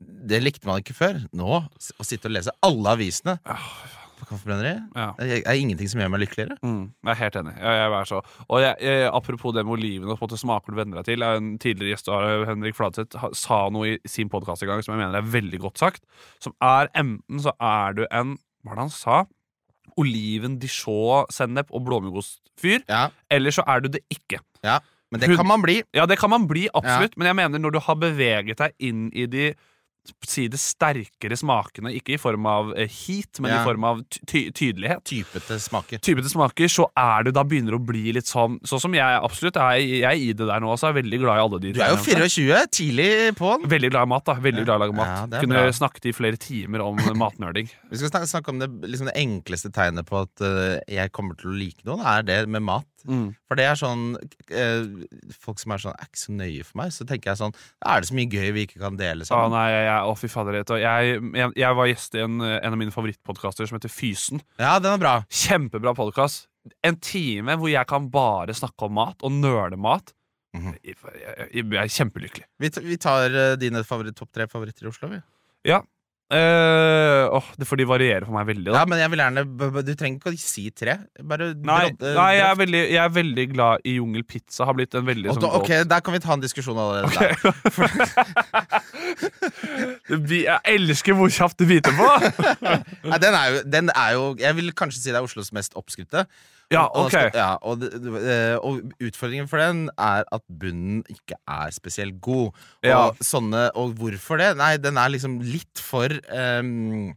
Det 0.00 0.40
likte 0.42 0.64
man 0.66 0.80
ikke 0.80 0.94
før. 0.94 1.26
Nå, 1.34 1.68
å 1.68 2.04
sitte 2.06 2.24
og 2.26 2.32
lese 2.32 2.48
alle 2.62 2.88
avisene 2.94 3.38
på 4.20 4.28
Kaffebrenneriet 4.28 4.96
Ja. 4.96 5.08
det 5.18 5.40
er 5.48 5.58
ingenting 5.58 5.88
som 5.90 6.00
gjør 6.02 6.12
meg 6.12 6.22
lykkeligere. 6.24 6.56
Mm, 6.62 6.92
jeg 7.04 7.12
er 7.14 7.18
helt 7.22 7.38
enig. 7.40 7.54
Jeg, 7.56 7.78
jeg 7.80 7.96
er 7.98 8.10
så. 8.10 8.20
Og 8.46 8.62
jeg, 8.62 8.76
jeg, 8.86 9.08
apropos 9.10 9.54
det 9.56 9.64
med 9.66 9.74
oliven 9.78 10.12
og 10.14 10.36
smaker 10.40 10.72
du 10.74 10.78
venner 10.78 11.00
deg 11.00 11.08
til. 11.10 11.24
En 11.26 11.50
tidligere 11.62 11.94
gjest, 11.96 12.12
Henrik 12.50 12.78
Fladseth, 12.78 13.18
sa 13.36 13.60
noe 13.72 13.94
i 13.94 13.98
sin 14.08 14.30
podkast 14.32 14.64
i 14.64 14.70
gang 14.70 14.84
som 14.84 14.94
jeg 14.94 15.02
mener 15.02 15.18
er 15.20 15.32
veldig 15.34 15.60
godt 15.66 15.82
sagt. 15.82 16.04
Som 16.42 16.54
er 16.62 16.92
enten 16.94 17.42
så 17.42 17.56
er 17.58 17.98
du 17.98 18.06
en 18.10 18.36
Hva 18.64 18.74
er 18.74 18.76
det 18.76 18.84
han 18.84 18.92
sa? 18.92 19.18
Oliven, 20.00 20.58
dijon, 20.60 21.26
sennep 21.32 21.72
og 21.74 21.84
blåmuggost-fyr. 21.86 22.84
Ja, 22.88 23.08
Eller 23.32 23.54
så 23.54 23.64
er 23.66 23.80
du 23.82 23.88
det 23.88 24.02
ikke. 24.12 24.38
Ja, 24.64 24.78
Men 25.10 25.20
det 25.24 25.32
kan 25.34 25.48
man 25.48 25.62
bli. 25.64 25.80
Ja, 25.96 26.06
det 26.06 26.18
kan 26.20 26.30
man 26.30 26.46
bli, 26.46 26.68
absolutt, 26.74 27.16
men 27.18 27.26
jeg 27.26 27.36
mener 27.40 27.58
når 27.58 27.72
du 27.74 27.80
har 27.82 27.96
beveget 27.98 28.60
deg 28.60 28.76
inn 28.78 29.08
i 29.10 29.26
de 29.26 29.48
si 30.26 30.46
det 30.50 30.58
sterkere 30.58 31.36
smakene, 31.36 31.90
ikke 31.94 32.14
i 32.14 32.18
form 32.20 32.46
av 32.48 32.70
eh, 32.76 32.88
heat, 32.88 33.38
men 33.40 33.50
Ja. 33.52 33.60
i 33.60 33.64
form 33.68 33.84
av 33.84 34.00
ty 34.08 34.20
ty 34.26 34.40
tydelighet. 34.50 35.02
Typete 35.04 35.58
smaker. 35.60 35.98
Typete 36.02 36.30
smaker, 36.32 36.68
så 36.72 36.86
er 36.96 37.24
du 37.24 37.30
da 37.36 37.42
begynner 37.44 37.76
å 37.76 37.80
bli 37.84 38.12
litt 38.16 38.26
sånn 38.26 38.58
Sånn 38.66 38.80
som 38.80 38.92
jeg 38.96 39.20
absolutt 39.22 39.56
er 39.60 39.76
jeg 39.80 40.02
er 40.08 40.16
i 40.16 40.32
det 40.32 40.46
der 40.48 40.60
nå, 40.60 40.72
så 40.80 40.88
er 40.90 40.96
veldig 41.02 41.20
glad 41.22 41.36
i 41.36 41.44
alle 41.44 41.60
de 41.60 41.72
Du 41.76 41.80
er 41.82 41.90
jo 41.94 42.00
24, 42.02 42.66
tidlig 42.72 43.08
på'n. 43.38 43.66
Veldig 43.70 43.90
glad 43.92 44.08
i 44.08 44.10
mat, 44.14 44.24
da. 44.24 44.34
Veldig 44.34 44.64
glad 44.64 44.74
i 44.74 44.78
å 44.80 44.84
lage 44.86 44.96
mat. 44.96 45.12
Ja, 45.32 45.40
Kunne 45.44 45.62
bra. 45.66 45.72
snakket 45.72 46.06
i 46.10 46.12
flere 46.16 46.36
timer 46.40 46.80
om 46.86 46.96
matnerding. 47.24 47.68
Vi 47.90 47.96
skal 48.00 48.10
snakke, 48.10 48.30
snakke 48.32 48.48
om 48.54 48.58
det, 48.62 48.70
liksom 48.88 49.10
det 49.12 49.16
enkleste 49.20 49.70
tegnet 49.74 50.06
på 50.08 50.22
at 50.24 50.40
eh, 50.46 50.80
jeg 50.96 51.12
kommer 51.12 51.36
til 51.38 51.52
å 51.52 51.56
like 51.58 51.84
noen, 51.84 52.00
er 52.06 52.22
det 52.26 52.40
med 52.48 52.62
mat. 52.62 52.86
Mm. 53.08 53.30
For 53.48 53.58
det 53.58 53.66
er 53.70 53.78
sånn 53.80 54.04
eh, 54.52 55.06
Folk 55.40 55.60
som 55.62 55.72
er 55.74 55.82
sånn 55.82 55.96
er 55.96 56.08
ikke 56.08 56.20
så 56.20 56.34
nøye 56.36 56.66
for 56.66 56.80
meg, 56.82 56.92
så 56.94 57.06
tenker 57.08 57.32
jeg 57.32 57.40
sånn 57.40 57.54
er 57.56 58.02
det 58.02 58.10
så 58.10 58.16
mye 58.18 58.30
gøy 58.30 58.52
vi 58.56 58.66
ikke 58.68 58.82
kan 58.82 58.98
dele 59.00 59.26
sammen? 59.28 59.50
Å 59.50 59.56
nei, 59.56 59.66
jeg, 59.72 59.96
å, 60.10 60.14
fy 60.18 60.30
fader. 60.32 60.60
Jeg, 60.60 61.18
jeg, 61.40 61.54
jeg 61.62 61.78
var 61.80 61.90
gjest 61.90 62.16
i 62.18 62.24
en, 62.26 62.38
en 62.44 62.74
av 62.74 62.78
mine 62.80 62.94
favorittpodkaster 62.94 63.70
som 63.70 63.78
heter 63.78 63.92
Fysen. 63.92 64.42
Ja, 64.60 64.76
den 64.82 64.96
er 64.96 65.02
bra. 65.02 65.14
Kjempebra 65.32 65.94
podkast. 65.98 66.48
En 66.84 66.98
time 67.00 67.56
hvor 67.56 67.72
jeg 67.72 67.88
kan 67.88 68.10
bare 68.12 68.54
snakke 68.56 68.88
om 68.88 68.98
mat 69.00 69.24
og 69.24 69.32
nøle 69.36 69.78
mat. 69.80 70.14
Mhm. 70.56 70.74
jeg, 70.82 70.96
jeg, 71.54 71.62
jeg 71.62 71.78
er 71.78 71.92
kjempelykkelig. 71.94 72.46
Vi, 72.58 72.70
vi 72.88 72.98
tar 73.00 73.30
eh, 73.30 73.56
dine 73.60 73.84
favoritt, 73.86 74.16
topp 74.18 74.32
tre 74.34 74.48
favoritter 74.50 74.88
i 74.88 74.90
Oslo, 74.90 75.12
vi. 75.12 75.20
Ja. 75.68 75.82
Eh, 76.30 77.24
åh, 77.34 77.46
det 77.58 77.66
får 77.66 77.80
de 77.80 77.84
variere 77.90 78.22
for 78.22 78.36
meg 78.36 78.46
veldig. 78.52 78.68
Da. 78.68 78.74
Ja, 78.78 78.84
men 78.86 79.00
jeg 79.02 79.10
vil 79.10 79.18
gjerne 79.24 79.42
Du 79.82 79.88
trenger 79.98 80.20
ikke 80.20 80.30
å 80.30 80.38
si 80.38 80.68
tre. 80.70 80.94
Bare 81.26 81.48
Nei, 81.58 81.88
drott, 81.90 82.04
nei 82.14 82.28
jeg, 82.36 82.44
er 82.46 82.60
veldig, 82.60 82.82
jeg 82.84 83.00
er 83.02 83.14
veldig 83.16 83.46
glad 83.50 83.82
i 83.82 83.96
Jungelpizza. 83.96 84.68
Har 84.68 84.78
blitt 84.78 84.94
en 84.94 85.08
veldig 85.08 85.34
sånn 85.34 85.42
da, 85.42 85.50
Ok, 85.58 85.72
der 85.90 86.04
kan 86.06 86.14
vi 86.14 86.22
ta 86.22 86.36
en 86.36 86.44
diskusjon 86.44 86.78
allerede 86.78 87.10
der. 87.18 87.34
Jeg 90.30 90.58
elsker 90.70 91.16
hvor 91.18 91.30
kjapt 91.32 91.58
du 91.60 91.66
biter 91.68 91.94
på! 91.96 92.06
Nei, 93.10 93.18
den, 93.22 93.34
er 93.34 93.46
jo, 93.50 93.60
den 93.70 93.90
er 93.94 94.14
jo 94.16 94.24
Jeg 94.40 94.56
vil 94.58 94.72
kanskje 94.76 95.02
si 95.02 95.12
det 95.12 95.18
er 95.20 95.26
Oslos 95.26 95.52
mest 95.56 95.76
oppskrytte. 95.78 96.26
Ja, 96.70 96.84
ok. 96.94 97.16
Ja, 97.34 97.56
og, 97.66 97.82
eh, 97.82 98.54
og 98.62 98.92
utfordringen 99.02 99.48
for 99.50 99.58
den 99.58 99.88
er 99.98 100.22
at 100.30 100.44
bunnen 100.46 101.02
ikke 101.10 101.34
er 101.50 101.72
spesielt 101.74 102.20
god. 102.22 102.52
Og, 102.54 102.86
Ja. 102.86 103.10
sånne, 103.26 103.70
og 103.74 103.96
hvorfor 103.98 104.38
det? 104.38 104.56
Nei, 104.56 104.76
den 104.78 104.96
er 104.96 105.10
liksom 105.10 105.40
litt 105.42 105.82
for 105.82 106.08
um, 106.30 107.14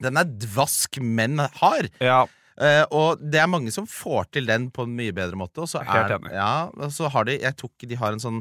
Den 0.00 0.16
er 0.16 0.24
dvask, 0.24 1.00
men 1.02 1.38
hard. 1.38 1.90
Ja, 2.00 2.24
Uh, 2.58 2.82
og 2.90 3.20
det 3.22 3.38
er 3.38 3.46
mange 3.46 3.70
som 3.70 3.86
får 3.86 4.32
til 4.34 4.48
den 4.48 4.64
på 4.74 4.82
en 4.82 4.96
mye 4.98 5.12
bedre 5.14 5.38
måte. 5.38 5.62
Og 5.62 5.68
så 5.70 5.78
er, 5.78 6.10
ja, 6.34 6.66
og 6.74 6.90
så 6.90 7.06
har 7.14 7.28
de 7.28 7.36
Jeg 7.38 7.54
tok 7.54 7.86
De 7.86 7.94
har 7.94 8.10
en 8.10 8.18
sånn 8.18 8.40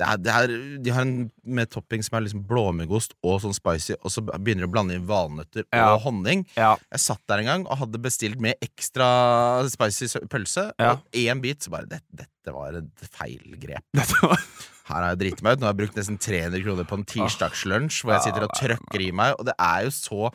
det 0.00 0.06
er, 0.10 0.16
det 0.18 0.32
er, 0.34 0.52
De 0.82 0.90
har 0.90 1.04
en 1.06 1.30
med 1.46 1.70
topping 1.70 2.02
som 2.02 2.16
er 2.18 2.24
liksom 2.26 2.42
blåmuggost 2.48 3.12
og 3.22 3.40
sånn 3.44 3.54
spicy, 3.54 3.94
og 4.02 4.10
så 4.10 4.24
begynner 4.26 4.64
de 4.64 4.68
å 4.68 4.72
blande 4.74 4.96
inn 4.98 5.06
valnøtter 5.06 5.64
Ja. 5.72 5.92
og 5.94 6.00
honning. 6.08 6.42
ja. 6.56 6.72
Jeg 6.90 7.00
satt 7.04 7.22
der 7.30 7.38
en 7.44 7.50
gang 7.50 7.66
og 7.68 7.78
hadde 7.78 8.00
bestilt 8.02 8.40
med 8.42 8.54
ekstra 8.64 9.08
spicy 9.70 10.08
pølse. 10.30 10.72
Ja. 10.80 10.96
Og 10.96 11.00
én 11.14 11.40
bit, 11.44 11.62
så 11.62 11.70
bare 11.70 11.86
dette, 11.86 12.04
dette 12.24 12.54
var 12.54 12.74
et 12.80 13.08
feilgrep. 13.14 13.84
Her 14.84 15.00
har 15.00 15.14
jeg 15.14 15.20
driti 15.22 15.44
meg 15.46 15.54
ut. 15.56 15.60
Nå 15.62 15.68
har 15.70 15.72
jeg 15.72 15.78
brukt 15.86 15.96
nesten 15.96 16.18
300 16.20 16.60
kroner 16.66 16.84
på 16.90 16.98
en 16.98 17.06
tirsdagslunsj 17.08 18.02
hvor 18.04 18.18
jeg 18.18 18.26
sitter 18.26 18.44
og 18.44 18.52
trøkker 18.58 19.00
i 19.00 19.12
meg, 19.16 19.32
og 19.38 19.46
det 19.48 19.54
er 19.56 19.86
jo 19.86 19.94
så 19.96 20.26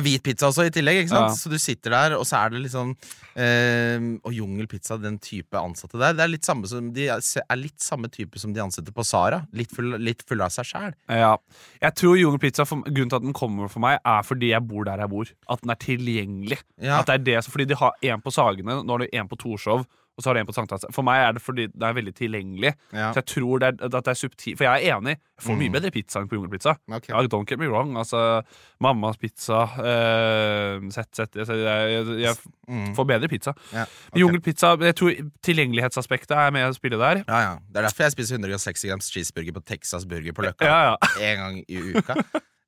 Hvit 0.00 0.22
pizza 0.24 0.48
også, 0.48 0.64
i 0.68 0.72
tillegg. 0.72 1.02
ikke 1.02 1.12
sant? 1.12 1.32
Ja. 1.32 1.36
Så 1.36 1.52
du 1.52 1.58
sitter 1.60 1.92
der, 1.92 2.14
og 2.16 2.24
så 2.28 2.38
er 2.40 2.54
det 2.54 2.70
sånn 2.72 2.94
eh, 3.36 4.06
Og 4.24 4.32
jungelpizza, 4.32 4.96
den 5.00 5.18
type 5.22 5.58
ansatte 5.58 6.00
der, 6.00 6.16
det 6.16 6.24
er 6.24 6.32
litt 6.32 6.48
samme 6.48 6.68
som 6.70 6.88
De 6.96 7.08
er 7.12 7.60
litt 7.60 7.82
samme 7.84 8.08
type 8.12 8.40
som 8.40 8.54
de 8.54 8.62
ansatte 8.64 8.94
på 8.94 9.04
Sara. 9.06 9.42
Litt 9.56 9.72
full, 9.74 9.96
litt 10.00 10.24
full 10.28 10.44
av 10.44 10.52
seg 10.54 10.68
sjæl. 10.70 10.96
Ja. 11.08 11.34
Jeg 11.82 11.98
tror 12.00 12.18
Jungelpizza, 12.20 12.66
for, 12.68 12.84
grunnen 12.88 13.12
til 13.12 13.20
at 13.20 13.26
den 13.26 13.36
kommer 13.36 13.72
for 13.72 13.84
meg, 13.84 13.98
er 14.00 14.24
fordi 14.26 14.52
jeg 14.54 14.64
bor 14.68 14.88
der 14.88 15.04
jeg 15.04 15.12
bor. 15.12 15.32
At 15.52 15.64
den 15.64 15.74
er 15.74 15.82
tilgjengelig. 15.82 16.62
Ja. 16.80 17.00
At 17.00 17.10
det 17.10 17.20
er 17.20 17.26
det, 17.28 17.50
fordi 17.52 17.68
de 17.68 17.78
har 17.78 17.98
én 18.00 18.22
på 18.22 18.32
Sagene, 18.32 18.80
nå 18.82 18.96
har 18.96 19.04
de 19.04 19.12
én 19.12 19.28
på 19.28 19.38
Torshov, 19.40 19.84
og 20.16 20.22
så 20.22 20.28
har 20.28 20.34
du 20.34 20.40
en 20.42 20.46
på 20.46 20.52
Sankthanshaugen. 20.54 20.92
For 20.92 21.02
meg 21.06 21.22
er 21.24 21.32
det 21.32 21.40
fordi 21.42 21.64
det 21.72 21.82
er 21.88 21.94
veldig 21.96 22.12
tilgjengelig. 22.14 22.72
Ja. 22.92 23.12
Så 23.14 23.22
jeg 23.22 23.26
tror 23.32 23.58
det 23.62 23.68
er, 23.70 23.84
at 23.86 23.92
det 24.04 24.08
er 24.12 24.18
subtil 24.20 24.56
For 24.58 24.64
jeg 24.68 24.84
er 24.90 24.96
enig. 24.98 25.14
Jeg 25.16 25.46
får 25.46 25.56
mye 25.58 25.68
Mm. 25.70 25.72
bedre 25.78 25.90
pizza 25.90 26.20
enn 26.20 26.28
på 26.28 26.36
Jungelpizza. 26.36 26.74
Okay. 26.92 27.12
Ja, 27.14 27.22
don't 27.32 27.46
get 27.48 27.58
me 27.58 27.66
wrong. 27.66 27.96
Altså, 27.96 28.42
mammas 28.80 29.16
pizza 29.16 29.62
uh, 29.64 30.90
Sett, 30.92 31.08
sett 31.16 31.34
jeg, 31.34 31.46
jeg, 31.48 32.18
jeg 32.26 32.36
Mm. 32.68 32.94
får 32.94 33.04
bedre 33.08 33.28
pizza. 33.28 33.52
Ja, 33.72 33.82
Okay. 34.12 34.20
Jungelpizza 34.20 34.76
Jeg 34.80 34.94
tror 34.96 35.10
tilgjengelighetsaspektet 35.42 36.36
er 36.36 36.50
med 36.54 36.68
å 36.70 36.74
spille 36.76 36.98
der. 37.00 37.24
ja, 37.26 37.40
ja. 37.40 37.54
Det 37.72 37.76
er 37.82 37.88
derfor 37.88 38.04
jeg 38.06 38.12
spiser 38.12 38.36
160 38.38 38.88
grams 38.88 39.10
cheeseburger 39.10 39.52
på 39.56 39.64
Texas 39.64 40.04
Burger 40.06 40.32
på 40.32 40.42
Løkka 40.46 40.64
Ja, 40.68 40.78
ja. 40.92 40.96
en 41.20 41.38
gang 41.38 41.64
i 41.68 41.80
uka. 41.96 42.14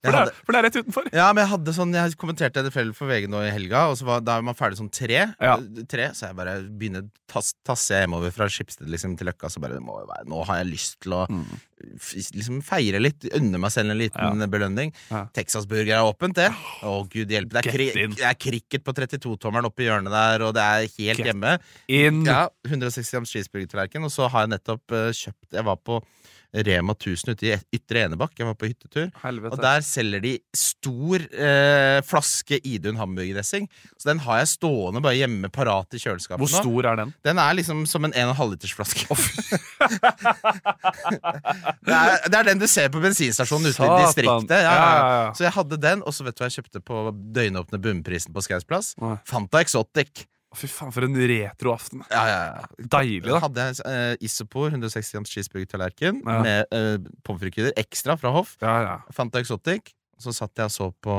For 0.04 0.18
hadde, 0.18 0.30
det, 0.30 0.36
er, 0.36 0.44
for 0.44 0.54
det 0.54 0.60
er 0.60 0.66
rett 0.68 0.78
utenfor. 0.80 1.10
ja, 1.16 1.26
men 1.32 1.42
jeg 1.44 1.50
hadde 1.54 1.74
sånn 1.76 1.94
Jeg 1.96 2.16
kommenterte 2.20 2.64
NFL 2.66 2.94
for 2.98 3.10
VG 3.10 3.28
nå 3.32 3.40
i 3.46 3.52
helga, 3.54 3.86
og 3.90 3.98
så 4.00 4.08
var, 4.08 4.24
da 4.24 4.38
er 4.38 4.46
man 4.46 4.58
ferdig 4.58 4.80
sånn 4.80 4.92
tre. 4.92 5.20
Ja. 5.32 5.54
tre 5.90 6.10
så 6.16 6.28
jeg 6.28 6.38
bare 6.38 6.58
begynner 6.68 7.06
tass, 7.30 7.54
tasser 7.66 7.98
jeg 7.98 8.06
hjemover 8.08 8.34
fra 8.34 8.48
Skipsted 8.52 8.90
liksom, 8.92 9.16
til 9.18 9.30
Løkka. 9.30 9.50
Så 9.52 9.62
bare 9.64 9.78
det 9.78 9.84
må 9.84 9.96
jo 10.02 10.08
være, 10.10 10.26
Nå 10.30 10.42
har 10.48 10.60
jeg 10.60 10.72
lyst 10.74 10.98
til 11.04 11.16
å 11.16 11.24
f 11.94 12.12
liksom 12.34 12.60
feire 12.64 13.00
litt, 13.02 13.26
unne 13.36 13.60
meg 13.60 13.72
selv 13.74 13.92
en 13.92 14.00
liten 14.00 14.44
belønning. 14.52 14.92
Ja. 15.10 15.24
Texas 15.36 15.66
Burger 15.70 15.98
er 15.98 16.08
åpent, 16.08 16.36
det. 16.38 16.50
Å, 16.84 16.94
gud 17.10 17.32
hjelpe. 17.34 17.56
Det 17.56 17.62
er, 17.62 17.70
kri 17.70 17.88
det 18.14 18.28
er 18.28 18.38
cricket 18.40 18.84
på 18.86 18.94
32-tommeren 18.96 19.68
oppi 19.68 19.88
hjørnet 19.88 20.14
der, 20.14 20.46
og 20.46 20.54
det 20.56 20.64
er 20.64 20.86
helt 20.86 21.20
Get 21.20 21.30
hjemme. 21.32 21.56
In. 21.88 22.22
Ja, 22.28 22.46
160 22.68 23.12
grams 23.16 23.32
cheeseburgertallerken. 23.34 24.06
Og 24.06 24.12
så 24.14 24.28
har 24.32 24.46
jeg 24.46 24.54
nettopp 24.56 24.94
uh, 24.94 25.10
kjøpt 25.14 25.58
Jeg 25.58 25.66
var 25.66 25.80
på 25.80 26.00
Rema 26.54 26.94
1000 26.94 27.34
ute 27.34 27.48
i 27.48 27.54
Ytre 27.74 28.04
Enebakk. 28.06 28.36
Jeg 28.38 28.46
var 28.46 28.54
på 28.58 28.68
hyttetur. 28.70 29.08
Helvete. 29.24 29.56
Og 29.56 29.62
der 29.64 29.82
selger 29.86 30.22
de 30.22 30.34
stor 30.54 31.24
eh, 31.26 31.98
flaske 32.06 32.60
Idun 32.62 32.98
hamburgerdressing. 33.00 33.66
Så 33.98 34.10
den 34.10 34.22
har 34.22 34.42
jeg 34.42 34.52
stående 34.52 35.02
bare 35.04 35.18
hjemme 35.18 35.50
parat 35.54 35.96
i 35.96 36.02
kjøleskapet 36.02 36.42
Hvor 36.44 36.52
nå. 36.52 36.62
stor 36.62 36.90
er 36.92 37.00
den? 37.02 37.14
Den 37.26 37.40
er 37.42 37.56
liksom 37.58 37.82
som 37.90 38.06
en 38.06 38.14
1,5 38.14 38.52
liters 38.52 38.74
flaske. 38.76 39.02
det, 41.84 41.96
er, 41.96 42.28
det 42.28 42.38
er 42.38 42.50
den 42.52 42.62
du 42.62 42.68
ser 42.70 42.92
på 42.94 43.02
bensinstasjonen 43.02 43.72
ute 43.72 43.88
i 43.88 43.96
distriktet. 44.04 44.60
Ja. 44.62 44.76
ja. 44.78 45.32
Så 45.34 45.48
jeg 45.48 45.54
hadde 45.58 45.80
den, 45.80 46.04
og 46.06 46.14
så 46.14 46.26
vet 46.26 46.38
du 46.38 46.44
hva 46.44 46.52
jeg 46.52 46.60
kjøpte 46.60 46.84
på 46.86 47.08
døgnåpne 47.34 47.82
bunnprisen 47.82 48.34
på 48.34 48.44
Skaus 48.46 48.68
plass? 48.68 48.94
Fanta 49.26 49.64
Exotic. 49.64 50.28
Fy 50.54 50.68
faen, 50.70 50.92
for 50.94 51.04
en 51.06 51.16
retroaften. 51.18 52.04
Ja, 52.10 52.22
ja, 52.30 52.38
ja. 52.54 52.86
Deilig, 52.96 53.24
Da 53.26 53.40
hadde 53.42 53.66
jeg 53.68 53.80
eh, 53.90 54.14
Isopor 54.28 54.70
160 54.70 55.12
grams 55.16 55.30
cheeseburger-tallerken 55.34 56.22
Ja. 56.24 56.38
med 56.46 56.74
uh, 56.74 56.96
pommes 57.26 57.42
frites-krydder 57.42 57.74
ekstra 57.80 58.16
fra 58.20 58.30
Hoff. 58.36 58.56
Ja, 58.62 58.74
ja. 58.86 58.96
Fanta 59.12 59.42
Exotic. 59.42 59.92
Så 60.22 60.30
satt 60.32 60.54
jeg 60.56 60.70
og 60.70 60.70
så 60.70 60.86
på 61.02 61.14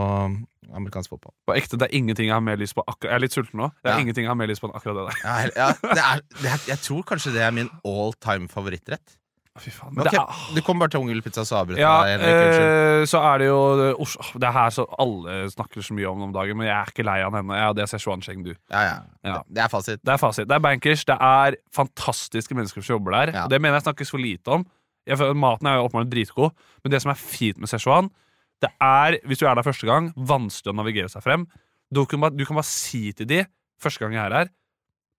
amerikansk 0.74 1.12
fotball. 1.12 1.34
På 1.45 1.54
ekte, 1.54 1.76
det 1.78 1.89
er 1.89 1.98
ingenting 1.98 2.30
jeg 2.30 2.34
har 2.34 2.41
mer 2.41 2.56
lyst 2.58 2.74
på 2.78 2.84
Jeg 3.04 3.12
er 3.12 3.19
litt 3.19 3.34
sulten 3.36 3.60
nå. 3.60 3.67
Det 3.84 3.91
er 3.91 3.98
Ja. 3.98 4.02
ingenting 4.06 4.24
jeg 4.24 4.32
har 4.32 4.38
mer 4.39 4.48
lyst 4.48 4.63
på 4.63 4.69
enn 4.69 4.76
akkurat 4.80 4.95
det 4.95 5.06
der. 5.12 5.19
Ja, 5.26 5.36
ja, 5.52 5.67
det 5.84 6.04
er, 6.06 6.21
det 6.41 6.50
er, 6.54 6.63
jeg 6.71 6.80
tror 6.88 7.04
kanskje 7.04 7.34
det 7.36 7.43
er 7.43 7.52
min 7.52 7.69
all 7.84 8.13
time 8.24 8.48
favorittrett. 8.48 9.17
Fy 9.56 9.72
faen. 9.72 9.96
Det 9.96 10.12
er, 10.12 10.39
Du 10.56 10.60
kom 10.65 10.80
bare 10.82 10.91
til 10.91 11.00
Ungelpizza, 11.00 11.46
så 11.48 11.62
avbrøt 11.62 11.78
ja. 11.80 11.94
Eh, 12.12 13.06
så 13.08 13.22
er 13.24 13.38
det 13.39 13.46
jo 13.48 13.60
det- 13.80 13.96
Oslo, 14.04 14.24
det 14.39 14.48
er 14.50 14.52
her 14.52 14.70
så 14.76 14.84
alle 15.00 15.36
snakker 15.54 15.80
så 15.82 15.94
mye 15.96 16.10
om 16.12 16.24
om 16.24 16.34
dagen, 16.34 16.58
men 16.58 16.68
jeg 16.68 16.76
er 16.76 16.91
ikke 16.91 17.06
lei 17.08 17.22
av 17.24 17.32
henne. 17.34 17.56
Ja, 17.56 17.70
det 17.72 17.84
er 17.84 17.88
Szechuan 17.88 18.22
Chengdu. 18.22 18.54
Ja, 18.70 18.82
ja. 18.84 18.98
Ja. 19.24 19.38
Det, 19.48 19.56
det 19.56 19.63
er 19.63 19.68
fasit. 19.72 20.02
Det 20.04 20.13
er 20.13 20.18
fasit. 20.18 20.48
Det 20.50 20.56
er 20.56 20.60
bankers. 20.60 21.06
Det 21.06 21.15
er 21.20 21.56
fantastiske 21.72 22.54
mennesker 22.54 22.84
som 22.84 22.98
jobber 22.98 23.12
der. 23.15 23.34
Ja. 23.34 23.48
Det 23.48 23.62
mener 23.62 23.80
jeg 23.80 23.84
snakkes 23.88 24.12
for 24.12 24.18
lite 24.20 24.48
om. 24.52 24.65
Jeg 25.08 25.18
maten 25.38 25.68
er 25.68 25.76
jo 25.80 25.88
åpenbart 25.88 26.10
dritgod, 26.12 26.52
men 26.84 26.91
det 26.91 27.02
som 27.02 27.12
er 27.12 27.15
fint 27.15 27.58
med 27.58 27.70
Szechuan, 27.70 28.10
det 28.62 28.72
er, 28.82 29.20
hvis 29.26 29.38
du 29.39 29.46
er 29.48 29.56
der 29.56 29.63
første 29.63 29.86
gang, 29.88 30.12
vanskelig 30.18 30.74
å 30.74 30.76
navigere 30.76 31.08
seg 31.12 31.24
frem. 31.24 31.48
Du 31.94 32.04
kan 32.06 32.20
bare, 32.20 32.36
du 32.36 32.44
kan 32.44 32.56
bare 32.58 32.65
si 32.68 33.12
til 33.13 33.28
de 33.30 33.46
første 33.80 34.00
gang 34.04 34.13
jeg 34.18 34.26
er 34.26 34.34
her 34.36 34.50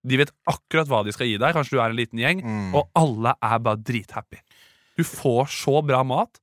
De 0.06 0.16
vet 0.20 0.30
akkurat 0.48 0.86
hva 0.88 1.04
de 1.04 1.12
skal 1.12 1.26
gi 1.26 1.38
deg. 1.42 1.54
Kanskje 1.56 1.76
du 1.76 1.80
er 1.82 1.90
en 1.90 1.96
liten 1.98 2.18
gjeng, 2.22 2.42
Mm. 2.44 2.74
og 2.78 2.88
alle 2.94 3.34
er 3.42 3.58
bare 3.58 3.76
drithappy. 3.82 4.38
Du 4.96 5.02
får 5.04 5.48
så 5.50 5.82
bra 5.84 6.02
mat, 6.04 6.38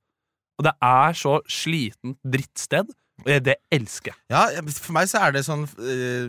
og 0.60 0.66
det 0.68 0.74
er 0.82 1.14
så 1.18 1.40
slitent 1.48 2.18
drittsted. 2.26 2.92
Og 3.24 3.44
det, 3.46 3.56
elsker 3.72 4.10
jeg. 4.12 4.18
Ja, 4.34 4.48
For 4.74 4.92
meg 4.92 5.08
så 5.08 5.20
er 5.22 5.32
det 5.32 5.44
sånn 5.46 5.64
eh, 5.80 6.26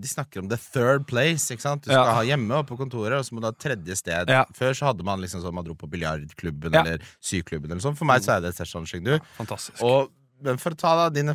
De 0.00 0.08
snakker 0.08 0.40
om 0.40 0.48
the 0.48 0.56
third 0.56 1.06
place. 1.06 1.50
ikke 1.52 1.60
sant? 1.60 1.82
Du 1.84 1.90
skal 1.92 2.00
Ja. 2.06 2.14
ha 2.14 2.22
hjemme 2.24 2.50
og 2.58 2.66
på 2.66 2.78
kontoret, 2.80 3.12
og 3.18 3.24
så 3.24 3.32
må 3.36 3.40
du 3.40 3.46
ha 3.46 3.52
tredje 3.52 3.94
sted. 3.96 4.28
Ja. 4.32 4.44
Før 4.56 4.72
så 4.74 4.86
hadde 4.88 5.04
man 5.04 5.20
liksom 5.20 5.42
sånn 5.44 5.54
man 5.54 5.64
dro 5.64 5.74
på 5.74 5.86
biljardklubben 5.88 6.72
Ja. 6.72 6.80
eller 6.80 6.98
syklubben. 7.22 7.70
eller 7.70 7.80
sånn 7.84 7.96
For 7.96 8.06
meg 8.06 8.22
så 8.22 8.38
er 8.38 8.40
det 8.40 8.54
Szechuan 8.56 8.86
Chengdu. 8.88 9.20
Fantastisk. 9.38 9.80
Og 9.82 10.10
men 10.44 10.58
for 10.60 10.74
å 10.74 10.78
ta 10.78 10.92
da 10.98 11.06
dine 11.14 11.34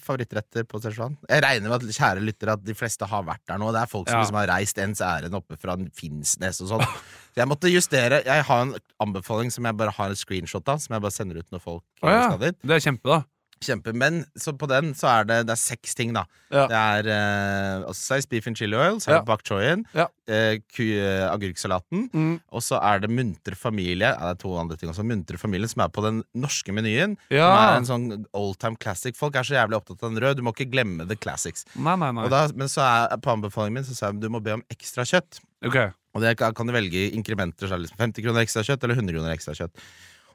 favorittretter 0.00 0.64
på 0.68 0.80
Szechuan 0.82 1.16
Jeg 1.28 1.42
regner 1.44 1.68
med 1.70 1.76
at 1.82 1.96
kjære 1.98 2.22
lyttere 2.24 2.54
at 2.56 2.64
de 2.66 2.74
fleste 2.76 3.06
har 3.08 3.24
vært 3.26 3.44
der 3.48 3.60
nå. 3.60 3.70
Det 3.74 3.82
er 3.82 3.90
folk 3.90 4.08
som 4.08 4.18
Ja. 4.18 4.22
liksom 4.24 4.38
har 4.40 4.50
reist 4.54 4.78
ens 4.82 5.00
ærend 5.04 5.34
oppe 5.38 5.58
fra 5.60 5.76
Finnsnes 5.94 6.60
og 6.64 6.68
sånn. 6.72 6.84
Så 6.88 7.42
jeg 7.42 7.48
måtte 7.50 7.70
justere. 7.70 8.22
Jeg 8.24 8.44
har 8.48 8.62
en 8.64 8.74
anbefaling 9.00 9.52
som 9.52 9.64
jeg 9.68 9.76
bare 9.76 9.92
har 9.94 10.08
en 10.10 10.16
screenshot 10.18 10.66
av, 10.68 10.78
som 10.80 10.94
jeg 10.94 11.02
bare 11.04 11.14
sender 11.14 11.38
ut 11.38 11.50
når 11.52 11.60
folk 11.62 11.84
Å 12.02 12.08
ja. 12.10 12.22
skal 12.30 12.38
dit. 12.48 12.56
Det 12.64 12.74
er 12.78 12.84
kjempe, 12.90 13.04
da. 13.08 13.22
Kjempe. 13.60 13.92
Men 13.94 14.24
så 14.38 14.52
på 14.58 14.68
den 14.70 14.92
så 14.94 15.08
er 15.20 15.24
det, 15.28 15.38
det 15.48 15.54
er 15.54 15.60
seks 15.60 15.94
ting, 15.98 16.12
da. 16.16 16.24
Ja. 16.54 16.66
Det 16.70 16.78
er 16.78 17.08
eh, 17.12 17.92
size 17.96 18.28
beef 18.30 18.46
and 18.46 18.56
chili 18.56 18.76
oil, 18.78 19.00
så 19.02 19.10
er 19.10 19.18
det 19.20 19.26
bak 19.28 19.42
choyen, 19.46 19.84
Ja. 19.94 20.06
eh, 20.28 20.58
eh, 20.78 21.24
agurksalaten, 21.32 22.08
Mm. 22.14 22.40
og 22.52 22.62
så 22.62 22.78
er 22.82 23.00
det 23.00 23.10
muntre 23.10 23.54
familie. 23.56 24.08
Ja, 24.14 24.32
det 24.32 24.38
er 24.38 24.42
to 24.42 24.54
andre 24.58 24.76
ting 24.76 24.90
også. 24.90 25.04
Muntre 25.04 25.38
familie, 25.38 25.68
som 25.68 25.82
er 25.82 25.88
på 25.88 26.02
den 26.02 26.22
norske 26.34 26.72
menyen. 26.72 27.16
Ja. 27.30 27.48
Som 27.50 27.58
er 27.58 27.76
en 27.76 27.90
sånn 27.90 28.26
old 28.34 28.58
time 28.58 28.76
classic. 28.76 29.16
Folk 29.16 29.34
er 29.36 29.42
så 29.42 29.56
jævlig 29.58 29.76
opptatt 29.80 30.02
av 30.02 30.12
den 30.14 30.22
røde. 30.22 30.36
Du 30.36 30.42
må 30.42 30.54
ikke 30.54 30.70
glemme 30.70 31.06
the 31.08 31.16
classics. 31.16 31.64
Nei, 31.76 31.96
nei, 31.96 32.10
nei. 32.12 32.24
Og 32.24 32.30
da, 32.30 32.46
men 32.54 32.68
så 32.68 32.82
er 33.12 33.16
på 33.18 33.32
anbefalingen 33.34 33.74
min 33.74 33.84
Så 33.84 33.94
sa 33.96 34.10
jeg 34.12 34.20
du 34.20 34.28
må 34.28 34.40
be 34.42 34.52
om 34.58 34.62
ekstra 34.70 35.02
kjøtt. 35.04 35.40
Okay. 35.64 35.90
Og 36.14 36.22
det 36.22 36.36
kan, 36.38 36.54
kan 36.54 36.66
du 36.66 36.72
velge 36.72 36.94
i 37.08 37.10
inkrementer. 37.16 37.66
Så 37.68 37.74
er 37.74 37.78
det 37.82 37.88
liksom 37.90 37.98
50 37.98 38.22
kroner 38.24 38.42
ekstra 38.44 38.62
kjøtt 38.64 38.84
eller 38.84 38.94
100 38.96 39.12
kroner 39.14 39.34
ekstra 39.36 39.54
kjøtt. 39.54 39.74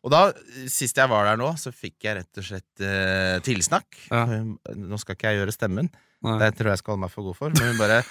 Og 0.04 0.12
da, 0.12 0.24
sist 0.68 0.98
jeg 1.00 1.08
var 1.12 1.30
der 1.30 1.40
nå, 1.40 1.54
så 1.60 1.72
fikk 1.72 2.04
jeg 2.04 2.18
rett 2.20 2.42
og 2.42 2.48
slett 2.48 2.84
uh, 2.84 3.38
tilsnakk. 3.46 4.02
Ja. 4.10 4.26
Nå 4.76 5.00
skal 5.00 5.16
ikke 5.16 5.32
jeg 5.32 5.40
gjøre 5.40 5.56
stemmen. 5.56 5.88
Nei. 6.24 6.38
Det 6.42 6.54
tror 6.60 6.74
jeg 6.74 6.84
skal 6.84 6.96
holde 6.96 7.06
meg 7.06 7.16
for 7.16 7.30
god 7.30 7.40
for. 7.40 7.58
Men 7.58 7.74
hun 7.74 7.82
bare 7.82 8.04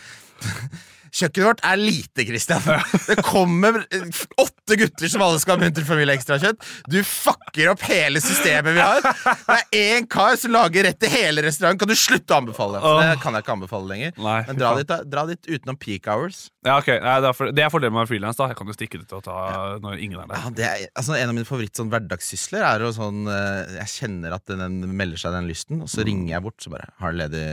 Kjøkkenet 1.12 1.44
vårt 1.44 1.60
er 1.68 1.76
lite, 1.76 2.24
Christian. 2.24 2.62
Det 3.10 3.18
kommer 3.20 3.82
eh, 3.92 4.20
åtte 4.40 4.78
gutter 4.80 5.10
som 5.12 5.20
alle 5.26 5.40
skal 5.42 5.58
ha 5.58 5.66
munterfamilie 5.66 6.14
ekstra 6.16 6.38
kjøtt. 6.40 6.64
Du 6.88 6.96
fucker 7.04 7.68
opp 7.74 7.82
hele 7.84 8.22
systemet 8.24 8.72
vi 8.72 8.80
har. 8.80 9.04
Det 9.04 9.58
er 9.58 9.98
én 9.98 10.06
kar 10.08 10.38
som 10.40 10.54
lager 10.56 10.86
rett 10.88 10.96
til 11.02 11.12
hele 11.12 11.44
restauranten. 11.44 11.82
Kan 11.82 11.92
du 11.92 11.98
slutte 12.00 12.32
å 12.32 12.40
anbefale? 12.40 12.80
For 12.80 13.02
det 13.04 13.18
kan 13.20 13.36
jeg 13.36 13.44
ikke 13.44 13.56
anbefale 13.58 13.90
lenger. 13.90 14.14
Nei, 14.24 14.38
Men 14.48 14.62
dra 14.62 14.70
dit, 14.78 14.94
dra 15.12 15.26
dit 15.28 15.50
utenom 15.52 15.78
peak 15.82 16.08
hours. 16.08 16.46
Ja, 16.64 16.78
ok. 16.78 16.88
Nei, 17.04 17.18
det, 17.20 17.28
er 17.28 17.36
for, 17.36 17.52
det 17.52 17.66
er 17.66 17.74
fordelen 17.74 17.98
med 17.98 18.08
frilans. 18.08 18.40
Jeg 18.40 18.56
kan 18.56 18.72
jo 18.72 18.78
stikke 18.78 19.02
dit 19.02 19.12
og 19.12 19.24
ta 19.28 19.36
når 19.84 20.00
ingen 20.00 20.24
er 20.24 20.32
der. 20.32 20.40
Ja, 20.46 20.54
det 20.62 20.68
er, 20.70 20.86
altså 20.96 21.18
En 21.18 21.28
av 21.28 21.36
mine 21.36 21.48
favoritt 21.48 21.76
sånn 21.76 21.92
hverdagssysler 21.92 22.64
er 22.70 22.86
jo 22.86 22.92
sånn 22.96 23.26
eh, 23.28 23.76
Jeg 23.82 23.92
kjenner 23.98 24.38
at 24.38 24.48
den, 24.48 24.80
melder 24.96 25.20
seg 25.20 25.36
den 25.36 25.52
lysten, 25.52 25.84
og 25.84 25.92
så 25.92 26.08
ringer 26.08 26.38
jeg 26.38 26.46
bort. 26.48 26.56
Så 26.64 26.72
bare 26.72 26.88
har 27.04 27.12
du 27.12 27.20
ledig 27.20 27.44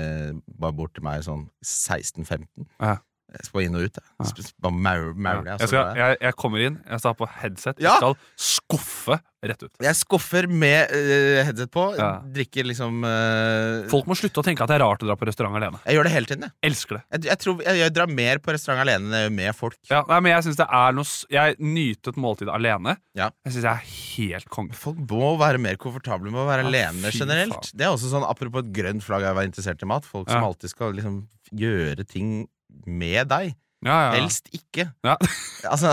bare 0.60 0.76
bort 0.76 0.96
til 0.98 1.06
meg 1.06 1.24
sånn 1.28 1.48
16-15. 1.66 2.68
Ja. 2.80 2.98
Jeg 3.30 3.46
skal 3.46 3.66
inn 3.66 3.78
og 3.78 3.86
ut. 3.86 4.00
Jeg. 4.00 4.46
Bare 4.60 5.58
skal, 5.70 6.32
kommer 6.40 6.66
inn, 6.66 6.80
jeg 6.82 7.04
tar 7.06 7.18
på 7.20 7.28
headset, 7.40 7.82
Ja. 7.84 7.98
jeg 7.98 8.02
skal 8.02 8.16
skuffe 8.50 9.20
rett 9.48 9.62
ut. 9.64 9.72
Jeg 9.84 9.96
skuffer 9.96 10.48
med 10.52 10.92
uh, 10.92 11.40
headset 11.48 11.72
på. 11.72 11.84
Ja. 11.96 12.10
Drikker 12.36 12.68
liksom 12.68 13.04
uh, 13.06 13.86
Folk 13.92 14.10
må 14.10 14.18
slutte 14.20 14.42
å 14.42 14.46
tenke 14.46 14.66
at 14.66 14.72
det 14.72 14.80
er 14.80 14.84
rart 14.84 15.06
å 15.06 15.08
dra 15.08 15.16
på 15.20 15.30
restaurant 15.30 15.56
alene. 15.56 15.80
Jeg 15.86 15.96
gjør 15.96 16.10
det 16.10 16.14
hele 16.16 16.30
tiden. 16.32 16.48
Jeg, 16.50 16.72
Elsker 16.72 17.00
det. 17.00 17.04
jeg, 17.14 17.26
jeg, 17.30 17.42
tror, 17.46 17.64
jeg, 17.64 17.94
drar 17.96 18.12
mer 18.20 18.44
på 18.44 18.56
restaurant 18.56 18.84
alene 18.84 19.24
med 19.34 19.56
folk. 19.56 19.78
Ja, 19.92 20.04
nei, 20.10 20.20
men 20.26 20.36
Jeg 20.36 20.48
synes 20.50 20.60
det 20.60 20.68
er 20.82 20.98
noe 20.98 21.36
Jeg 21.38 21.58
nyter 21.64 22.14
et 22.14 22.22
måltid 22.26 22.52
alene. 22.54 22.98
Ja. 23.18 23.32
Jeg 23.48 23.56
syns 23.56 23.70
jeg 23.70 23.72
er 23.72 23.96
helt 24.20 24.52
konge. 24.52 24.78
Folk 24.78 25.00
må 25.08 25.34
være 25.40 25.62
mer 25.62 25.80
komfortable 25.82 26.34
med 26.34 26.44
å 26.44 26.48
være 26.50 26.68
alene 26.68 27.14
generelt. 27.16 27.56
faen. 27.56 27.76
Det 27.80 27.88
er 27.88 27.96
også 27.96 28.12
sånn, 28.12 28.28
Apropos 28.30 28.66
et 28.66 28.74
grønt 28.76 29.06
flagg, 29.06 29.24
jeg 29.26 29.38
var 29.40 29.48
interessert 29.48 29.84
i 29.86 29.90
mat. 29.90 30.08
Folk 30.08 30.30
som 30.30 30.46
alltid 30.46 30.76
skal 30.76 30.96
liksom 30.98 31.22
gjøre 31.56 32.06
ting 32.06 32.44
med 32.86 33.28
deg. 33.32 33.56
Ja, 33.80 33.94
ja, 33.96 34.00
ja. 34.10 34.16
Helst 34.20 34.50
ikke. 34.52 34.90
Ja. 35.08 35.14
Altså, 35.70 35.90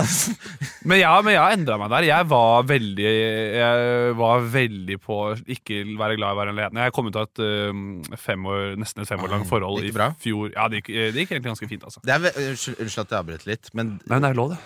Men, 0.87 1.01
ja, 1.01 1.11
men 1.27 1.35
jeg 1.35 1.41
har 1.43 1.53
endra 1.57 1.75
meg 1.79 1.91
der. 1.91 2.05
Jeg 2.07 2.27
var 2.31 2.63
veldig 2.69 3.07
Jeg 3.59 4.13
var 4.19 4.45
veldig 4.53 4.97
på 5.03 5.17
ikke 5.51 5.81
være 5.99 6.15
glad 6.19 6.31
i 6.31 6.37
å 6.37 6.39
være 6.39 6.53
alene. 6.55 6.85
Jeg 6.87 6.95
kom 6.95 7.09
ut 7.11 7.19
av 7.19 7.27
et 7.27 7.43
um, 7.71 7.81
fem 8.19 8.47
år, 8.47 8.77
nesten 8.79 9.03
et 9.03 9.11
fem 9.11 9.23
år 9.27 9.33
langt 9.35 9.49
forhold 9.51 9.83
i 9.87 9.91
fjor. 10.23 10.53
Ja, 10.55 10.69
det 10.71 10.81
gikk, 10.85 10.91
det 10.95 11.25
gikk 11.25 11.33
egentlig 11.35 11.51
ganske 11.51 11.69
fint, 11.71 11.87
altså. 11.87 12.03
det 12.07 12.15
er, 12.15 12.27
unnskyld, 12.53 12.79
at 13.03 13.15
jeg 13.15 13.19
avbryter 13.21 13.51
litt, 13.51 13.71
men 13.75 13.97
Nei, 14.07 14.21
det 14.23 14.31
er 14.31 14.39
lov, 14.39 14.55
det. 14.55 14.61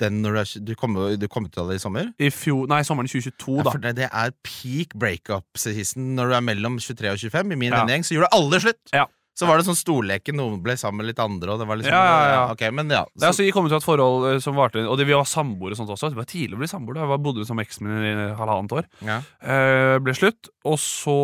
den 0.00 0.22
du, 0.24 0.30
du, 0.70 0.74
kom, 0.80 0.96
du 1.20 1.28
kom 1.32 1.48
ut 1.48 1.58
av 1.60 1.68
det 1.72 1.76
i 1.76 1.82
sommer? 1.84 2.08
I 2.16 2.30
fjor, 2.32 2.64
nei, 2.72 2.80
sommeren 2.88 3.08
2022, 3.12 3.58
Ja, 3.60 3.66
da. 3.68 3.76
det, 3.88 3.94
det 4.00 4.08
er 4.12 4.32
peak 4.48 4.96
breakup-season 4.96 6.14
når 6.16 6.32
du 6.32 6.38
er 6.40 6.48
mellom 6.52 6.80
23 6.80 7.12
og 7.12 7.20
25. 7.28 7.52
I 7.52 7.60
min 7.66 7.72
Ja. 7.72 7.82
vennegjeng 7.84 8.04
så 8.08 8.16
gjorde 8.16 8.32
alle 8.38 8.60
slutt. 8.64 8.82
Ja. 8.96 9.04
Så 9.36 9.44
var 9.44 9.58
det 9.60 9.66
sånn 9.66 9.76
storleken, 9.76 10.38
noen 10.38 10.62
ble 10.64 10.72
sammen 10.80 11.02
med 11.02 11.10
litt 11.10 11.18
andre. 11.20 11.52
Og 11.52 11.60
det 11.60 11.66
var 11.68 11.76
liksom, 11.76 11.92
Ja, 11.92 12.04
ja, 12.08 12.28
ja. 12.32 12.44
ok, 12.54 12.62
men 12.72 12.88
ja 12.88 13.02
Det 13.12 13.20
er 13.20 13.26
så, 13.26 13.28
altså, 13.34 13.44
jeg 13.44 13.52
kom 13.52 13.66
ut 13.68 13.74
av 13.76 13.82
et 13.82 13.84
forhold 13.84 14.28
eh, 14.32 14.38
som 14.40 14.56
varte 14.56 14.80
Og 14.88 14.96
det, 14.96 15.04
vi 15.06 15.12
var 15.12 15.28
samboere 15.28 15.76
og 15.76 15.80
sånt 15.82 15.92
også. 15.92 16.08
Det 16.08 16.16
var 16.16 16.24
tidlig 16.30 16.56
å 16.56 16.62
bli 16.62 16.70
samboer. 16.72 16.94
da. 16.96 17.00
Jeg 17.04 17.12
var- 17.12 17.18
bodde 17.26 17.44
som 17.46 17.58
eksen 17.60 17.84
min 17.86 18.06
i 18.06 18.34
halvannet 18.38 18.72
år. 18.72 18.86
ja. 19.04 19.18
Eh, 19.44 19.98
ble 20.00 20.14
slutt. 20.16 20.48
Og 20.64 20.78
så 20.80 21.16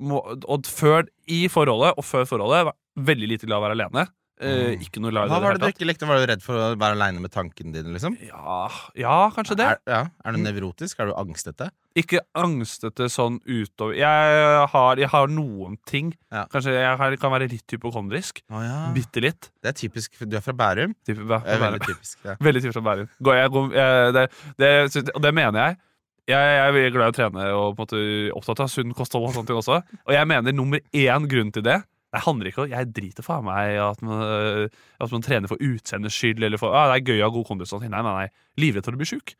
må, 0.00 0.20
Og 0.44 0.62
før 0.68 1.08
i 1.26 1.48
forholdet, 1.48 1.94
og 1.96 2.04
før 2.04 2.28
forholdet, 2.28 2.64
var 2.68 2.74
jeg 2.74 3.04
veldig 3.06 3.28
lite 3.32 3.46
glad 3.48 3.56
i 3.56 3.60
å 3.62 3.64
være 3.64 3.78
alene. 3.80 4.08
Eh, 4.42 4.74
Mm. 4.74 4.80
ikke 4.82 4.98
noe 5.00 5.12
Hva 5.14 5.38
var 5.40 5.54
det 5.54 5.60
du 5.62 5.68
ikke 5.70 5.86
likte? 5.86 6.06
Var 6.08 6.18
du 6.18 6.26
redd 6.26 6.42
for 6.42 6.58
å 6.58 6.74
være 6.74 6.96
aleine 6.96 7.20
med 7.22 7.30
tankene 7.30 7.70
dine? 7.72 7.92
liksom? 7.94 8.16
Ja, 8.26 8.66
ja, 8.98 9.30
kanskje 9.30 9.56
det. 9.60 9.66
Er, 9.66 9.78
ja. 9.86 10.00
er 10.24 10.32
du 10.34 10.38
nevrotisk? 10.42 10.98
Er 10.98 11.06
du 11.06 11.14
angstete? 11.14 11.70
Ikke 11.94 12.18
angstete 12.34 13.06
sånn 13.06 13.38
utover 13.46 13.94
Jeg 13.94 14.66
har, 14.72 14.96
jeg 14.98 15.08
har 15.12 15.30
noen 15.30 15.78
ting. 15.86 16.10
Ja. 16.34 16.48
Kanskje 16.50 16.74
jeg 16.74 16.98
har, 16.98 17.16
kan 17.22 17.30
være 17.30 17.48
litt 17.52 17.70
hypokondrisk. 17.70 18.42
Oh, 18.50 18.58
ja. 18.64 18.90
Bitte 18.96 19.22
litt. 19.22 19.52
Det 19.62 19.70
er 19.70 19.78
typisk. 19.78 20.18
Du 20.26 20.36
er 20.36 20.42
fra 20.42 20.52
Bærum? 20.52 20.96
Typ, 21.06 21.22
hva, 21.22 21.38
Det 21.46 21.54
er 21.54 21.62
veldig 21.62 21.82
typisk. 21.86 22.18
Veldig 22.50 22.62
typisk 22.66 22.80
fra 22.80 22.86
Bærum. 22.90 23.08
Går 23.22 23.38
jeg, 23.38 23.54
går, 23.54 23.72
jeg, 23.78 24.12
det, 24.18 24.28
det, 24.58 25.08
det 25.22 25.34
mener 25.34 25.60
jeg. 25.62 25.78
Jeg, 26.26 26.54
jeg 26.56 26.86
er 26.88 26.90
glad 26.90 27.06
i 27.06 27.12
å 27.12 27.14
trene 27.14 27.48
og 27.52 27.74
på 27.76 27.84
en 27.84 27.86
måte 27.86 28.04
opptatt 28.34 28.62
av 28.64 28.70
sunn 28.72 28.94
kosthold. 28.96 29.28
Og 29.28 29.34
sånne 29.36 29.46
ting 29.50 29.58
også 29.60 29.78
Og 30.08 30.12
jeg 30.16 30.26
mener 30.26 30.54
nummer 30.56 30.80
én 30.90 31.26
grunn 31.30 31.52
til 31.54 31.62
det 31.62 31.82
Det 32.14 32.22
handler 32.22 32.50
ikke 32.50 32.62
om 32.62 32.70
Jeg 32.70 32.90
driter 32.94 33.26
faen 33.26 33.46
meg 33.46 33.78
at 33.82 34.02
man, 34.06 34.20
øh, 34.22 34.82
at 35.02 35.14
man 35.14 35.24
trener 35.24 35.50
for 35.50 35.58
utseendets 35.58 36.14
skyld, 36.14 36.44
eller 36.46 36.60
for 36.60 36.74
ah, 36.76 36.86
det 36.92 37.00
er 37.00 37.08
gøy 37.12 37.22
å 37.24 37.28
ha 37.28 37.34
god 37.34 37.48
kondis. 37.48 37.72
sånn. 37.72 37.88
Nei, 37.90 38.02
nei, 38.06 38.14
nei. 38.22 38.28
Livredd 38.62 38.86
for 38.86 38.94
å 38.94 39.00
bli 39.00 39.08
sjuk. 39.10 39.34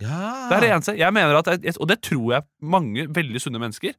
Ja. 0.00 0.48
Det 0.48 0.56
er 0.56 0.64
det 0.64 0.70
eneste. 0.72 0.96
Jeg 0.96 1.12
mener 1.16 1.38
at, 1.40 1.48
Og 1.76 1.88
det 1.88 2.00
tror 2.04 2.32
jeg 2.32 2.46
mange 2.60 3.06
veldig 3.16 3.40
sunne 3.40 3.60
mennesker 3.62 3.94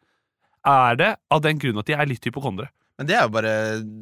er 0.68 0.98
det 1.00 1.12
av 1.32 1.42
den 1.46 1.62
grunn 1.62 1.80
at 1.80 1.88
de 1.90 1.96
er 1.96 2.10
litt 2.10 2.26
hypokondere. 2.26 2.70
Men 2.98 3.06
det 3.06 3.14
er 3.14 3.28
jo 3.28 3.30
bare 3.30 3.52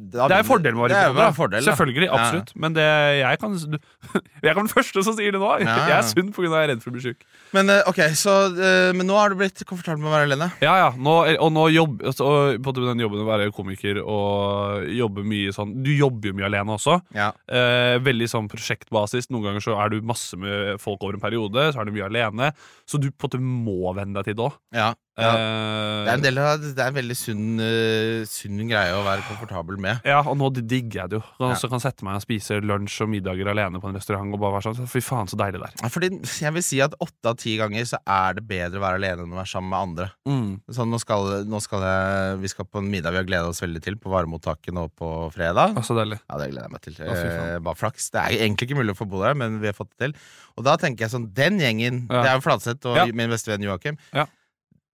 Det 0.08 0.36
er 0.38 0.44
fordelen 0.48 0.76
med 0.78 0.86
å 0.86 0.88
Det 0.88 0.96
være 0.96 1.24
er 1.26 1.28
jo 1.28 1.36
fordel, 1.36 1.64
da. 1.66 1.72
Selvfølgelig, 1.74 2.06
Ja. 2.06 2.16
absolutt. 2.16 2.52
Men 2.56 2.72
det, 2.78 2.84
jeg 3.20 3.40
kan 3.42 3.56
Jeg 4.46 4.54
kan 4.56 4.62
den 4.64 4.72
første 4.72 5.02
som 5.04 5.16
sier 5.18 5.34
det 5.36 5.40
nå. 5.42 5.50
Ja, 5.60 5.66
ja. 5.68 5.84
Jeg 5.90 5.96
er 5.98 6.06
sunn 6.08 6.30
pga. 6.32 6.46
jeg 6.48 6.62
er 6.64 6.70
redd 6.72 6.80
for 6.84 6.90
å 6.90 6.94
bli 6.96 7.02
sjuk. 7.04 7.26
Men 7.52 7.68
eh, 7.74 7.82
ok, 7.90 8.00
så 8.16 8.36
eh, 8.56 8.92
Men 8.96 9.06
nå 9.10 9.18
har 9.20 9.28
du 9.34 9.36
blitt 9.36 9.60
komfortabel 9.68 10.00
med 10.00 10.08
å 10.08 10.14
være 10.16 10.28
alene? 10.30 10.48
Ja, 10.64 10.76
ja. 10.80 10.88
Nå, 10.96 11.16
og 11.44 11.52
nå 11.52 11.66
jobb, 11.74 12.00
altså, 12.08 12.24
og 12.30 12.62
på 12.64 12.74
den 12.78 13.04
jobben 13.04 13.20
å 13.20 13.28
være 13.28 13.50
komiker 13.52 14.00
og 14.00 14.88
jobbe 14.96 15.26
mye 15.28 15.52
sånn 15.52 15.76
Du 15.84 15.92
jobber 15.92 16.32
jo 16.32 16.38
mye 16.40 16.48
alene 16.48 16.78
også. 16.78 16.96
Ja. 17.16 17.30
Eh, 17.52 17.98
veldig 18.00 18.30
sånn 18.32 18.48
prosjektbasis. 18.48 19.28
Noen 19.28 19.50
ganger 19.50 19.60
så 19.68 19.76
er 19.76 19.92
du 19.92 20.00
masse 20.00 20.40
med 20.40 20.80
folk 20.80 21.04
over 21.04 21.18
en 21.20 21.24
periode, 21.26 21.68
så 21.74 21.82
er 21.84 21.90
du 21.90 21.92
mye 21.92 22.08
alene. 22.08 22.52
Så 22.88 22.96
du 23.02 23.10
på 23.12 23.28
en 23.28 23.44
måte 23.44 23.44
må 23.66 23.92
venne 23.96 24.16
deg 24.16 24.30
til 24.32 24.40
det 24.40 24.48
òg. 24.48 24.56
ja. 24.72 24.94
Ja. 25.18 25.30
Eh, 25.32 26.04
Det 26.06 26.10
er 26.12 26.14
en 26.18 26.22
del 26.22 26.38
av 26.38 26.60
Det 26.60 26.78
er 26.78 26.88
en 26.90 26.94
veldig 26.96 27.16
sunn, 27.16 27.60
uh, 27.60 28.24
sunn 28.28 28.58
greie 28.68 28.92
å 28.94 29.02
være 29.04 29.22
komfortabel 29.26 29.78
med. 29.80 30.00
ja, 30.04 30.20
og 30.20 30.36
nå 30.38 30.50
digger 30.54 31.02
jeg 31.02 31.10
det 31.10 31.16
jo. 31.18 31.22
Kan 31.38 31.48
Ja. 31.48 31.54
også 31.56 31.68
kan 31.72 31.80
sette 31.80 32.04
meg 32.04 32.16
og 32.16 32.22
spise 32.22 32.60
lunsj 32.62 33.00
og 33.02 33.08
middager 33.10 33.48
alene 33.48 33.80
på 33.80 33.88
en 33.88 33.94
restaurant 33.96 34.32
og 34.32 34.40
bare 34.40 34.60
være 34.60 34.74
sånn 34.74 34.86
Fy 34.88 35.00
faen, 35.00 35.26
så 35.26 35.36
deilig 35.40 35.60
det 35.62 35.70
er. 35.70 35.74
Ja, 35.82 35.88
Fordi 35.88 36.10
jeg 36.40 36.52
vil 36.52 36.62
si 36.62 36.80
at 36.80 36.94
åtte 37.00 37.26
av 37.32 37.36
ti 37.36 37.56
ganger 37.56 37.82
så 37.88 37.98
er 38.06 38.34
det 38.34 38.46
bedre 38.46 38.78
å 38.78 38.84
være 38.84 39.00
alene 39.00 39.24
enn 39.26 39.32
å 39.32 39.40
være 39.40 39.50
sammen 39.50 39.70
med 39.70 39.80
andre. 39.88 40.10
Mm. 40.28 40.60
Sånn, 40.70 40.90
nå 40.92 41.00
skal, 41.00 41.44
nå 41.44 41.60
skal 41.62 41.80
jeg, 41.80 42.38
Vi 42.40 42.48
skal 42.48 42.64
på 42.66 42.78
en 42.78 42.90
middag 42.90 43.10
vi 43.12 43.16
har 43.22 43.24
gleda 43.24 43.48
oss 43.48 43.60
veldig 43.60 43.82
til 43.82 43.96
på 43.96 44.10
varemottaket 44.12 44.72
nå 44.74 44.88
på 44.96 45.32
fredag. 45.32 45.74
Å, 45.76 45.82
så 45.82 45.96
deilig. 45.96 46.20
Ja, 46.28 46.36
det 46.38 46.50
gleder 46.52 46.68
jeg 46.68 46.72
meg 46.72 46.82
til. 46.82 46.94
Å, 47.00 47.14
eh, 47.16 47.58
bare 47.58 47.74
flaks. 47.74 48.10
Det 48.10 48.20
er 48.20 48.36
egentlig 48.44 48.68
ikke 48.68 48.76
mulig 48.78 48.92
å 48.94 48.98
få 49.00 49.08
bo 49.08 49.22
der, 49.22 49.34
men 49.34 49.60
vi 49.60 49.66
har 49.66 49.74
fått 49.74 49.90
det 49.98 50.12
til. 50.12 50.14
Og 50.58 50.64
da 50.64 50.76
tenker 50.76 51.06
jeg 51.06 51.10
sånn 51.10 51.32
Den 51.34 51.58
gjengen, 51.58 52.06
Ja. 52.10 52.22
det 52.22 52.30
er 52.30 52.34
jo 52.36 52.40
Fladseth 52.44 52.84
og 52.86 52.96
Ja. 52.96 53.06
min 53.12 53.30
beste 53.30 53.48
venn 53.48 53.62
Joakim. 53.62 53.96
Ja. 54.12 54.26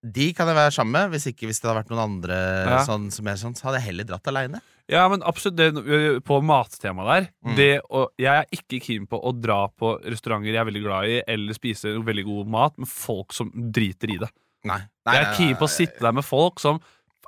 De 0.03 0.33
kan 0.35 0.49
jeg 0.51 0.57
være 0.57 0.73
sammen 0.75 0.93
med. 0.93 1.11
Hvis 1.15 1.27
ikke 1.31 1.47
hvis 1.47 1.61
det 1.63 1.69
hadde 1.71 1.79
vært 1.85 1.91
noen 1.93 2.03
andre 2.05 2.37
Ja. 2.69 2.79
sånn, 2.85 3.11
som 3.13 3.27
er 3.29 3.35
sånn, 3.39 3.55
så 3.55 3.69
hadde 3.69 3.79
jeg 3.81 3.87
heller 3.95 4.05
dratt 4.05 4.27
aleine. 4.27 4.61
Ja, 4.91 5.09
men 5.09 5.23
absolutt 5.23 5.57
det, 5.57 6.25
På 6.25 6.41
mattemaet 6.43 7.07
der 7.07 7.29
Mm. 7.47 7.57
det 7.57 7.81
å, 7.89 8.09
Jeg 8.19 8.27
er 8.27 8.47
ikke 8.53 8.81
keen 8.83 9.07
på 9.07 9.23
å 9.23 9.33
dra 9.41 9.69
på 9.69 10.03
restauranter 10.03 10.47
jeg 10.53 10.57
er 10.57 10.65
veldig 10.71 10.83
glad 10.83 11.05
i, 11.09 11.23
eller 11.29 11.55
spise 11.55 11.85
veldig 12.03 12.25
god 12.25 12.49
mat 12.49 12.79
med 12.79 12.89
folk 12.89 13.33
som 13.33 13.51
driter 13.73 14.11
i 14.11 14.19
det. 14.19 14.29
Nei. 14.65 14.81
Nei, 15.07 15.15
jeg 15.15 15.23
er 15.27 15.35
keen 15.37 15.55
på 15.57 15.65
å 15.67 15.71
sitte 15.71 16.01
der 16.01 16.13
med 16.13 16.25
folk 16.25 16.59
som 16.59 16.81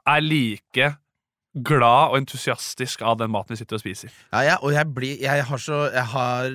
er 0.07 0.21
like 0.21 0.97
glad 1.63 2.11
og 2.11 2.17
entusiastisk 2.19 3.03
av 3.03 3.19
den 3.19 3.31
maten 3.31 3.55
vi 3.55 3.57
sitter 3.63 3.77
og 3.77 3.83
spiser. 3.83 4.11
Ja, 4.33 4.41
ja, 4.43 4.57
og 4.61 4.73
jeg 4.73 4.93
blir 4.93 5.21
Jeg 5.21 5.45
har 5.45 5.59
så 5.59 5.93
Jeg 5.93 6.05
har 6.05 6.51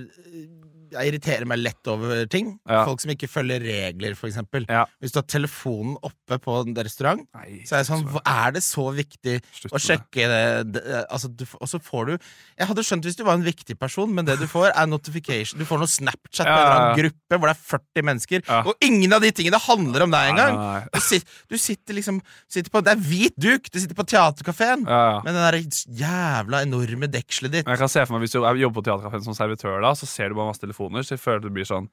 jeg 0.91 1.11
irriterer 1.11 1.45
meg 1.49 1.59
lett 1.61 1.87
over 1.91 2.25
ting. 2.31 2.53
Ja. 2.69 2.83
Folk 2.87 3.01
som 3.03 3.11
ikke 3.13 3.27
følger 3.29 3.61
regler, 3.63 4.15
eksempel. 4.29 4.65
Ja. 4.69 4.85
Hvis 5.01 5.13
du 5.15 5.19
har 5.21 5.27
telefonen 5.29 5.97
oppe 6.05 6.37
på 6.43 6.55
en 6.61 6.75
restaurant, 6.77 7.23
Nei, 7.35 7.61
så 7.67 7.75
er 7.77 7.83
det 7.83 7.87
sånn 7.89 8.05
Er 8.25 8.51
det 8.55 8.61
så 8.65 8.83
viktig 8.95 9.35
Slutt 9.55 9.73
å 9.75 9.79
sjekke 9.81 10.27
det, 10.29 10.73
det 10.75 10.83
altså, 11.09 11.29
du, 11.33 11.43
Og 11.59 11.67
så 11.69 11.79
får 11.83 12.05
du 12.07 12.13
Jeg 12.15 12.67
hadde 12.69 12.83
skjønt 12.85 13.05
hvis 13.07 13.17
du 13.19 13.23
var 13.27 13.37
en 13.39 13.43
viktig 13.45 13.75
person, 13.79 14.11
men 14.13 14.25
det 14.27 14.37
du 14.39 14.45
får, 14.49 14.71
er 14.73 14.87
notification. 14.89 15.59
Du 15.59 15.65
får 15.69 15.81
noe 15.81 15.89
Snapchat 15.91 16.47
Ja, 16.47 16.55
med 16.55 16.77
en 16.79 16.99
gruppe 17.03 17.39
hvor 17.39 17.49
det 17.49 17.55
er 17.55 17.61
40 17.73 18.05
mennesker, 18.09 18.43
Ja. 18.47 18.61
og 18.65 18.73
ingen 18.85 19.13
av 19.13 19.21
de 19.21 19.31
tingene 19.35 19.59
handler 19.61 20.05
om 20.07 20.11
deg 20.13 20.31
engang! 20.31 20.57
Du, 20.93 20.99
sit, 21.03 21.25
du 21.49 21.57
sitter 21.61 21.93
liksom 21.97 22.21
sitter 22.47 22.71
på, 22.73 22.81
Det 22.85 22.93
er 22.95 23.03
hvit 23.09 23.35
duk! 23.39 23.69
Du 23.71 23.79
sitter 23.79 23.95
på 23.97 24.05
teaterkafeen 24.09 24.85
Ja, 24.87 25.01
ja. 25.11 25.19
med 25.25 25.35
den 25.35 25.43
der 25.43 25.59
jævla 26.03 26.63
enorme 26.65 27.07
dekselet 27.11 27.51
ditt. 27.59 27.67
Jeg 27.69 27.77
kan 27.81 27.89
se 27.91 28.05
for 28.05 28.15
meg 28.17 28.25
Hvis 28.27 28.31
du 28.37 28.43
er- 28.43 28.55
jobber 28.59 28.81
på 28.81 28.85
teaterkafeen 28.89 29.23
som 29.23 29.33
servitør, 29.37 29.81
da 29.81 29.91
Så 29.93 30.05
ser 30.07 30.29
du 30.29 30.35
bare 30.35 30.47
masse 30.47 30.59
telefoner, 30.59 30.78
så 30.79 31.11
jeg 31.15 31.19
føler 31.19 31.41
det 31.41 31.53
blir 31.53 31.65
sånn 31.67 31.89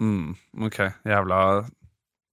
mm, 0.00 0.34
Ok, 0.68 0.78
jævla 1.06 1.38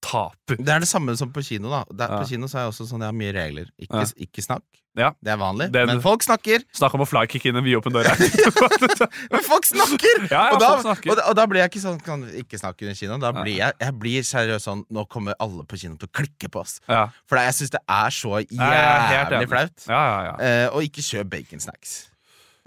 taper. 0.00 0.56
Det 0.56 0.68
er 0.72 0.80
det 0.80 0.88
samme 0.88 1.12
som 1.16 1.28
på 1.32 1.42
kino. 1.44 1.68
da 1.70 1.84
Der, 1.92 2.08
Ja. 2.08 2.20
På 2.22 2.28
kino 2.28 2.46
så 2.48 2.56
er 2.58 2.62
jeg 2.64 2.70
også 2.72 2.86
sånn, 2.88 3.00
jeg 3.04 3.10
har 3.12 3.12
mye 3.12 3.32
regler. 3.36 3.66
Ikke, 3.78 3.98
Ja. 4.00 4.04
ikke 4.16 4.42
snakk. 4.42 4.62
Ja. 4.96 5.10
Det 5.22 5.28
er 5.30 5.36
vanlig. 5.36 5.70
Den- 5.70 5.86
Men 5.86 6.00
folk 6.00 6.22
snakker! 6.22 6.64
Snakk 6.74 6.94
om 6.94 7.00
å 7.02 7.06
flykick 7.06 7.44
inn 7.46 7.54
en 7.56 7.62
vidåpen 7.62 7.92
dør 7.92 8.08
her. 8.08 8.16
Men 9.30 9.42
folk 9.44 9.64
snakker! 9.68 10.24
Og, 10.24 10.58
da, 10.58 10.68
folk 10.80 10.82
snakker. 10.86 11.10
Og, 11.12 11.18
og 11.28 11.36
da 11.36 11.44
blir 11.46 11.60
jeg 11.60 11.70
ikke 11.70 11.82
sånn 11.84 12.00
kan 12.02 12.24
ikke 12.32 12.58
snakke 12.58 12.82
under 12.88 12.94
kino. 12.96 13.18
Da 13.18 13.30
blir 13.36 13.58
jeg, 13.60 13.72
jeg 13.78 13.94
blir 14.00 14.22
seriøst 14.24 14.66
sånn 14.66 14.84
Nå 14.90 15.04
kommer 15.08 15.34
alle 15.38 15.62
på 15.68 15.78
kino 15.78 15.94
til 16.00 16.08
å 16.08 16.12
klikke 16.16 16.48
på 16.50 16.60
oss. 16.64 16.80
ja. 16.88 17.04
For 17.28 17.36
jeg 17.38 17.52
syns 17.60 17.70
det 17.76 17.80
er 17.86 18.10
så 18.10 18.40
jævlig 18.40 19.48
flaut. 19.52 19.86
Ja, 19.86 20.00
ja, 20.00 20.24
ja. 20.24 20.34
Eh, 20.40 20.68
og 20.74 20.82
ikke 20.82 21.04
kjøp 21.04 21.28
baconsnacks. 21.30 22.08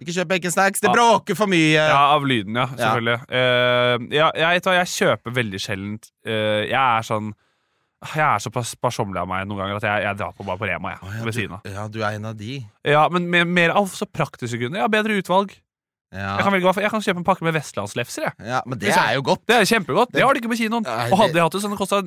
Ikke 0.02 0.14
kjøp 0.16 0.30
baconsnacks, 0.32 0.82
det 0.82 0.92
bråker 0.94 1.38
for 1.38 1.52
mye! 1.52 1.78
Ja, 1.78 2.02
av 2.16 2.26
lyden, 2.26 2.58
ja. 2.58 2.66
Selvfølgelig. 2.74 3.18
Eh, 3.30 4.06
ja, 4.18 4.30
jeg, 4.42 4.64
jeg 4.66 4.92
kjøper 4.96 5.36
veldig 5.36 5.62
sjelden 5.62 5.98
uh, 6.26 6.62
Jeg 6.66 6.80
er 6.82 7.06
sånn 7.06 7.30
Jeg 8.10 8.24
er 8.26 8.42
så 8.42 8.52
sparsommelig 8.74 9.22
av 9.22 9.30
meg 9.30 9.46
noen 9.48 9.62
ganger 9.62 9.78
at 9.78 9.86
jeg, 9.88 10.06
jeg 10.08 10.20
drar 10.20 10.34
på 10.34 10.48
bare 10.48 10.60
på 10.60 10.70
Rema. 10.72 10.96
Jeg, 10.96 11.04
oh, 11.06 11.14
ja, 11.20 11.28
ved 11.28 11.38
siden 11.38 11.60
av 11.60 11.70
ja, 11.70 11.86
du 11.94 12.02
er 12.02 12.18
en 12.18 12.32
av 12.32 12.40
de. 12.40 12.58
Ja, 12.90 13.06
Men 13.14 13.30
med, 13.32 13.54
mer 13.54 13.76
av 13.78 13.94
så 13.94 14.10
praktiske 14.10 14.60
grunner. 14.60 14.82
Ja, 14.82 14.90
bedre 14.92 15.20
utvalg. 15.22 15.54
Ja, 16.14 16.36
Jeg 16.38 16.46
kan, 16.46 16.54
velge, 16.54 16.74
jeg 16.84 16.92
kan 16.94 17.02
kjøpe 17.02 17.22
en 17.24 17.26
pakke 17.26 17.46
med 17.46 17.56
vestlandslefser. 17.56 18.28
Jeg. 18.28 18.50
ja 18.52 18.60
Men 18.70 18.82
det 18.82 18.92
er 18.94 19.16
jo 19.18 19.24
godt. 19.26 19.48
Det 19.50 19.56
er 19.56 19.66
kjempegodt. 19.66 20.12
Det 20.14 20.22
har 20.22 20.36
de 20.36 20.44
ikke 20.44 20.52
på 20.52 20.60
kinoen. 20.60 20.86
Nei, 20.86 21.08
Og 21.10 21.18
hadde 21.24 21.40
jeg 21.40 21.48
hatt 21.48 21.56
det, 21.56 21.62
så 21.64 21.70
hadde 21.72 21.80
det 21.80 21.82
kosta 21.82 22.04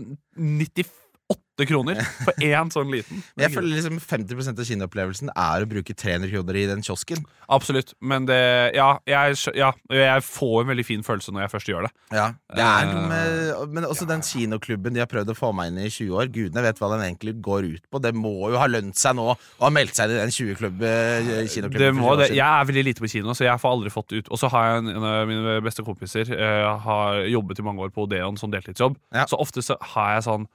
98 1.33 1.67
kroner 1.71 2.01
for 2.27 2.45
én 2.45 2.71
sånn 2.73 2.91
liten. 2.93 3.23
Men 3.35 3.47
jeg 3.47 3.55
føler 3.55 3.79
liksom 3.79 3.97
50% 4.03 4.61
av 4.61 4.69
kinoopplevelsen 4.69 5.31
er 5.33 5.65
å 5.65 5.69
bruke 5.71 5.95
300 5.97 6.29
kroner 6.35 6.59
i 6.61 6.67
den 6.69 6.85
kiosken. 6.85 7.25
Absolutt. 7.49 7.95
Men 8.01 8.27
det 8.29 8.37
Ja, 8.77 8.99
jeg, 9.09 9.39
ja, 9.57 9.73
jeg 9.89 10.25
får 10.27 10.63
en 10.63 10.71
veldig 10.75 10.85
fin 10.87 11.07
følelse 11.07 11.33
når 11.33 11.47
jeg 11.47 11.53
først 11.55 11.71
gjør 11.73 11.89
det. 11.89 11.93
Ja, 12.13 12.29
det 12.53 12.67
er 12.67 12.91
noe 12.91 13.07
Eh, 13.07 13.09
med 13.09 13.75
Men 13.77 13.87
også 13.89 14.07
den 14.09 14.23
kinoklubben 14.25 14.95
de 14.95 15.03
har 15.03 15.11
prøvd 15.11 15.33
å 15.33 15.37
få 15.37 15.53
meg 15.57 15.71
inn 15.73 15.81
i 15.81 15.87
i 15.87 15.93
20 15.93 16.17
år. 16.19 16.31
Gudene 16.35 16.65
vet 16.65 16.81
hva 16.81 16.91
den 16.95 17.05
egentlig 17.07 17.37
går 17.45 17.69
ut 17.77 17.85
på. 17.91 18.01
Det 18.03 18.13
må 18.17 18.51
jo 18.53 18.61
ha 18.61 18.67
lønt 18.71 18.99
seg 18.99 19.17
nå 19.19 19.29
å 19.33 19.37
ha 19.63 19.71
meldt 19.73 19.97
seg 19.97 20.11
inn 20.11 20.19
i 20.19 20.23
den 20.25 20.35
20-klubb, 20.35 20.83
eh, 20.83 21.31
kinoklubben. 21.53 21.85
Det 21.85 21.93
må 21.97 22.17
det. 22.21 22.31
Jeg 22.35 22.47
er 22.47 22.69
veldig 22.69 22.85
lite 22.91 23.05
på 23.05 23.11
kino, 23.13 23.35
så 23.37 23.47
jeg 23.47 23.63
får 23.63 23.77
aldri 23.77 23.93
fått 23.95 24.13
ut 24.17 24.29
Og 24.33 24.41
så 24.41 24.51
har 24.53 24.69
jeg 24.69 24.83
en, 24.83 24.93
en 24.97 25.09
av 25.09 25.31
mine 25.31 25.57
beste 25.65 25.85
kompiser 25.87 26.31
eh, 26.35 26.67
Har 26.87 27.23
jobbet 27.31 27.61
i 27.63 27.67
mange 27.67 27.87
år 27.87 27.95
på 27.95 28.07
Odeon 28.07 28.39
som 28.41 28.53
deltidsjobb. 28.53 28.99
Ja. 29.15 29.27
Så 29.31 29.39
ofte 29.41 29.65
så 29.65 29.79
har 29.95 30.17
jeg 30.17 30.27
sånn 30.29 30.49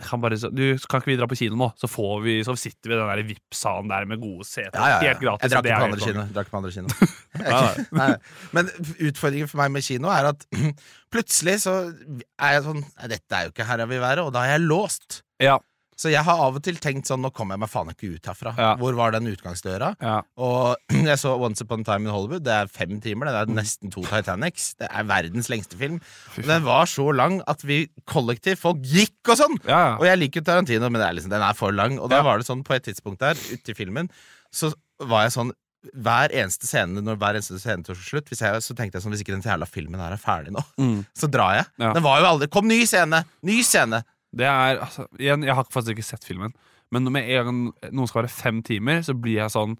kan 0.00 0.20
bare, 0.22 0.36
du, 0.54 0.64
Kan 0.88 1.02
ikke 1.02 1.10
vi 1.10 1.16
dra 1.18 1.26
på 1.28 1.36
kino 1.38 1.58
nå? 1.60 1.70
Så, 1.80 1.88
får 1.90 2.20
vi, 2.24 2.36
så 2.46 2.54
sitter 2.58 2.92
vi 2.92 2.94
i 2.94 2.98
den 2.98 3.10
der 3.10 3.22
VIP-salen 3.28 3.90
der 3.90 4.06
med 4.08 4.20
gode 4.22 4.46
seter. 4.48 4.76
Ja, 4.78 4.86
ja, 4.86 4.98
ja. 5.00 5.10
Helt 5.10 5.24
gratis. 5.24 5.44
Jeg 5.44 5.52
drakk 5.52 5.66
ikke 5.66 5.80
på 5.80 5.88
andre 5.88 6.06
kino. 6.06 6.26
Drakk 6.36 6.52
på 6.52 6.60
andre 6.60 6.72
kino. 6.76 7.10
Nei, 7.40 7.50
nei. 7.50 7.86
Nei, 8.00 8.10
Men 8.56 8.70
utfordringen 9.10 9.50
for 9.50 9.62
meg 9.62 9.74
med 9.74 9.86
kino 9.86 10.12
er 10.14 10.30
at 10.32 10.46
plutselig 11.12 11.58
så 11.66 11.74
er 11.90 12.56
jeg 12.56 12.64
sånn 12.68 12.84
dette 13.10 13.36
er 13.36 13.48
jo 13.48 13.54
ikke 13.54 13.66
her 13.68 13.84
jeg 13.84 13.92
vil 13.92 14.04
være, 14.04 14.24
og 14.26 14.32
da 14.36 14.46
er 14.46 14.56
jeg 14.56 14.66
låst. 14.68 15.20
Ja, 15.40 15.58
Så 16.00 16.08
jeg 16.08 16.22
har 16.24 16.38
av 16.40 16.54
og 16.56 16.62
til 16.64 16.78
tenkt 16.80 17.04
sånn 17.10 17.20
Nå 17.20 17.28
kommer 17.36 17.58
jeg 17.58 17.60
meg 17.60 17.68
faen 17.68 17.90
ikke 17.92 18.08
ut 18.14 18.28
herfra. 18.30 18.54
Ja. 18.56 18.70
Hvor 18.80 18.94
var 18.96 19.12
den 19.12 19.26
utgangsdøra? 19.28 19.90
ja. 20.00 20.14
Og 20.40 20.76
jeg 21.10 21.18
så 21.20 21.34
Once 21.36 21.60
Upon 21.66 21.82
a 21.84 21.88
Time 21.90 22.08
in 22.08 22.14
Hollywood. 22.14 22.44
Det 22.46 22.54
er 22.56 22.70
fem 22.72 22.94
timer. 23.04 23.28
Det 23.28 23.42
er 23.42 23.52
nesten 23.58 23.92
to 23.92 24.00
Titanics. 24.08 24.70
Det 24.80 24.88
er 24.88 25.04
verdens 25.10 25.50
lengste 25.52 25.76
film. 25.80 25.98
Og 26.40 26.48
den 26.48 26.64
var 26.64 26.88
så 26.88 27.04
lang 27.12 27.40
at 27.50 27.60
vi 27.68 27.82
kollektivt, 28.08 28.62
folk 28.62 28.80
gikk 28.80 29.28
og 29.34 29.36
sånn! 29.42 29.58
ja, 29.68 29.96
Og 30.00 30.06
jeg 30.08 30.22
liker 30.22 30.46
Tarantino, 30.46 30.88
men 30.88 31.02
det 31.02 31.08
er 31.10 31.18
liksom, 31.18 31.34
den 31.34 31.44
er 31.44 31.58
for 31.58 31.76
lang. 31.76 31.98
Og 32.00 32.08
da 32.12 32.22
var 32.24 32.40
det 32.40 32.48
sånn 32.48 32.64
på 32.64 32.78
et 32.78 32.86
tidspunkt 32.88 33.20
der, 33.20 33.36
ute 33.52 33.74
i 33.74 33.76
filmen, 33.76 34.08
så 34.54 34.72
var 35.04 35.26
jeg 35.28 35.36
sånn 35.36 35.52
hver 35.96 36.28
eneste 36.36 36.66
scene 36.68 37.00
Når 37.00 37.16
hver 37.16 37.36
eneste 37.38 37.56
scene 37.56 37.80
tar 37.86 37.96
slutt 37.96 38.26
hvis 38.28 38.42
jeg, 38.44 38.58
Så 38.60 38.74
tenkte 38.76 38.98
jeg 38.98 39.04
sånn 39.06 39.14
Hvis 39.14 39.22
ikke 39.24 39.32
den 39.32 39.40
jævla 39.46 39.64
filmen 39.64 39.96
her 40.02 40.12
er 40.12 40.20
ferdig 40.20 40.52
nå, 40.52 40.60
Mm. 40.76 40.98
så 41.20 41.28
drar 41.32 41.54
jeg. 41.56 41.64
Ja. 41.80 41.94
Den 41.96 42.04
var 42.04 42.18
jo 42.20 42.26
aldri 42.34 42.48
Kom, 42.52 42.68
ny 42.68 42.82
scene! 42.84 43.22
Ny 43.48 43.60
scene! 43.64 44.02
Det 44.36 44.46
er 44.46 44.78
altså, 44.84 45.06
Igjen, 45.18 45.42
jeg 45.46 45.54
har 45.58 45.66
faktisk 45.70 45.96
ikke 45.98 46.06
sett 46.06 46.24
filmen. 46.26 46.52
Men 46.90 47.06
med 47.12 47.28
en 47.30 47.46
gang 47.48 47.60
noen 47.94 48.10
skal 48.10 48.22
være 48.24 48.32
fem 48.34 48.60
timer, 48.66 49.02
så 49.06 49.14
blir 49.14 49.40
jeg 49.40 49.52
sånn 49.54 49.76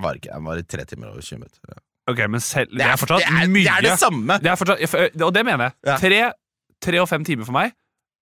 Var 0.00 0.18
ikke, 0.18 0.32
den 0.34 0.44
var 0.48 0.60
i 0.60 0.64
tre 0.66 0.84
timer 0.90 1.12
og 1.12 1.20
20 1.22 1.38
minutter. 1.40 1.60
Ja. 1.70 1.80
Ok, 2.12 2.20
men 2.28 2.40
selv, 2.44 2.68
det, 2.72 2.80
Det, 2.82 2.86
er 2.90 2.98
fortsatt 3.00 3.22
det, 3.22 3.28
er, 3.30 3.48
mye. 3.48 3.64
det 3.64 3.72
er 3.72 3.84
det 3.86 3.92
samme! 4.00 4.38
Det 4.42 4.50
er 4.52 4.56
fortsatt, 4.60 5.20
og 5.24 5.30
det 5.32 5.44
mener 5.46 5.68
jeg. 5.70 5.76
Ja. 5.88 5.94
Tre, 6.02 6.18
tre 6.84 7.00
og 7.00 7.08
fem 7.08 7.24
timer 7.24 7.46
for 7.48 7.56
meg 7.56 7.70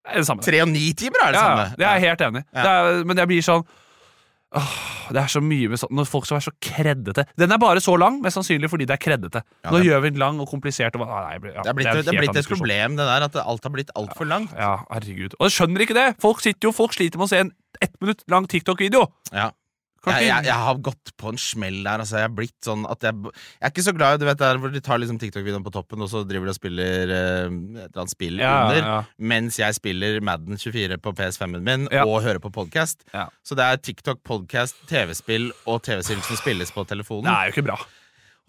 er 0.06 0.18
det 0.20 0.26
samme. 0.28 0.42
Tre 0.44 0.60
og 0.62 0.68
ni 0.70 0.84
timer 0.98 1.24
er 1.24 1.32
det 1.34 1.40
ja, 1.40 1.46
samme. 1.48 1.64
det 1.78 1.86
er 1.86 1.96
jeg 1.96 2.04
helt 2.10 2.22
enig 2.28 2.42
i. 2.42 2.46
Er- 2.62 3.02
Men 3.08 3.22
jeg 3.22 3.30
blir 3.32 3.46
sånn 3.46 3.64
åh, 4.54 4.72
Det 5.12 5.20
er 5.22 5.30
så 5.32 5.40
mye 5.44 5.68
med 5.68 5.80
sånn 5.80 5.92
Når 5.92 6.06
folk 6.08 6.24
skal 6.26 6.38
være 6.38 6.46
så 6.46 6.52
kreddete. 6.62 7.24
Den 7.36 7.52
er 7.52 7.58
bare 7.60 7.80
så 7.84 7.96
lang, 7.98 8.20
mest 8.24 8.38
sannsynlig 8.38 8.70
fordi 8.72 8.86
det 8.88 8.96
er 8.96 9.02
kreddete. 9.02 9.42
Ja, 9.64 9.70
Nå 9.70 9.78
det- 9.80 9.86
gjør 9.90 10.02
vi 10.02 10.10
den 10.10 10.18
lang 10.22 10.40
og 10.40 10.48
komplisert. 10.48 10.96
Og, 10.96 11.06
nei, 11.06 11.32
ja, 11.52 11.62
Det 11.62 11.70
er 11.72 11.74
blitt, 11.74 11.92
det 11.92 12.14
er 12.14 12.20
blitt 12.20 12.36
et 12.36 12.48
problem, 12.48 12.96
det 12.96 13.06
der, 13.08 13.22
at 13.28 13.36
alt 13.36 13.62
har 13.64 13.70
blitt 13.74 13.90
altfor 13.96 14.28
langt. 14.28 14.52
Ja, 14.56 14.84
herregud. 14.90 15.34
Og 15.40 15.48
jeg 15.50 15.56
skjønner 15.58 15.80
ikke 15.86 15.94
det! 15.98 16.06
Folk 16.20 16.40
sitter 16.40 16.68
jo, 16.68 16.72
folk 16.72 16.92
sliter 16.92 17.18
med 17.18 17.26
å 17.26 17.28
se 17.28 17.38
en 17.44 17.52
ett 17.80 17.94
minutt 18.00 18.22
lang 18.28 18.46
TikTok-video. 18.46 19.06
Ja. 19.32 19.50
Jeg, 20.10 20.26
jeg, 20.26 20.44
jeg 20.48 20.54
har 20.66 20.78
gått 20.82 21.12
på 21.16 21.30
en 21.30 21.38
smell 21.38 21.76
der. 21.84 22.02
Altså, 22.02 22.16
jeg 22.18 22.26
er 22.26 22.34
blitt 22.34 22.56
sånn 22.66 22.82
at 22.90 23.04
jeg, 23.06 23.14
jeg 23.30 23.62
er 23.68 23.70
ikke 23.70 23.84
så 23.86 23.94
glad 23.94 24.16
i 24.16 24.22
du 24.22 24.26
vet, 24.26 24.40
der 24.40 24.58
hvor 24.58 24.72
de 24.74 24.80
tar 24.82 24.98
liksom 24.98 25.20
TikTok-videoen 25.22 25.62
på 25.62 25.70
toppen, 25.70 26.02
og 26.02 26.10
så 26.10 26.24
driver 26.26 26.50
de 26.50 26.54
og 26.56 26.58
spiller 26.58 27.14
eh, 27.14 27.46
et 27.46 27.86
eller 27.86 28.02
annet 28.02 28.14
spill 28.16 28.42
Ja, 28.42 28.52
under, 28.66 28.82
ja. 28.82 28.98
mens 29.18 29.60
jeg 29.62 29.78
spiller 29.78 30.18
Madden 30.26 30.58
24 30.58 30.98
på 30.98 31.14
PS5-en 31.22 31.62
min 31.62 31.88
Ja. 31.94 32.02
og 32.04 32.22
hører 32.26 32.42
på 32.42 32.50
podkast. 32.50 33.06
Så 33.46 33.54
det 33.54 33.62
er 33.68 33.76
TikTok, 33.78 34.24
podkast, 34.26 34.82
TV-spill 34.90 35.52
og 35.70 35.82
TV-spill 35.86 36.22
som 36.26 36.40
spilles 36.40 36.74
på 36.74 36.82
telefonen. 36.90 37.28
Det 37.30 37.38
er 37.38 37.50
jo 37.52 37.54
ikke 37.56 37.68
bra. 37.70 37.78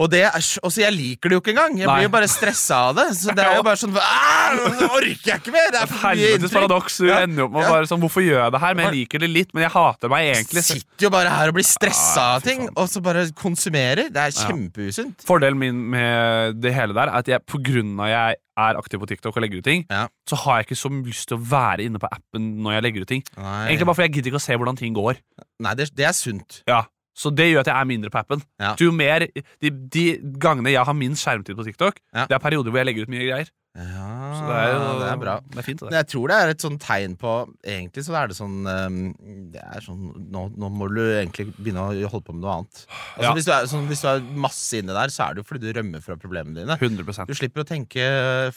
Og 0.02 0.08
det 0.10 0.24
er, 0.26 0.34
også, 0.66 0.80
jeg 0.82 0.89
liker 0.96 1.30
det 1.30 1.36
jo 1.38 1.41
ikke 1.44 1.52
engang! 1.54 1.76
Jeg 1.78 1.86
Nei. 1.86 1.96
blir 2.00 2.08
jo 2.08 2.12
bare 2.16 2.28
stressa 2.32 2.80
av 2.89 2.96
det. 2.98 3.04
Så 3.14 3.30
det 3.38 3.44
er 3.46 3.60
jo 3.60 3.66
bare 3.68 3.78
sånn 3.78 3.91
Det 3.94 4.02
Nå 4.80 4.88
orker 4.89 5.28
jeg 5.30 5.41
ikke 5.44 5.54
mer! 5.54 5.68
Det 5.70 5.82
er 5.84 5.91
for 5.91 6.00
mye 6.02 6.16
Helvetes 6.24 6.56
paradoks. 6.56 6.96
Du 6.98 7.06
Ja. 7.12 7.20
ender 7.28 7.44
jo 7.44 7.46
opp 7.46 7.54
med 7.54 7.62
Ja. 7.62 7.70
bare 7.76 7.89
sånn 7.91 8.02
Hvorfor 8.02 8.26
gjør 8.26 8.39
jeg 8.41 8.52
det 8.56 8.62
her? 8.64 8.74
Men 8.80 8.86
jeg 8.88 8.96
liker 8.98 9.20
det 9.22 9.30
litt, 9.30 9.54
men 9.54 9.64
jeg 9.68 9.72
hater 9.76 10.10
meg 10.10 10.32
egentlig. 10.32 10.64
Jeg 10.64 10.82
sitter 10.82 11.06
jo 11.06 11.12
bare 11.14 11.30
her 11.30 11.52
og 11.54 11.58
blir 11.60 11.68
stressa 11.70 12.24
av 12.39 12.41
ting, 12.41 12.66
og 12.74 12.89
så 12.89 13.04
bare 13.06 13.28
konsumerer. 13.38 14.10
Det 14.10 14.24
er 14.24 14.34
kjempeusunt. 14.39 15.22
Fordelen 15.30 15.60
min 15.62 15.84
med 15.94 16.58
det 16.64 16.74
hele 16.74 16.94
der 16.98 17.14
er 17.14 17.20
at 17.22 17.30
jeg, 17.30 17.46
på 17.46 17.62
grunn 17.62 17.94
av 18.02 18.10
jeg 18.10 18.39
er 18.58 18.78
aktiv 18.82 19.00
på 19.02 19.08
TikTok 19.14 19.38
og 19.38 19.41
legger 19.46 19.62
ut 19.62 19.64
ting, 19.70 19.86
Ja. 19.94 20.08
så 20.30 20.36
har 20.41 20.58
jeg 20.62 20.68
ikke 20.72 20.82
så 20.82 20.89
lyst 21.06 21.28
til 21.30 21.38
å 21.38 21.46
være 21.54 21.86
inne 21.86 22.02
på 22.02 22.10
appen 22.10 22.50
når 22.66 22.80
jeg 22.80 22.84
legger 22.88 23.02
ut 23.06 23.08
ting. 23.14 23.24
Nei, 23.38 23.70
Egentlig 23.70 23.86
bare 23.86 23.96
fordi 24.02 24.10
jeg 24.10 24.16
gidder 24.18 24.32
ikke 24.34 24.41
å 24.41 24.48
se 24.50 24.58
hvordan 24.58 24.78
ting 24.78 24.94
går. 24.98 25.22
Nei 25.62 25.74
det, 25.76 25.89
det 25.96 26.06
er 26.10 26.14
sunt. 26.18 26.62
Ja, 26.68 26.84
Så 27.16 27.30
det 27.36 27.45
gjør 27.51 27.59
at 27.61 27.68
jeg 27.70 27.80
er 27.80 27.86
mindre 27.86 28.09
på 28.09 28.18
appen. 28.24 28.41
Ja. 28.59 28.72
Jo 28.82 28.91
mer, 28.91 29.28
de, 29.61 29.70
de 29.70 30.05
gangene 30.41 30.72
jeg 30.74 30.84
har 30.86 30.93
minst 30.97 31.22
skjermtid 31.26 31.55
på 31.55 31.66
TikTok, 31.68 31.99
Ja. 32.16 32.26
det 32.26 32.34
er 32.34 32.41
perioder 32.41 32.72
hvor 32.74 32.80
jeg 32.82 32.88
legger 32.89 33.03
ut 33.05 33.11
mye 33.14 33.28
greier. 33.30 33.51
Ja, 33.74 34.07
Så 34.38 34.43
det 34.45 34.53
er, 34.53 34.67
jo, 34.69 34.82
det 34.99 35.05
er 35.09 35.17
bra. 35.17 35.32
Det 35.49 35.57
er 35.57 35.65
fint, 35.65 35.80
det. 35.82 35.93
Jeg 35.97 36.05
tror 36.11 36.30
det 36.30 36.36
er 36.38 36.51
et 36.53 36.61
sånn 36.61 36.76
tegn 36.78 37.15
på 37.17 37.32
Egentlig 37.65 38.03
så 38.05 38.13
er 38.19 38.28
det 38.30 38.36
sånn 38.38 38.67
ehm, 38.69 38.99
Det 39.49 39.63
er 39.65 39.82
sånn 39.82 40.03
Nå, 40.30 40.43
nå 40.61 40.69
må 40.69 40.86
du 40.93 40.99
egentlig 41.01 41.47
begynne 41.55 41.82
å 41.82 42.11
holde 42.11 42.28
på 42.28 42.36
med 42.36 42.43
noe 42.45 42.59
annet. 42.59 42.84
Altså, 42.86 43.24
Ja. 43.26 43.32
hvis, 43.34 43.47
du 43.47 43.53
er, 43.55 43.65
sånn, 43.71 43.88
hvis 43.89 44.03
du 44.05 44.09
er 44.11 44.21
masse 44.45 44.78
inne 44.78 44.93
der, 44.93 45.09
så 45.15 45.26
er 45.26 45.34
det 45.34 45.41
jo 45.41 45.47
fordi 45.49 45.65
du 45.65 45.80
rømmer 45.80 46.05
fra 46.05 46.19
problemene 46.21 46.61
dine. 46.61 46.78
100% 46.78 47.32
Du 47.32 47.34
slipper 47.39 47.65
å 47.65 47.67
tenke 47.71 48.05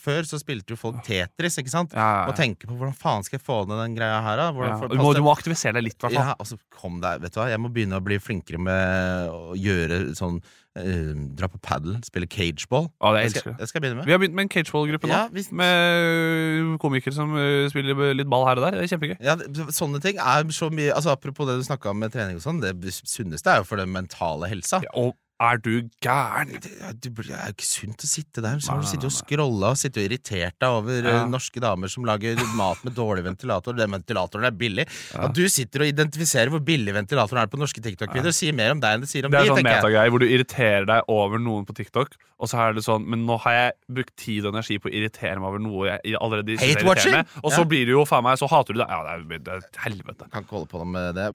Før 0.02 0.28
så 0.28 0.42
spilte 0.42 0.76
jo 0.76 0.80
folk 0.82 1.00
Tetris, 1.08 1.56
ikke 1.64 1.72
sant? 1.72 1.96
ja, 1.96 2.10
ja, 2.20 2.28
Og 2.28 2.36
tenke 2.36 2.68
på 2.68 2.76
hvordan 2.76 2.92
faen 3.00 3.24
skal 3.24 3.38
jeg 3.38 3.46
få 3.48 3.62
ned 3.70 3.80
den 3.86 3.96
greia 3.96 4.20
her, 4.20 4.36
da? 4.36 4.50
ja. 4.68 4.76
Du, 4.84 4.98
må, 5.00 5.14
du 5.16 5.22
må 5.24 5.32
aktivisere 5.32 5.78
deg 5.80 5.88
litt, 5.88 5.96
i 5.96 6.04
hvert 6.04 6.12
fall. 6.12 6.28
Ja, 6.28 6.36
altså, 6.36 6.60
kom 6.76 7.00
deg, 7.00 7.24
vet 7.24 7.32
du 7.32 7.40
hva 7.40 7.48
Jeg 7.54 7.64
må 7.64 7.72
begynne 7.72 7.96
å 8.02 8.04
bli 8.04 8.20
flinkere 8.20 8.60
med 8.60 9.32
å 9.32 9.56
gjøre 9.56 10.02
sånn 10.18 10.42
eh, 10.42 10.62
Dra 10.77 11.49
på 11.49 11.59
padel, 11.64 11.97
spille 12.05 12.27
cageball. 12.29 12.91
Ja, 13.01 13.12
det 13.16 13.22
elsker 13.31 13.41
skal, 13.41 13.55
det 13.59 13.68
skal 13.70 13.81
jeg 13.81 13.85
begynne 13.87 14.01
med. 14.03 14.07
Vi 14.11 14.12
har 14.12 14.20
begynt 14.20 14.37
med 14.37 14.45
en 14.45 14.53
cageball-gruppe 14.53 15.09
nå. 15.09 15.14
Ja, 15.14 15.22
hvis- 15.33 15.51
Med 15.57 16.79
komikere 16.83 17.14
som 17.16 17.33
uh, 17.33 17.64
spiller 17.72 18.14
litt 18.14 18.29
ball 18.29 18.47
her 18.49 18.61
og 18.61 18.66
der. 18.66 18.77
Det 18.81 18.85
er 18.85 18.97
kjempegøy. 18.97 19.16
Ja, 19.24 19.37
Sånne 19.72 20.01
ting 20.05 20.18
er 20.20 20.45
så 20.53 20.68
mye 20.72 20.93
altså, 20.93 21.14
Apropos 21.16 21.49
det 21.49 21.57
du 21.61 21.64
snakka 21.66 21.91
om 21.91 21.99
med 22.03 22.12
trening 22.12 22.37
og 22.37 22.45
sånn, 22.45 22.61
det 22.61 22.74
sunneste 22.93 23.53
er 23.55 23.62
jo 23.62 23.68
for 23.68 23.81
den 23.81 23.93
mentale 23.95 24.49
helsa. 24.53 24.83
Ja, 24.85 24.93
Og 24.95 25.16
er 25.41 25.59
du 25.61 25.89
gæren? 26.01 26.49
Det, 26.62 26.70
det 27.03 27.11
det 27.16 27.30
er 27.34 27.51
jo 27.51 27.55
ikke 27.57 27.66
sunt 27.68 28.05
å 28.05 28.09
sitte 28.09 28.41
der. 28.45 28.57
Så 28.64 28.72
har 28.72 28.80
du 28.80 28.87
sittet 28.89 29.05
og 29.11 29.12
scrolla 29.12 29.72
og 29.74 29.76
sittet 29.80 29.99
og 30.01 30.07
irritert 30.09 30.55
deg 30.62 30.68
over 30.78 31.03
Ja. 31.05 31.16
eh, 31.22 31.26
norske 31.28 31.61
damer 31.61 31.89
som 31.93 32.05
lager 32.09 32.37
mat 32.57 32.80
med 32.84 32.95
dårlig 32.97 33.24
ventilator. 33.26 33.76
Den 33.76 33.91
ventilatoren 33.93 34.47
er 34.49 34.51
billig. 34.57 34.87
Ja. 35.12 35.26
At 35.28 35.34
du 35.37 35.43
sitter 35.53 35.84
og 35.84 35.91
identifiserer 35.93 36.49
hvor 36.49 36.61
billig 36.64 36.95
ventilatoren 36.97 37.43
er 37.43 37.47
på 37.53 37.61
norske 37.61 37.82
TikTok-videoer, 37.84 38.32
sier 38.32 38.55
mer 38.57 38.72
om 38.72 38.80
deg 38.80 38.95
enn 38.97 39.05
det 39.05 39.11
sier 39.12 39.26
om 39.28 39.30
Det 39.34 39.41
er 39.41 39.45
de, 39.45 39.53
sånn 39.53 39.62
metagreie 39.68 40.11
hvor 40.14 40.24
du 40.24 40.26
irriterer 40.26 40.87
deg 40.89 41.03
over 41.12 41.39
noen 41.39 41.66
på 41.68 41.76
TikTok, 41.76 42.16
og 42.41 42.49
så 42.49 42.59
er 42.68 42.72
det 42.76 42.84
sånn 42.84 43.05
Men 43.09 43.24
nå 43.26 43.37
har 43.45 43.53
jeg 43.57 43.72
brukt 43.97 44.16
tid 44.16 44.45
og 44.47 44.55
energi 44.55 44.78
på 44.80 44.89
å 44.89 44.93
irritere 44.93 45.37
meg 45.41 45.49
over 45.53 45.59
noe 45.64 45.87
jeg 46.03 46.16
allerede 46.20 46.57
synes 46.57 46.64
er 46.64 46.80
Hate-watching? 46.80 47.18
og 47.45 47.53
så 47.53 47.61
Ja. 47.61 47.64
blir 47.64 47.84
det 47.87 47.93
jo 47.97 48.05
faen 48.09 48.24
meg 48.24 48.39
Så 48.39 48.49
hater 48.49 48.72
du 48.74 48.80
det. 48.80 48.89
Ja, 48.89 49.03
det 49.05 49.37
er, 49.37 49.39
det 49.39 49.53
er 49.53 49.84
helvete. 49.84 50.30
Kan 50.32 50.45
ikke 50.45 50.57
holde 50.61 50.68
på 50.72 50.84
med 50.87 51.14
det. 51.16 51.28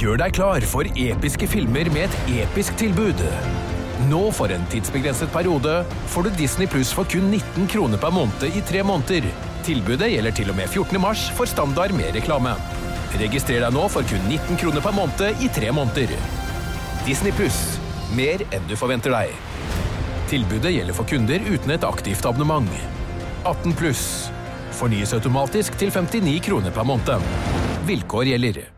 Gjør 0.00 0.18
deg 0.18 0.32
klar 0.34 0.60
for 0.66 0.84
episke 0.84 1.46
filmer 1.48 1.90
med 1.92 2.10
et 2.10 2.46
episk 2.46 2.76
tilbud. 2.76 3.18
Nå 4.10 4.20
for 4.36 4.52
en 4.52 4.66
tidsbegrenset 4.70 5.32
periode 5.32 5.78
får 6.12 6.26
du 6.26 6.30
Disney 6.38 6.68
Pluss 6.70 6.92
for 6.94 7.08
kun 7.08 7.30
19 7.30 7.66
kroner 7.72 8.00
per 8.00 8.12
måned 8.14 8.44
i 8.50 8.62
tre 8.68 8.82
måneder. 8.86 9.30
Tilbudet 9.66 10.10
gjelder 10.12 10.36
til 10.36 10.52
og 10.52 10.58
med 10.58 10.68
14. 10.68 11.00
mars 11.02 11.26
for 11.34 11.48
standard 11.50 11.94
med 11.96 12.14
reklame. 12.14 12.52
Registrer 13.16 13.64
deg 13.64 13.74
nå 13.74 13.86
for 13.90 14.06
kun 14.06 14.28
19 14.28 14.60
kroner 14.60 14.84
per 14.84 14.94
måned 14.94 15.42
i 15.42 15.50
tre 15.52 15.72
måneder. 15.72 16.12
Disney 17.06 17.34
Pluss. 17.34 17.58
Mer 18.14 18.44
enn 18.54 18.68
du 18.68 18.76
forventer 18.78 19.14
deg. 19.14 19.34
Tilbudet 20.30 20.72
gjelder 20.74 20.94
for 20.94 21.06
kunder 21.06 21.42
uten 21.46 21.74
et 21.74 21.84
aktivt 21.86 22.26
abonnement. 22.26 22.70
18 23.46 23.74
pluss. 23.78 24.06
Fornyes 24.74 25.14
automatisk 25.14 25.78
til 25.78 25.92
59 25.94 26.40
kroner 26.50 26.74
per 26.74 26.86
måned. 26.86 27.28
Vilkår 27.86 28.32
gjelder. 28.34 28.75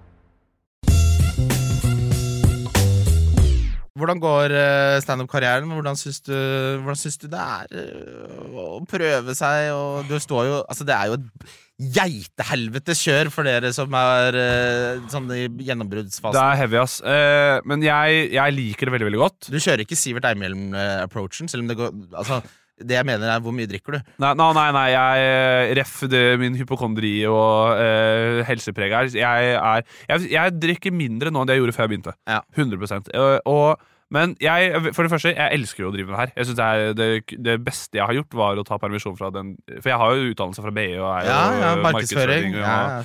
Hvordan 3.98 4.20
går 4.22 4.54
uh, 4.54 4.96
standup-karrieren? 5.04 5.70
Hvordan 5.74 5.98
syns 5.98 6.20
du, 6.26 6.34
hvordan 6.82 6.98
syns 6.98 7.18
du 7.20 7.26
det 7.32 7.40
er 7.42 7.78
eh, 7.82 8.58
å 8.58 8.82
prøve 8.88 9.34
seg? 9.36 9.72
Og 9.74 10.10
du 10.10 10.18
står 10.22 10.46
jo 10.48 10.60
Altså, 10.64 10.86
det 10.86 10.94
er 10.94 11.10
jo 11.10 11.18
et 11.18 11.48
geitehelvetes 11.78 13.00
kjør 13.06 13.28
for 13.30 13.46
dere 13.46 13.70
som 13.74 13.92
er 13.94 14.38
eh, 14.38 15.02
sånn 15.12 15.28
i 15.30 15.44
Det 15.46 16.42
er 16.42 16.58
heavy, 16.58 16.80
ass. 16.80 16.98
Eh, 17.06 17.58
men 17.70 17.84
jeg, 17.86 18.24
jeg 18.34 18.56
liker 18.56 18.88
det 18.88 18.96
veldig 18.96 19.08
veldig 19.12 19.20
godt. 19.22 19.50
Du 19.52 19.58
kjører 19.60 19.84
ikke 19.84 19.98
Sivert 19.98 20.26
Eimhjelm-approachen, 20.26 21.50
selv 21.50 21.64
om 21.64 21.70
det 21.70 21.78
går 21.78 21.94
Altså, 22.18 22.40
det 22.80 22.96
jeg 22.98 23.06
mener 23.08 23.30
er 23.34 23.42
hvor 23.42 23.54
mye 23.54 23.68
drikker 23.70 23.96
du? 23.98 24.00
Nei, 24.22 24.32
nei, 24.38 24.48
nei, 24.58 24.66
nei 24.76 24.86
jeg 24.92 25.28
eh, 25.28 25.74
ref 25.78 25.94
det 26.10 26.24
min 26.40 26.56
hypokondri 26.58 27.12
og 27.30 27.78
eh, 27.82 28.40
helsepreg 28.48 28.94
her. 28.94 29.12
Jeg, 29.18 29.52
er, 29.58 29.86
jeg, 30.12 30.30
jeg 30.34 30.56
drikker 30.62 30.94
mindre 30.94 31.32
nå 31.34 31.42
enn 31.42 31.50
det 31.50 31.58
jeg 31.58 31.64
gjorde 31.64 31.76
før 31.76 31.86
jeg 31.86 31.94
begynte. 31.94 32.14
Ja. 32.28 32.42
100 32.56 33.10
og, 33.18 33.48
og, 33.50 33.88
Men 34.14 34.36
jeg, 34.40 34.92
for 34.96 35.04
det 35.04 35.12
første, 35.12 35.34
jeg 35.36 35.58
elsker 35.58 35.84
jo 35.84 35.90
å 35.90 35.94
drive 35.94 36.08
med 36.12 36.20
her. 36.20 36.30
Jeg 36.36 36.48
synes 36.48 36.58
det, 36.60 36.68
er 36.68 36.94
det, 36.96 37.40
det 37.48 37.56
beste 37.64 37.98
jeg 37.98 38.06
har 38.08 38.16
gjort, 38.16 38.38
var 38.40 38.60
å 38.60 38.64
ta 38.64 38.78
permisjon 38.80 39.18
fra 39.18 39.28
den 39.34 39.56
For 39.82 39.90
jeg 39.92 39.98
har 40.00 40.14
jo 40.14 40.30
utdannelse 40.32 40.64
fra 40.64 40.72
BI 40.78 40.86
og 40.96 41.10
er 41.10 41.28
Ja, 41.28 41.42
ja, 41.58 41.72
eh, 41.74 41.82
markedsføring. 41.84 42.54
og, 42.56 42.62
Ja. 42.62 43.02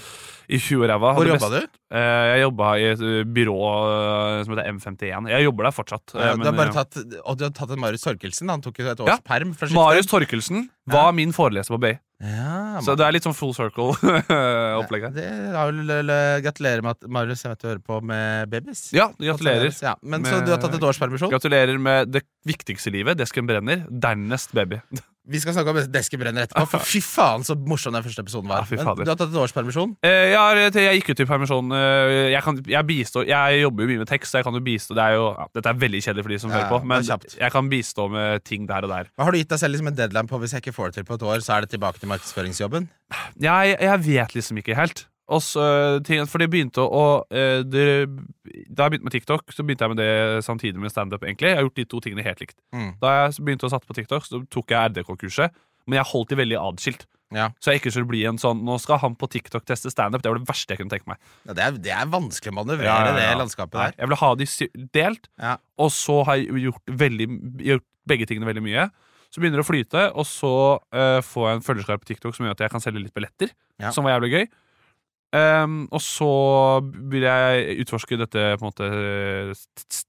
I 0.53 0.59
huet 0.61 0.83
og 0.83 0.89
ræva. 0.91 1.11
Hvor 1.17 1.25
Det 1.27 1.33
jobba 1.33 1.49
du? 1.49 1.79
Eh, 1.93 2.23
jeg 2.29 2.41
jobba 2.43 2.69
i 2.77 2.85
et 2.91 3.01
uh, 3.01 3.19
byrå 3.35 3.57
uh, 3.57 4.39
som 4.45 4.53
heter 4.53 4.69
M51. 4.69 5.29
Jeg 5.33 5.47
jobber 5.47 5.67
der 5.67 5.75
fortsatt. 5.75 6.13
Ja, 6.13 6.31
men, 6.37 6.45
du 6.45 6.49
har 6.51 6.57
bare 6.59 6.75
tatt, 6.75 6.97
og 7.23 7.37
du 7.39 7.45
har 7.47 7.53
tatt 7.57 7.73
en 7.75 7.81
Marius 7.81 8.05
Torkelsen. 8.05 8.49
Han 8.53 8.63
tok 8.65 8.81
jo 8.81 8.89
et 8.91 9.03
års 9.03 9.13
Ja, 9.13 9.19
perm. 9.25 9.53
Marius 9.73 10.09
Torkelsen 10.09 10.67
var 10.89 11.09
Ja. 11.09 11.15
min 11.19 11.33
foreleser 11.35 11.73
på 11.75 11.81
BI. 11.85 11.93
Ja, 12.23 12.79
Så 12.79 12.95
det 12.95 13.03
er 13.03 13.11
litt 13.11 13.25
sånn 13.25 13.35
full 13.35 13.51
circle-opplegget. 13.57 15.17
er 15.19 16.43
Gratulerer 16.45 16.85
med 16.85 16.95
at 16.95 17.09
Marius 17.11 17.43
jeg 17.43 17.51
vet 17.51 17.63
du 17.63 17.67
hører 17.67 17.83
på 17.83 17.99
med 18.01 18.49
babies. 18.53 18.85
Ja, 18.95 19.09
gratulerer. 19.19 19.73
Ja, 19.83 19.95
men 20.01 20.21
Med- 20.23 20.31
Så 20.31 20.45
du 20.45 20.53
har 20.53 20.61
tatt 20.63 20.77
et 20.77 20.83
års 20.87 20.99
permisjon? 21.01 21.33
Gratulerer 21.33 21.77
med 21.77 22.13
det 22.13 22.23
viktigste 22.47 22.93
livet. 22.95 23.17
Desken 23.19 23.45
brenner. 23.49 23.83
Dernest 23.89 24.53
baby. 24.55 24.79
Vi 25.23 25.39
skal 25.39 25.53
snakke 25.55 25.71
om 25.71 25.77
Desken 25.93 26.19
brenner 26.19 26.43
etterpå. 26.43 26.65
For 26.73 26.83
fy 26.83 26.99
faen, 26.99 27.45
så 27.47 27.55
morsom 27.55 27.95
den 27.95 28.03
første 28.03 28.23
episoden 28.25 28.49
var. 28.51 28.65
Ja, 28.67 28.83
men 28.91 29.05
du 29.05 29.11
har 29.11 29.15
tatt 29.19 29.29
et 29.31 29.37
års 29.39 29.53
permisjon? 29.55 29.93
Eh, 30.03 30.33
ja, 30.33 30.41
jeg, 30.59 30.73
jeg 30.83 30.99
gikk 30.99 31.13
ut 31.13 31.21
i 31.23 31.27
permisjon. 31.29 31.71
eh, 31.77 32.31
Jeg, 32.33 32.41
kan, 32.43 32.59
jeg, 32.73 32.87
bistår, 32.89 33.27
jeg 33.29 33.61
jobber 33.61 33.85
jo 33.85 33.91
mye 33.93 34.01
med 34.03 34.09
tekst, 34.11 34.33
så 34.33 34.41
jeg 34.41 34.47
kan 34.49 34.57
jo 34.59 34.63
bistå. 34.65 34.97
Det 34.99 35.05
er 35.05 35.15
jo, 35.15 35.29
ja, 35.37 35.47
dette 35.55 35.71
er 35.71 35.79
veldig 35.85 36.01
kjedelig 36.03 36.25
for 36.27 36.35
de 36.35 36.41
som 36.43 36.51
Ja, 36.51 36.57
hører 36.59 36.73
på, 36.73 36.81
men 36.91 37.07
jeg 37.07 37.55
kan 37.55 37.71
bistå 37.71 38.09
med 38.11 38.43
ting 38.43 38.67
der 38.67 38.83
og 38.83 38.91
der. 38.91 39.07
Hva 39.15 39.29
Har 39.29 39.31
du 39.31 39.39
gitt 39.39 39.53
deg 39.55 39.63
selv 39.63 39.77
liksom 39.77 39.93
en 39.93 39.99
deadline 40.01 40.27
på 40.33 40.41
hvis 40.43 40.57
jeg 40.57 40.65
ikke 40.65 40.75
får 40.75 40.91
det 40.91 40.99
til 40.99 41.07
på 41.07 41.15
et 41.21 41.25
år, 41.31 41.39
så 41.47 41.55
er 41.55 41.63
det 41.67 41.71
tilbake 41.77 42.03
til 42.03 42.11
markedsføringsjobben? 42.11 42.89
Jeg, 43.47 43.77
jeg 43.79 44.03
vet 44.09 44.35
liksom 44.35 44.59
ikke 44.59 44.75
helt. 44.75 45.05
Og 45.33 45.41
for 46.29 46.43
det 46.43 46.49
begynte 46.53 46.83
å 46.85 47.03
eh, 47.33 47.63
det, 47.65 47.85
Da 48.69 48.85
jeg 48.85 48.93
begynte 48.93 49.07
med 49.07 49.15
TikTok, 49.15 49.53
så 49.55 49.65
begynte 49.65 49.87
jeg 49.87 49.93
med 49.95 50.01
det 50.01 50.43
samtidig 50.45 50.81
med 50.83 50.93
standup. 50.93 51.25
Jeg 51.25 51.39
har 51.55 51.65
gjort 51.65 51.79
de 51.79 51.87
to 51.89 52.01
tingene 52.03 52.25
helt 52.25 52.43
likt. 52.43 52.57
Mm. 52.75 52.93
Da 53.01 53.15
jeg 53.17 53.39
begynte 53.41 53.67
å 53.67 53.73
satte 53.73 53.89
på 53.89 53.97
TikTok, 53.97 54.27
så 54.27 54.43
tok 54.53 54.73
jeg 54.75 54.93
RDK-kurset, 54.93 55.55
men 55.87 55.99
jeg 55.99 56.09
holdt 56.13 56.33
de 56.33 56.39
veldig 56.43 56.59
adskilt. 56.61 57.07
Ja. 57.33 57.47
Så 57.63 57.73
jeg 57.73 57.81
ikke 57.81 57.93
skulle 57.95 58.09
bli 58.11 58.19
en 58.29 58.37
sånn 58.37 58.59
Nå 58.61 58.75
skal 58.81 58.99
han 59.01 59.15
på 59.17 59.25
TikTok 59.33 59.65
teste 59.65 59.89
standup. 59.89 60.21
Det 60.21 60.29
var 60.29 60.37
det 60.37 60.49
verste 60.49 60.75
jeg 60.75 60.83
kunne 60.83 60.93
tenke 60.93 61.09
meg. 61.09 61.21
Ja, 61.47 61.55
det, 61.57 61.63
er, 61.65 61.79
det 61.87 61.95
er 61.95 62.11
vanskelig 62.13 62.53
å 62.53 62.57
manøvrere 62.59 62.91
Ja, 62.91 63.15
det 63.17 63.31
landskapet 63.39 63.79
der. 63.79 63.95
jeg 63.97 64.05
ville 64.09 64.19
ha 64.21 64.29
de 64.37 64.47
delt, 64.99 65.31
Ja. 65.41 65.55
og 65.81 65.89
så 65.95 66.19
har 66.27 66.37
jeg 66.37 66.67
gjort, 66.67 66.93
veldig, 67.01 67.27
gjort 67.71 67.87
begge 68.09 68.29
tingene 68.29 68.49
veldig 68.51 68.65
mye. 68.65 68.85
Så 69.33 69.41
begynner 69.41 69.57
det 69.57 69.65
å 69.65 69.69
flyte, 69.71 70.01
og 70.13 70.27
så 70.29 70.53
uh, 70.93 71.19
får 71.25 71.47
jeg 71.47 71.57
en 71.57 71.63
følgerskare 71.65 72.01
på 72.03 72.09
TikTok 72.11 72.35
som 72.37 72.45
gjør 72.45 72.53
at 72.53 72.67
jeg 72.67 72.73
kan 72.75 72.83
selge 72.83 73.01
litt 73.01 73.15
billetter. 73.15 73.49
Ja. 73.81 73.89
Som 73.95 74.05
var 74.05 74.13
jævlig 74.13 74.29
gøy. 74.35 74.43
Ehm, 75.33 75.87
og 75.89 76.01
så 76.03 76.29
vil 77.09 77.25
jeg 77.25 77.79
utforske 77.83 78.19
dette 78.21 78.43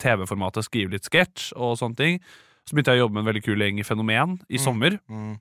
TV-formatet, 0.02 0.66
skrive 0.66 0.92
litt 0.92 1.08
sketsj 1.08 1.54
og 1.56 1.78
sånne 1.80 1.98
ting. 2.00 2.20
Så 2.64 2.76
begynte 2.76 2.94
jeg 2.94 3.02
å 3.02 3.06
jobbe 3.06 3.16
med 3.16 3.24
en 3.24 3.30
veldig 3.32 3.44
kul 3.44 3.64
gjeng 3.64 3.80
i 3.80 3.86
Fenomen 3.86 4.38
i 4.48 4.60
sommer. 4.60 4.98
Mm. 5.08 5.34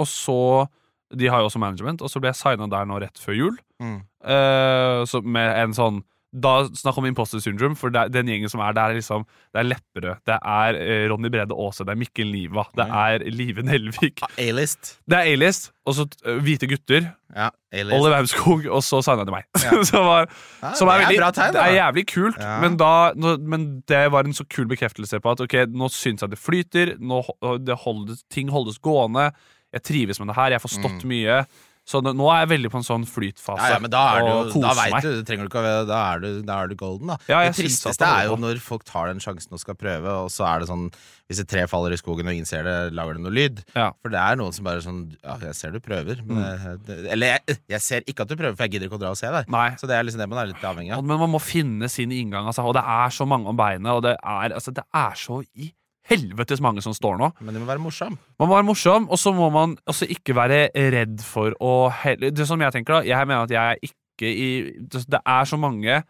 Og 0.00 0.08
så 0.08 0.68
De 1.12 1.26
har 1.28 1.42
jo 1.42 1.50
også 1.50 1.60
management, 1.60 2.00
og 2.00 2.08
så 2.08 2.22
ble 2.22 2.30
jeg 2.30 2.38
signa 2.38 2.64
der 2.72 2.86
nå 2.88 2.96
rett 3.02 3.18
før 3.20 3.34
jul. 3.36 3.56
Mm. 3.84 3.98
Uh, 4.24 5.04
så 5.04 5.20
med 5.20 5.50
en 5.60 5.74
sånn 5.76 5.98
Da 6.32 6.64
snakk 6.72 6.96
om 6.96 7.04
imposter 7.04 7.42
syndrome, 7.44 7.76
for 7.76 7.92
det, 7.92 8.06
den 8.14 8.30
gjengen 8.30 8.48
som 8.48 8.62
er 8.64 8.72
der, 8.72 8.88
er 8.94 8.96
liksom 8.96 9.26
Det 9.52 9.58
er 9.60 9.66
Lepperød, 9.68 10.20
det 10.24 10.36
er 10.40 10.78
eh, 10.80 11.02
Ronny 11.10 11.28
Brede 11.28 11.52
Aase, 11.52 11.84
det 11.84 11.92
er 11.92 11.98
Mikkel 12.00 12.30
Niva, 12.32 12.64
det 12.78 12.86
er 12.88 13.24
Live 13.28 13.60
Nelvik. 13.68 14.22
A-list. 14.40 14.94
Det 15.04 15.18
er 15.18 15.28
A-list, 15.34 15.68
og 15.84 15.98
så 15.98 16.06
eh, 16.24 16.38
Hvite 16.40 16.70
gutter, 16.70 17.10
Ja, 17.36 17.50
A-list. 17.72 17.98
Oliver 17.98 18.16
Haugskog, 18.16 18.64
og 18.72 18.80
så 18.86 19.02
signa 19.04 19.26
de 19.28 19.34
meg. 19.34 19.44
Som 19.84 20.06
var, 20.12 20.30
Ja, 20.62 20.72
som 20.72 20.88
det 20.88 20.94
er, 20.94 21.04
veldig, 21.04 21.18
bra 21.20 21.30
tegn, 21.36 21.52
det 21.52 21.60
da. 21.60 21.66
er 21.68 21.76
jævlig 21.82 22.06
kult, 22.14 22.40
Ja. 22.40 22.54
men, 22.64 22.78
da, 22.80 22.92
nå, 23.14 23.34
men 23.52 23.66
det 23.92 24.00
var 24.16 24.24
en 24.24 24.32
så 24.40 24.48
kul 24.48 24.70
bekreftelse 24.72 25.20
på 25.20 25.34
at 25.36 25.44
ok, 25.44 25.58
nå 25.68 25.90
syns 25.92 26.24
jeg 26.24 26.32
det 26.32 26.40
flyter, 26.40 26.94
nå, 26.96 27.20
ho- 27.28 27.58
det 27.60 27.76
holdes, 27.84 28.24
ting 28.32 28.48
holdes 28.48 28.80
gående, 28.80 29.28
jeg 29.72 29.84
trives 29.88 30.18
med 30.20 30.32
det 30.32 30.36
her, 30.40 30.50
jeg 30.56 30.60
har 30.60 30.64
forstått 30.64 31.04
mye. 31.08 31.42
Så 31.82 31.98
nå, 31.98 32.12
nå 32.14 32.28
er 32.30 32.44
jeg 32.44 32.50
veldig 32.52 32.70
på 32.70 32.78
en 32.78 32.84
sånn 32.86 33.04
flytfase. 33.10 33.58
Ja, 33.58 33.74
ja, 33.74 33.80
men 33.82 33.90
da 33.90 34.02
er 34.14 34.22
du, 34.22 34.52
da 34.62 34.70
vet 34.78 35.02
du, 35.02 35.24
trenger 35.26 35.48
du 35.48 35.50
ikke 35.50 35.62
da 35.88 35.98
er 36.12 36.20
du, 36.22 36.28
da 36.46 36.58
er 36.62 36.70
du 36.70 36.76
golden, 36.78 37.10
da. 37.10 37.16
Ja, 37.26 37.40
det 37.42 37.56
tristeste 37.58 38.06
er 38.06 38.28
jo 38.28 38.36
når 38.38 38.60
folk 38.62 38.86
tar 38.86 39.10
den 39.10 39.22
sjansen 39.22 39.56
og 39.56 39.62
skal 39.62 39.74
prøve, 39.78 40.14
og 40.22 40.30
så 40.30 40.46
er 40.46 40.62
det 40.62 40.70
sånn 40.70 40.86
Hvis 41.26 41.40
et 41.42 41.50
tre 41.50 41.64
faller 41.70 41.94
i 41.94 41.98
skogen 41.98 42.28
og 42.28 42.36
ingen 42.36 42.46
ser 42.46 42.68
det, 42.68 42.76
lager 42.94 43.18
det 43.18 43.24
noe 43.24 43.34
lyd. 43.34 43.64
Ja. 43.74 43.88
For 43.98 44.14
det 44.14 44.22
er 44.22 44.38
noen 44.38 44.54
som 44.54 44.68
bare 44.68 44.84
sånn 44.84 45.02
Ja, 45.18 45.36
jeg 45.48 45.58
ser 45.58 45.74
du 45.74 45.82
prøver, 45.82 46.22
men 46.28 46.42
mm. 46.42 46.88
Eller 47.16 47.34
jeg, 47.34 47.58
jeg 47.74 47.84
ser 47.88 48.06
ikke 48.06 48.26
at 48.26 48.30
du 48.30 48.38
prøver, 48.38 48.54
for 48.54 48.68
jeg 48.68 48.76
gidder 48.76 48.90
ikke 48.90 49.00
å 49.00 49.02
dra 49.02 49.12
og 49.16 49.18
se 49.18 49.34
deg. 49.34 49.50
Nei. 49.50 49.68
Så 49.82 49.90
det 49.90 49.98
er 49.98 50.06
liksom 50.06 50.22
det 50.22 50.30
man 50.30 50.44
er 50.44 50.52
litt 50.54 50.66
avhengig 50.70 50.94
av. 50.94 51.02
Men 51.02 51.22
man 51.26 51.34
må 51.34 51.42
finne 51.42 51.90
sin 51.90 52.14
inngang, 52.14 52.46
altså, 52.46 52.68
og 52.68 52.78
det 52.78 52.86
er 52.86 53.14
så 53.14 53.26
mange 53.26 53.50
om 53.50 53.58
beinet, 53.58 53.90
og 53.90 54.04
det 54.06 54.14
er, 54.14 54.54
altså, 54.54 54.74
det 54.76 54.86
er 54.86 55.18
så 55.18 55.42
i 55.58 55.72
helvetes 56.10 56.62
mange 56.64 56.82
som 56.84 56.94
står 56.96 57.18
nå. 57.20 57.30
Men 57.40 57.54
det 57.54 57.62
må 57.62 57.68
være 57.68 57.82
morsom. 57.82 58.16
Man 58.40 58.48
må 58.50 58.56
være 58.56 58.68
morsom, 58.68 59.08
og 59.12 59.20
så 59.20 59.32
må 59.36 59.48
man 59.54 59.76
også 59.88 60.08
ikke 60.10 60.36
være 60.36 60.64
redd 60.94 61.22
for 61.26 61.54
å 61.62 61.74
helle 62.02 62.32
Det 62.34 62.46
som 62.48 62.60
jeg 62.60 62.74
tenker, 62.74 62.98
da. 62.98 63.12
Jeg 63.12 63.28
mener 63.28 63.46
at 63.46 63.54
jeg 63.54 63.76
er 63.76 63.92
ikke 63.92 64.32
i 64.32 64.48
Det 64.92 65.20
er 65.20 65.48
så 65.48 65.58
mange 65.58 66.02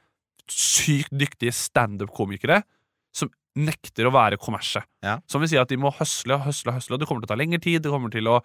sykt 0.50 1.12
dyktige 1.14 1.52
standup-komikere 1.54 2.62
som 3.14 3.30
nekter 3.56 4.08
å 4.08 4.12
være 4.12 4.38
kommersie. 4.40 4.80
Ja. 5.04 5.18
Som 5.28 5.44
vil 5.44 5.50
si 5.52 5.58
at 5.60 5.70
de 5.70 5.78
må 5.80 5.92
høsle 5.94 6.38
og 6.38 6.46
høsle 6.46 6.74
høsle, 6.74 6.96
og 6.96 7.02
det 7.02 7.08
kommer 7.08 7.22
til 7.22 7.28
å 7.28 7.32
ta 7.34 7.38
lengre 7.38 7.60
tid, 7.62 7.82
det 7.84 7.92
kommer 7.92 8.12
til 8.12 8.28
å 8.32 8.38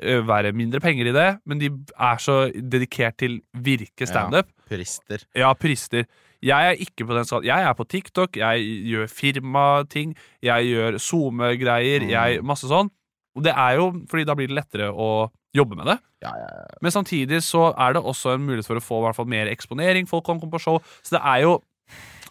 være 0.00 0.54
mindre 0.56 0.80
penger 0.82 1.10
i 1.10 1.14
det, 1.14 1.26
men 1.46 1.60
de 1.60 1.68
er 1.70 2.22
så 2.22 2.38
dedikert 2.50 3.18
til 3.20 3.38
virke 3.52 4.08
standup. 4.08 4.48
Purister. 4.70 5.26
Ja, 5.36 5.52
purister. 5.54 6.08
Jeg 6.44 6.70
er 6.74 6.80
ikke 6.84 7.06
på 7.08 7.16
den 7.16 7.24
skala. 7.28 7.46
Jeg 7.48 7.64
er 7.68 7.76
på 7.78 7.86
TikTok, 7.88 8.36
jeg 8.36 8.66
gjør 8.90 9.08
firmating, 9.08 10.14
jeg 10.44 10.68
gjør 10.72 10.98
SoMe-greier, 11.00 12.04
Mm. 12.04 12.10
jeg 12.12 12.42
masse 12.44 12.68
sånn. 12.68 12.90
Og 13.36 13.42
det 13.42 13.54
er 13.56 13.76
jo 13.80 13.90
fordi 14.06 14.24
da 14.28 14.34
blir 14.38 14.48
det 14.48 14.58
lettere 14.58 14.90
å 14.92 15.30
jobbe 15.54 15.76
med 15.78 15.86
det. 15.86 15.98
Ja, 16.22 16.30
ja, 16.36 16.48
ja. 16.50 16.66
Men 16.82 16.90
samtidig 16.92 17.40
så 17.42 17.72
er 17.78 17.94
det 17.94 18.02
også 18.02 18.34
en 18.34 18.46
mulighet 18.46 18.66
for 18.66 18.76
å 18.78 18.84
få 18.84 19.00
hvert 19.02 19.16
fall 19.16 19.26
mer 19.30 19.46
eksponering. 19.50 20.06
Folk 20.08 20.24
kan 20.26 20.38
komme 20.40 20.52
på 20.52 20.60
show. 20.60 20.78
Så 21.02 21.16
det 21.16 21.22
er 21.24 21.42
jo 21.42 21.62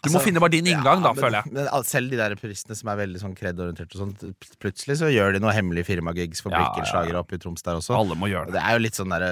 Du 0.04 0.10
må 0.12 0.18
Altså, 0.20 0.24
finne 0.28 0.40
bare 0.44 0.52
din 0.54 0.66
inngang, 0.70 1.00
da, 1.02 1.12
men, 1.14 1.22
føler 1.24 1.38
jeg. 1.42 1.52
Men 1.56 1.84
selv 1.88 2.10
de 2.12 2.18
der 2.20 2.34
puristene 2.38 2.76
som 2.78 2.90
er 2.92 2.98
veldig 3.00 3.20
sånn 3.22 3.34
kred-orientert 3.38 3.94
og 3.96 4.02
sånt, 4.04 4.24
plutselig 4.62 4.98
så 5.00 5.08
gjør 5.12 5.34
de 5.36 5.40
noe 5.42 5.54
hemmelige 5.56 5.88
firmagigs 5.88 6.42
for 6.44 6.52
Ja, 6.54 6.60
blikkenslagere 6.62 7.18
oppe 7.22 7.38
i 7.38 7.42
Troms 7.42 7.64
der 7.64 7.80
også. 7.80 7.96
Alle 7.96 8.14
må 8.20 8.28
gjøre 8.30 8.52
det. 8.52 8.58
Det 8.58 8.62
er 8.64 8.76
jo 8.78 8.82
litt 8.84 8.98
sånn 9.00 9.10
derre 9.14 9.30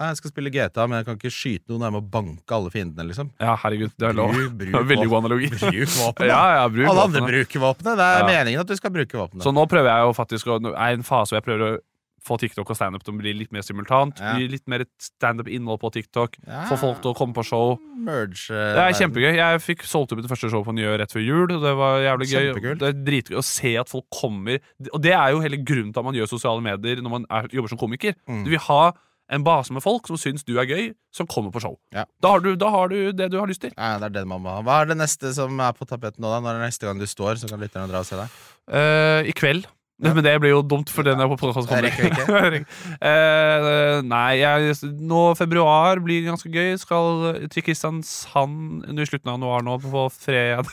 «Ja, 0.00 0.08
Jeg 0.10 0.16
skal 0.22 0.34
spille 0.34 0.50
GTA, 0.54 0.86
men 0.88 0.98
jeg 1.02 1.06
kan 1.10 1.18
ikke 1.20 1.32
skyte 1.34 1.68
noen. 1.74 1.86
Jeg 1.88 1.96
må 1.98 2.02
banke 2.18 2.56
alle 2.58 2.70
fiendene, 2.74 3.06
liksom. 3.12 3.30
Ja, 3.40 3.54
herregud. 3.62 3.92
Det 3.98 4.08
er 4.10 4.18
lov. 4.18 4.32
Bruk- 4.34 4.56
bruk 4.64 4.88
Veldig 4.94 5.08
god 5.12 5.18
analogi. 5.24 5.50
Bruk 5.60 5.96
våpenet. 6.00 6.28
Ja, 6.34 6.42
ja, 6.58 6.68
bruk 6.72 6.88
Alle 6.90 7.08
andre 7.08 7.24
bruker 7.28 7.60
våpenet. 7.68 7.96
Det 8.00 8.04
er 8.10 8.20
Ja. 8.24 8.28
meningen 8.30 8.60
at 8.60 8.66
du 8.70 8.76
skal 8.76 8.90
bruke 8.94 9.18
våpenet. 9.18 9.42
Så 9.44 9.52
nå 9.54 9.66
prøver 9.70 9.90
jeg 9.92 10.06
jo 10.08 10.14
faktisk 10.16 10.48
å 10.50 10.60
er 10.74 10.94
en 10.96 11.02
fase 11.06 11.32
hvor 11.34 11.40
jeg 11.42 11.46
prøver 11.50 11.66
å 11.76 11.82
få 12.24 12.38
TikTok 12.40 12.72
og 12.72 12.78
standup 12.78 13.04
til 13.04 13.14
å 13.14 13.20
bli 13.20 13.34
litt 13.36 13.52
mer 13.54 13.64
simultant. 13.66 14.20
Ja. 14.22 14.34
Bli 14.38 14.48
litt 14.54 14.64
mer 14.70 14.86
standup-innhold 15.02 15.80
på 15.82 15.92
TikTok. 15.94 16.38
Ja. 16.46 16.64
Få 16.70 16.78
folk 16.80 17.02
til 17.04 17.12
å 17.12 17.16
komme 17.18 17.36
på 17.36 17.44
show. 17.46 17.76
Merge 18.04 18.48
eh, 18.50 18.72
Det 18.76 18.84
er 18.84 18.98
kjempegøy. 19.00 19.30
Jeg 19.38 19.62
fikk 19.64 19.86
solgt 19.88 20.14
opp 20.14 20.22
mitt 20.22 20.30
første 20.30 20.50
show 20.52 20.64
på 20.66 20.74
Njø 20.76 20.96
rett 21.00 21.14
før 21.14 21.24
jul. 21.24 21.46
Og 21.46 21.64
det 21.64 21.74
var 21.80 22.00
jævlig 22.04 22.30
gøy. 22.32 22.50
Kjempekult. 22.50 22.82
Det 22.82 22.90
er 22.90 23.00
dritgøy 23.08 23.40
å 23.40 23.46
se 23.46 23.74
at 23.80 23.92
folk 23.92 24.08
kommer. 24.14 24.62
Og 24.90 25.00
det 25.04 25.16
er 25.16 25.34
jo 25.34 25.42
hele 25.44 25.60
grunnen 25.60 25.92
til 25.92 26.04
at 26.04 26.08
man 26.08 26.18
gjør 26.18 26.30
sosiale 26.34 26.64
medier 26.64 27.04
når 27.04 27.18
man 27.18 27.26
er, 27.28 27.50
jobber 27.52 27.74
som 27.74 27.80
komiker. 27.80 28.16
Mm. 28.30 28.46
Du 28.46 28.54
vil 28.54 28.64
ha 28.68 28.84
en 29.32 29.44
base 29.44 29.72
med 29.72 29.82
folk 29.84 30.08
som 30.08 30.18
syns 30.20 30.44
du 30.44 30.52
er 30.60 30.68
gøy, 30.68 30.90
som 31.14 31.28
kommer 31.30 31.52
på 31.54 31.62
show. 31.64 31.78
Ja. 31.94 32.04
Da, 32.22 32.34
har 32.34 32.44
du, 32.44 32.52
da 32.60 32.68
har 32.74 32.90
du 32.92 32.98
det 33.16 33.30
du 33.32 33.38
har 33.40 33.48
lyst 33.48 33.64
til. 33.64 33.72
Ja, 33.76 33.96
det 34.00 34.10
er 34.10 34.18
det 34.20 34.26
man 34.30 34.42
må 34.44 34.52
ha. 34.52 34.64
Hva 34.64 34.82
er 34.82 34.92
det 34.92 34.98
neste 35.00 35.32
som 35.36 35.60
er 35.64 35.72
på 35.76 35.88
tapeten 35.88 36.24
nå, 36.24 36.28
da? 36.32 36.42
Når 36.44 36.52
er 36.52 36.60
det 36.60 36.72
neste 36.74 36.88
gang 36.88 37.00
du 37.00 37.08
står, 37.08 37.40
så 37.40 37.48
kan 37.50 37.62
lytterne 37.62 37.88
dra 37.90 38.04
og 38.04 38.08
se 38.08 38.20
deg? 38.20 38.36
Uh, 38.68 39.24
I 39.24 39.34
kveld. 39.36 39.68
Men 40.02 40.18
det 40.26 40.34
blir 40.42 40.56
jo 40.56 40.62
dumt, 40.66 40.90
for 40.90 41.06
den 41.06 41.20
er 41.22 41.28
på 41.30 41.38
podkast. 41.38 41.70
Uh, 41.70 41.76
nei, 44.14 44.30
jeg, 44.40 44.74
nå 44.98 45.20
februar 45.38 46.02
blir 46.02 46.26
ganske 46.26 46.50
gøy. 46.50 46.74
Skal 46.82 47.46
til 47.54 47.66
Kristiansand 47.66 48.90
i 48.90 49.06
slutten 49.06 49.30
av 49.30 49.38
januar 49.38 49.62
nå, 49.66 49.78
på 49.84 50.08
fredag. 50.16 50.72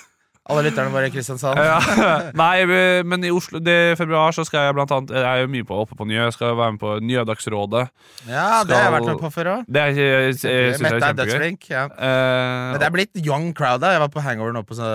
Alle 0.50 0.64
lytterne 0.66 0.89
våre 0.89 1.06
i 1.06 1.12
Kristiansand. 1.14 1.60
Ja. 1.62 1.78
Nei, 2.42 2.64
men 3.06 3.22
i 3.28 3.30
Oslo 3.30 3.60
det, 3.62 3.76
i 3.92 3.98
februar 4.00 4.34
så 4.34 4.42
skal 4.48 4.66
jeg 4.66 4.74
blant 4.74 4.89
annet 4.96 5.14
Jeg 5.14 5.22
er 5.28 5.44
jo 5.44 5.52
mye 5.54 5.68
på, 5.70 5.78
oppe 5.84 5.98
på 6.00 6.08
Njø. 6.10 6.26
Skal 6.34 6.56
være 6.58 6.74
med 6.74 6.82
på 6.82 6.96
Njødagsrådet. 7.06 7.84
Ja, 8.26 8.64
det 8.66 8.74
har 8.74 8.88
jeg 8.88 8.96
vært 8.96 9.10
med 9.12 9.22
på 9.22 9.32
før 9.36 9.52
òg. 9.52 9.70
Mette 9.70 10.98
er 10.98 11.20
dødsflink. 11.20 11.70
Ja. 11.70 11.86
Uh, 11.94 12.74
Men 12.74 12.82
det 12.82 12.89
er 12.89 12.96
blitt 12.98 13.22
young 13.22 13.52
crowd. 13.58 13.84
da 13.86 13.94
Jeg 13.94 14.02
var 14.02 14.12
på 14.18 14.26
hangover 14.26 14.58
nå 14.58 14.66
på 14.66 14.80
så, 14.82 14.89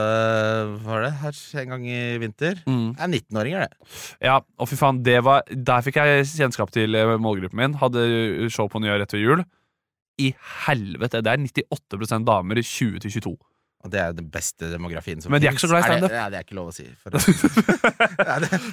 var 0.82 1.06
det, 1.06 1.14
her 1.22 1.42
en 1.62 1.74
gang 1.76 1.88
i 1.94 2.02
vinter. 2.26 2.60
Mm. 2.66 2.86
Det 2.98 3.06
er 3.06 3.14
19-åringer, 3.14 3.66
det. 3.68 3.96
Ja, 4.26 4.40
og 4.42 4.70
fy 4.70 4.78
faen, 4.80 5.02
det 5.06 5.20
var 5.26 5.46
Der 5.46 5.84
fikk 5.86 6.00
jeg 6.02 6.26
kjennskap 6.34 6.74
til 6.74 6.98
eh, 6.98 7.16
målgruppen 7.22 7.62
min. 7.62 7.78
Hadde 7.78 8.50
show 8.50 8.66
på 8.72 8.82
Njø 8.82 8.98
rett 8.98 9.14
ved 9.14 9.22
jul. 9.22 9.46
I 10.18 10.32
helvete! 10.66 11.22
Det 11.22 11.30
er 11.30 11.44
98% 11.46 12.26
damer 12.26 12.58
20 12.66 13.04
til 13.04 13.20
22. 13.20 13.38
Og 13.84 13.90
det 13.92 14.00
er 14.00 14.12
den 14.16 14.26
beste 14.32 14.66
demografien 14.72 15.20
som 15.22 15.30
Men 15.30 15.40
de 15.42 15.46
er 15.46 15.52
ikke 15.54 15.62
så 15.62 15.68
glad 15.70 15.84
i 15.84 15.88
standup. 15.92 16.10
Er 16.10 16.30
det- 16.32 16.38
er 16.40 16.44
ikke 16.46 16.56
lov 16.58 16.70
å 16.70 16.74
si. 16.74 16.86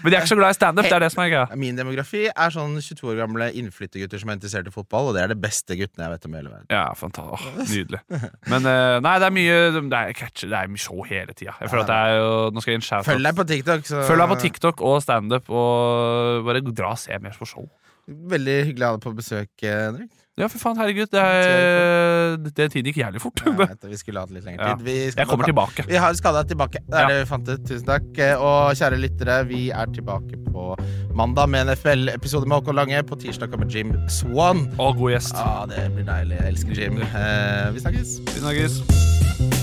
Men 0.03 0.09
de 0.09 0.15
er 0.15 0.21
ikke 0.23 0.31
så 0.31 0.37
glad 0.39 0.49
i 0.53 0.57
standup. 0.57 0.85
Det 0.87 0.95
er 0.95 1.03
det 1.03 1.09
som 1.13 1.21
er 1.23 1.29
greia. 1.33 1.57
Min 1.59 1.77
demografi 1.77 2.23
er 2.31 2.53
sånn 2.55 2.77
22 2.81 3.11
år 3.11 3.19
gamle 3.19 3.49
innflyttergutter 3.59 4.21
som 4.23 4.31
er 4.31 4.39
interessert 4.39 4.69
i 4.71 4.73
fotball, 4.73 5.11
og 5.11 5.17
det 5.17 5.25
er 5.25 5.33
det 5.33 5.37
beste 5.43 5.77
guttene 5.77 6.07
jeg 6.07 6.15
vet 6.15 6.25
om 6.29 6.33
i 6.33 6.39
hele 6.39 6.53
verden. 6.53 6.69
Ja, 6.73 6.85
fantastisk. 6.97 7.75
Nydelig. 7.75 8.01
Men 8.49 8.69
eh, 8.73 8.97
nei, 9.05 9.13
det 9.21 9.29
er 9.29 9.35
mye 9.37 9.59
Det 9.75 9.83
er, 9.99 10.15
catch, 10.17 10.47
det 10.47 10.57
er 10.63 10.71
mye 10.73 10.83
show 10.87 11.03
hele 11.11 11.35
tida. 11.37 11.53
Jeg 11.61 11.69
føler 11.73 11.85
at 11.85 11.93
det 11.93 11.99
er 11.99 12.17
jo 12.23 12.33
Nå 12.55 12.63
skal 12.63 12.73
jeg 12.73 12.79
gi 12.79 12.81
en 12.81 12.87
shout 12.89 13.07
Følg 13.11 13.27
deg 13.29 13.37
på 13.37 13.47
TikTok. 13.53 13.85
Så 13.91 14.01
Følg 14.09 14.23
deg 14.23 14.33
på 14.33 14.39
TikTok 14.47 14.83
og 14.89 14.97
standup, 15.05 15.49
og 15.53 16.45
bare 16.49 16.63
dra 16.71 16.95
og 16.95 17.01
se 17.03 17.19
mer 17.21 17.37
på 17.37 17.45
show. 17.49 17.69
Veldig 18.09 18.57
hyggelig 18.71 18.83
å 18.87 18.91
ha 18.91 18.97
deg 18.97 19.05
på 19.05 19.13
besøk, 19.21 19.51
eh, 19.63 19.85
Henrik. 19.91 20.11
Ja, 20.33 20.47
for 20.49 20.57
faen, 20.57 20.79
herregud. 20.81 21.11
Det 21.13 21.21
er, 21.21 22.37
det 22.57 22.65
tiden 22.73 22.87
gikk 22.89 22.97
jævlig 23.03 23.21
fort. 23.21 23.43
Ja, 23.45 23.67
vi 23.85 23.97
skulle 23.99 24.23
hatt 24.23 24.31
litt 24.33 24.47
lengre 24.47 24.71
tid. 24.71 24.81
Vi 24.87 24.95
skal 25.11 25.21
Jeg 25.21 25.29
kommer 25.29 25.45
tilbake. 25.45 25.85
Vi 25.85 25.99
har 26.01 26.15
skada 26.17 26.41
tilbake. 26.49 26.81
Det 26.87 26.97
er 26.97 27.03
Ja. 27.03 27.07
det 27.11 27.19
vi 27.21 27.27
fant 27.29 27.51
ut. 27.53 27.61
Tusen 27.69 27.85
takk. 27.85 28.07
Eh, 28.17 28.33
Og 28.41 28.73
kjære 28.79 28.97
lyttere, 28.97 29.35
vi 29.47 29.69
er 29.69 29.85
tilbake 29.93 30.39
på 30.49 30.73
mandag 31.13 31.49
med 31.53 31.67
en 31.67 31.75
FL-episode 31.77 32.47
med 32.49 32.57
Håkon 32.63 32.75
Lange. 32.81 33.03
På 33.05 33.15
tirsdag 33.21 33.51
kommer 33.53 33.69
Jim 33.69 33.93
Swan. 34.09 34.65
Å, 34.79 34.89
god 34.97 35.11
gjest. 35.13 35.35
Ah, 35.37 35.67
det 35.69 35.85
blir 35.93 36.03
deilig. 36.09 36.39
Jeg 36.41 36.47
elsker 36.55 36.81
Jim. 36.81 36.97
Eh, 37.03 37.69
vi 37.77 37.79
snakkes. 37.85 38.17
Vi 38.33 38.39
snakkes. 38.41 39.62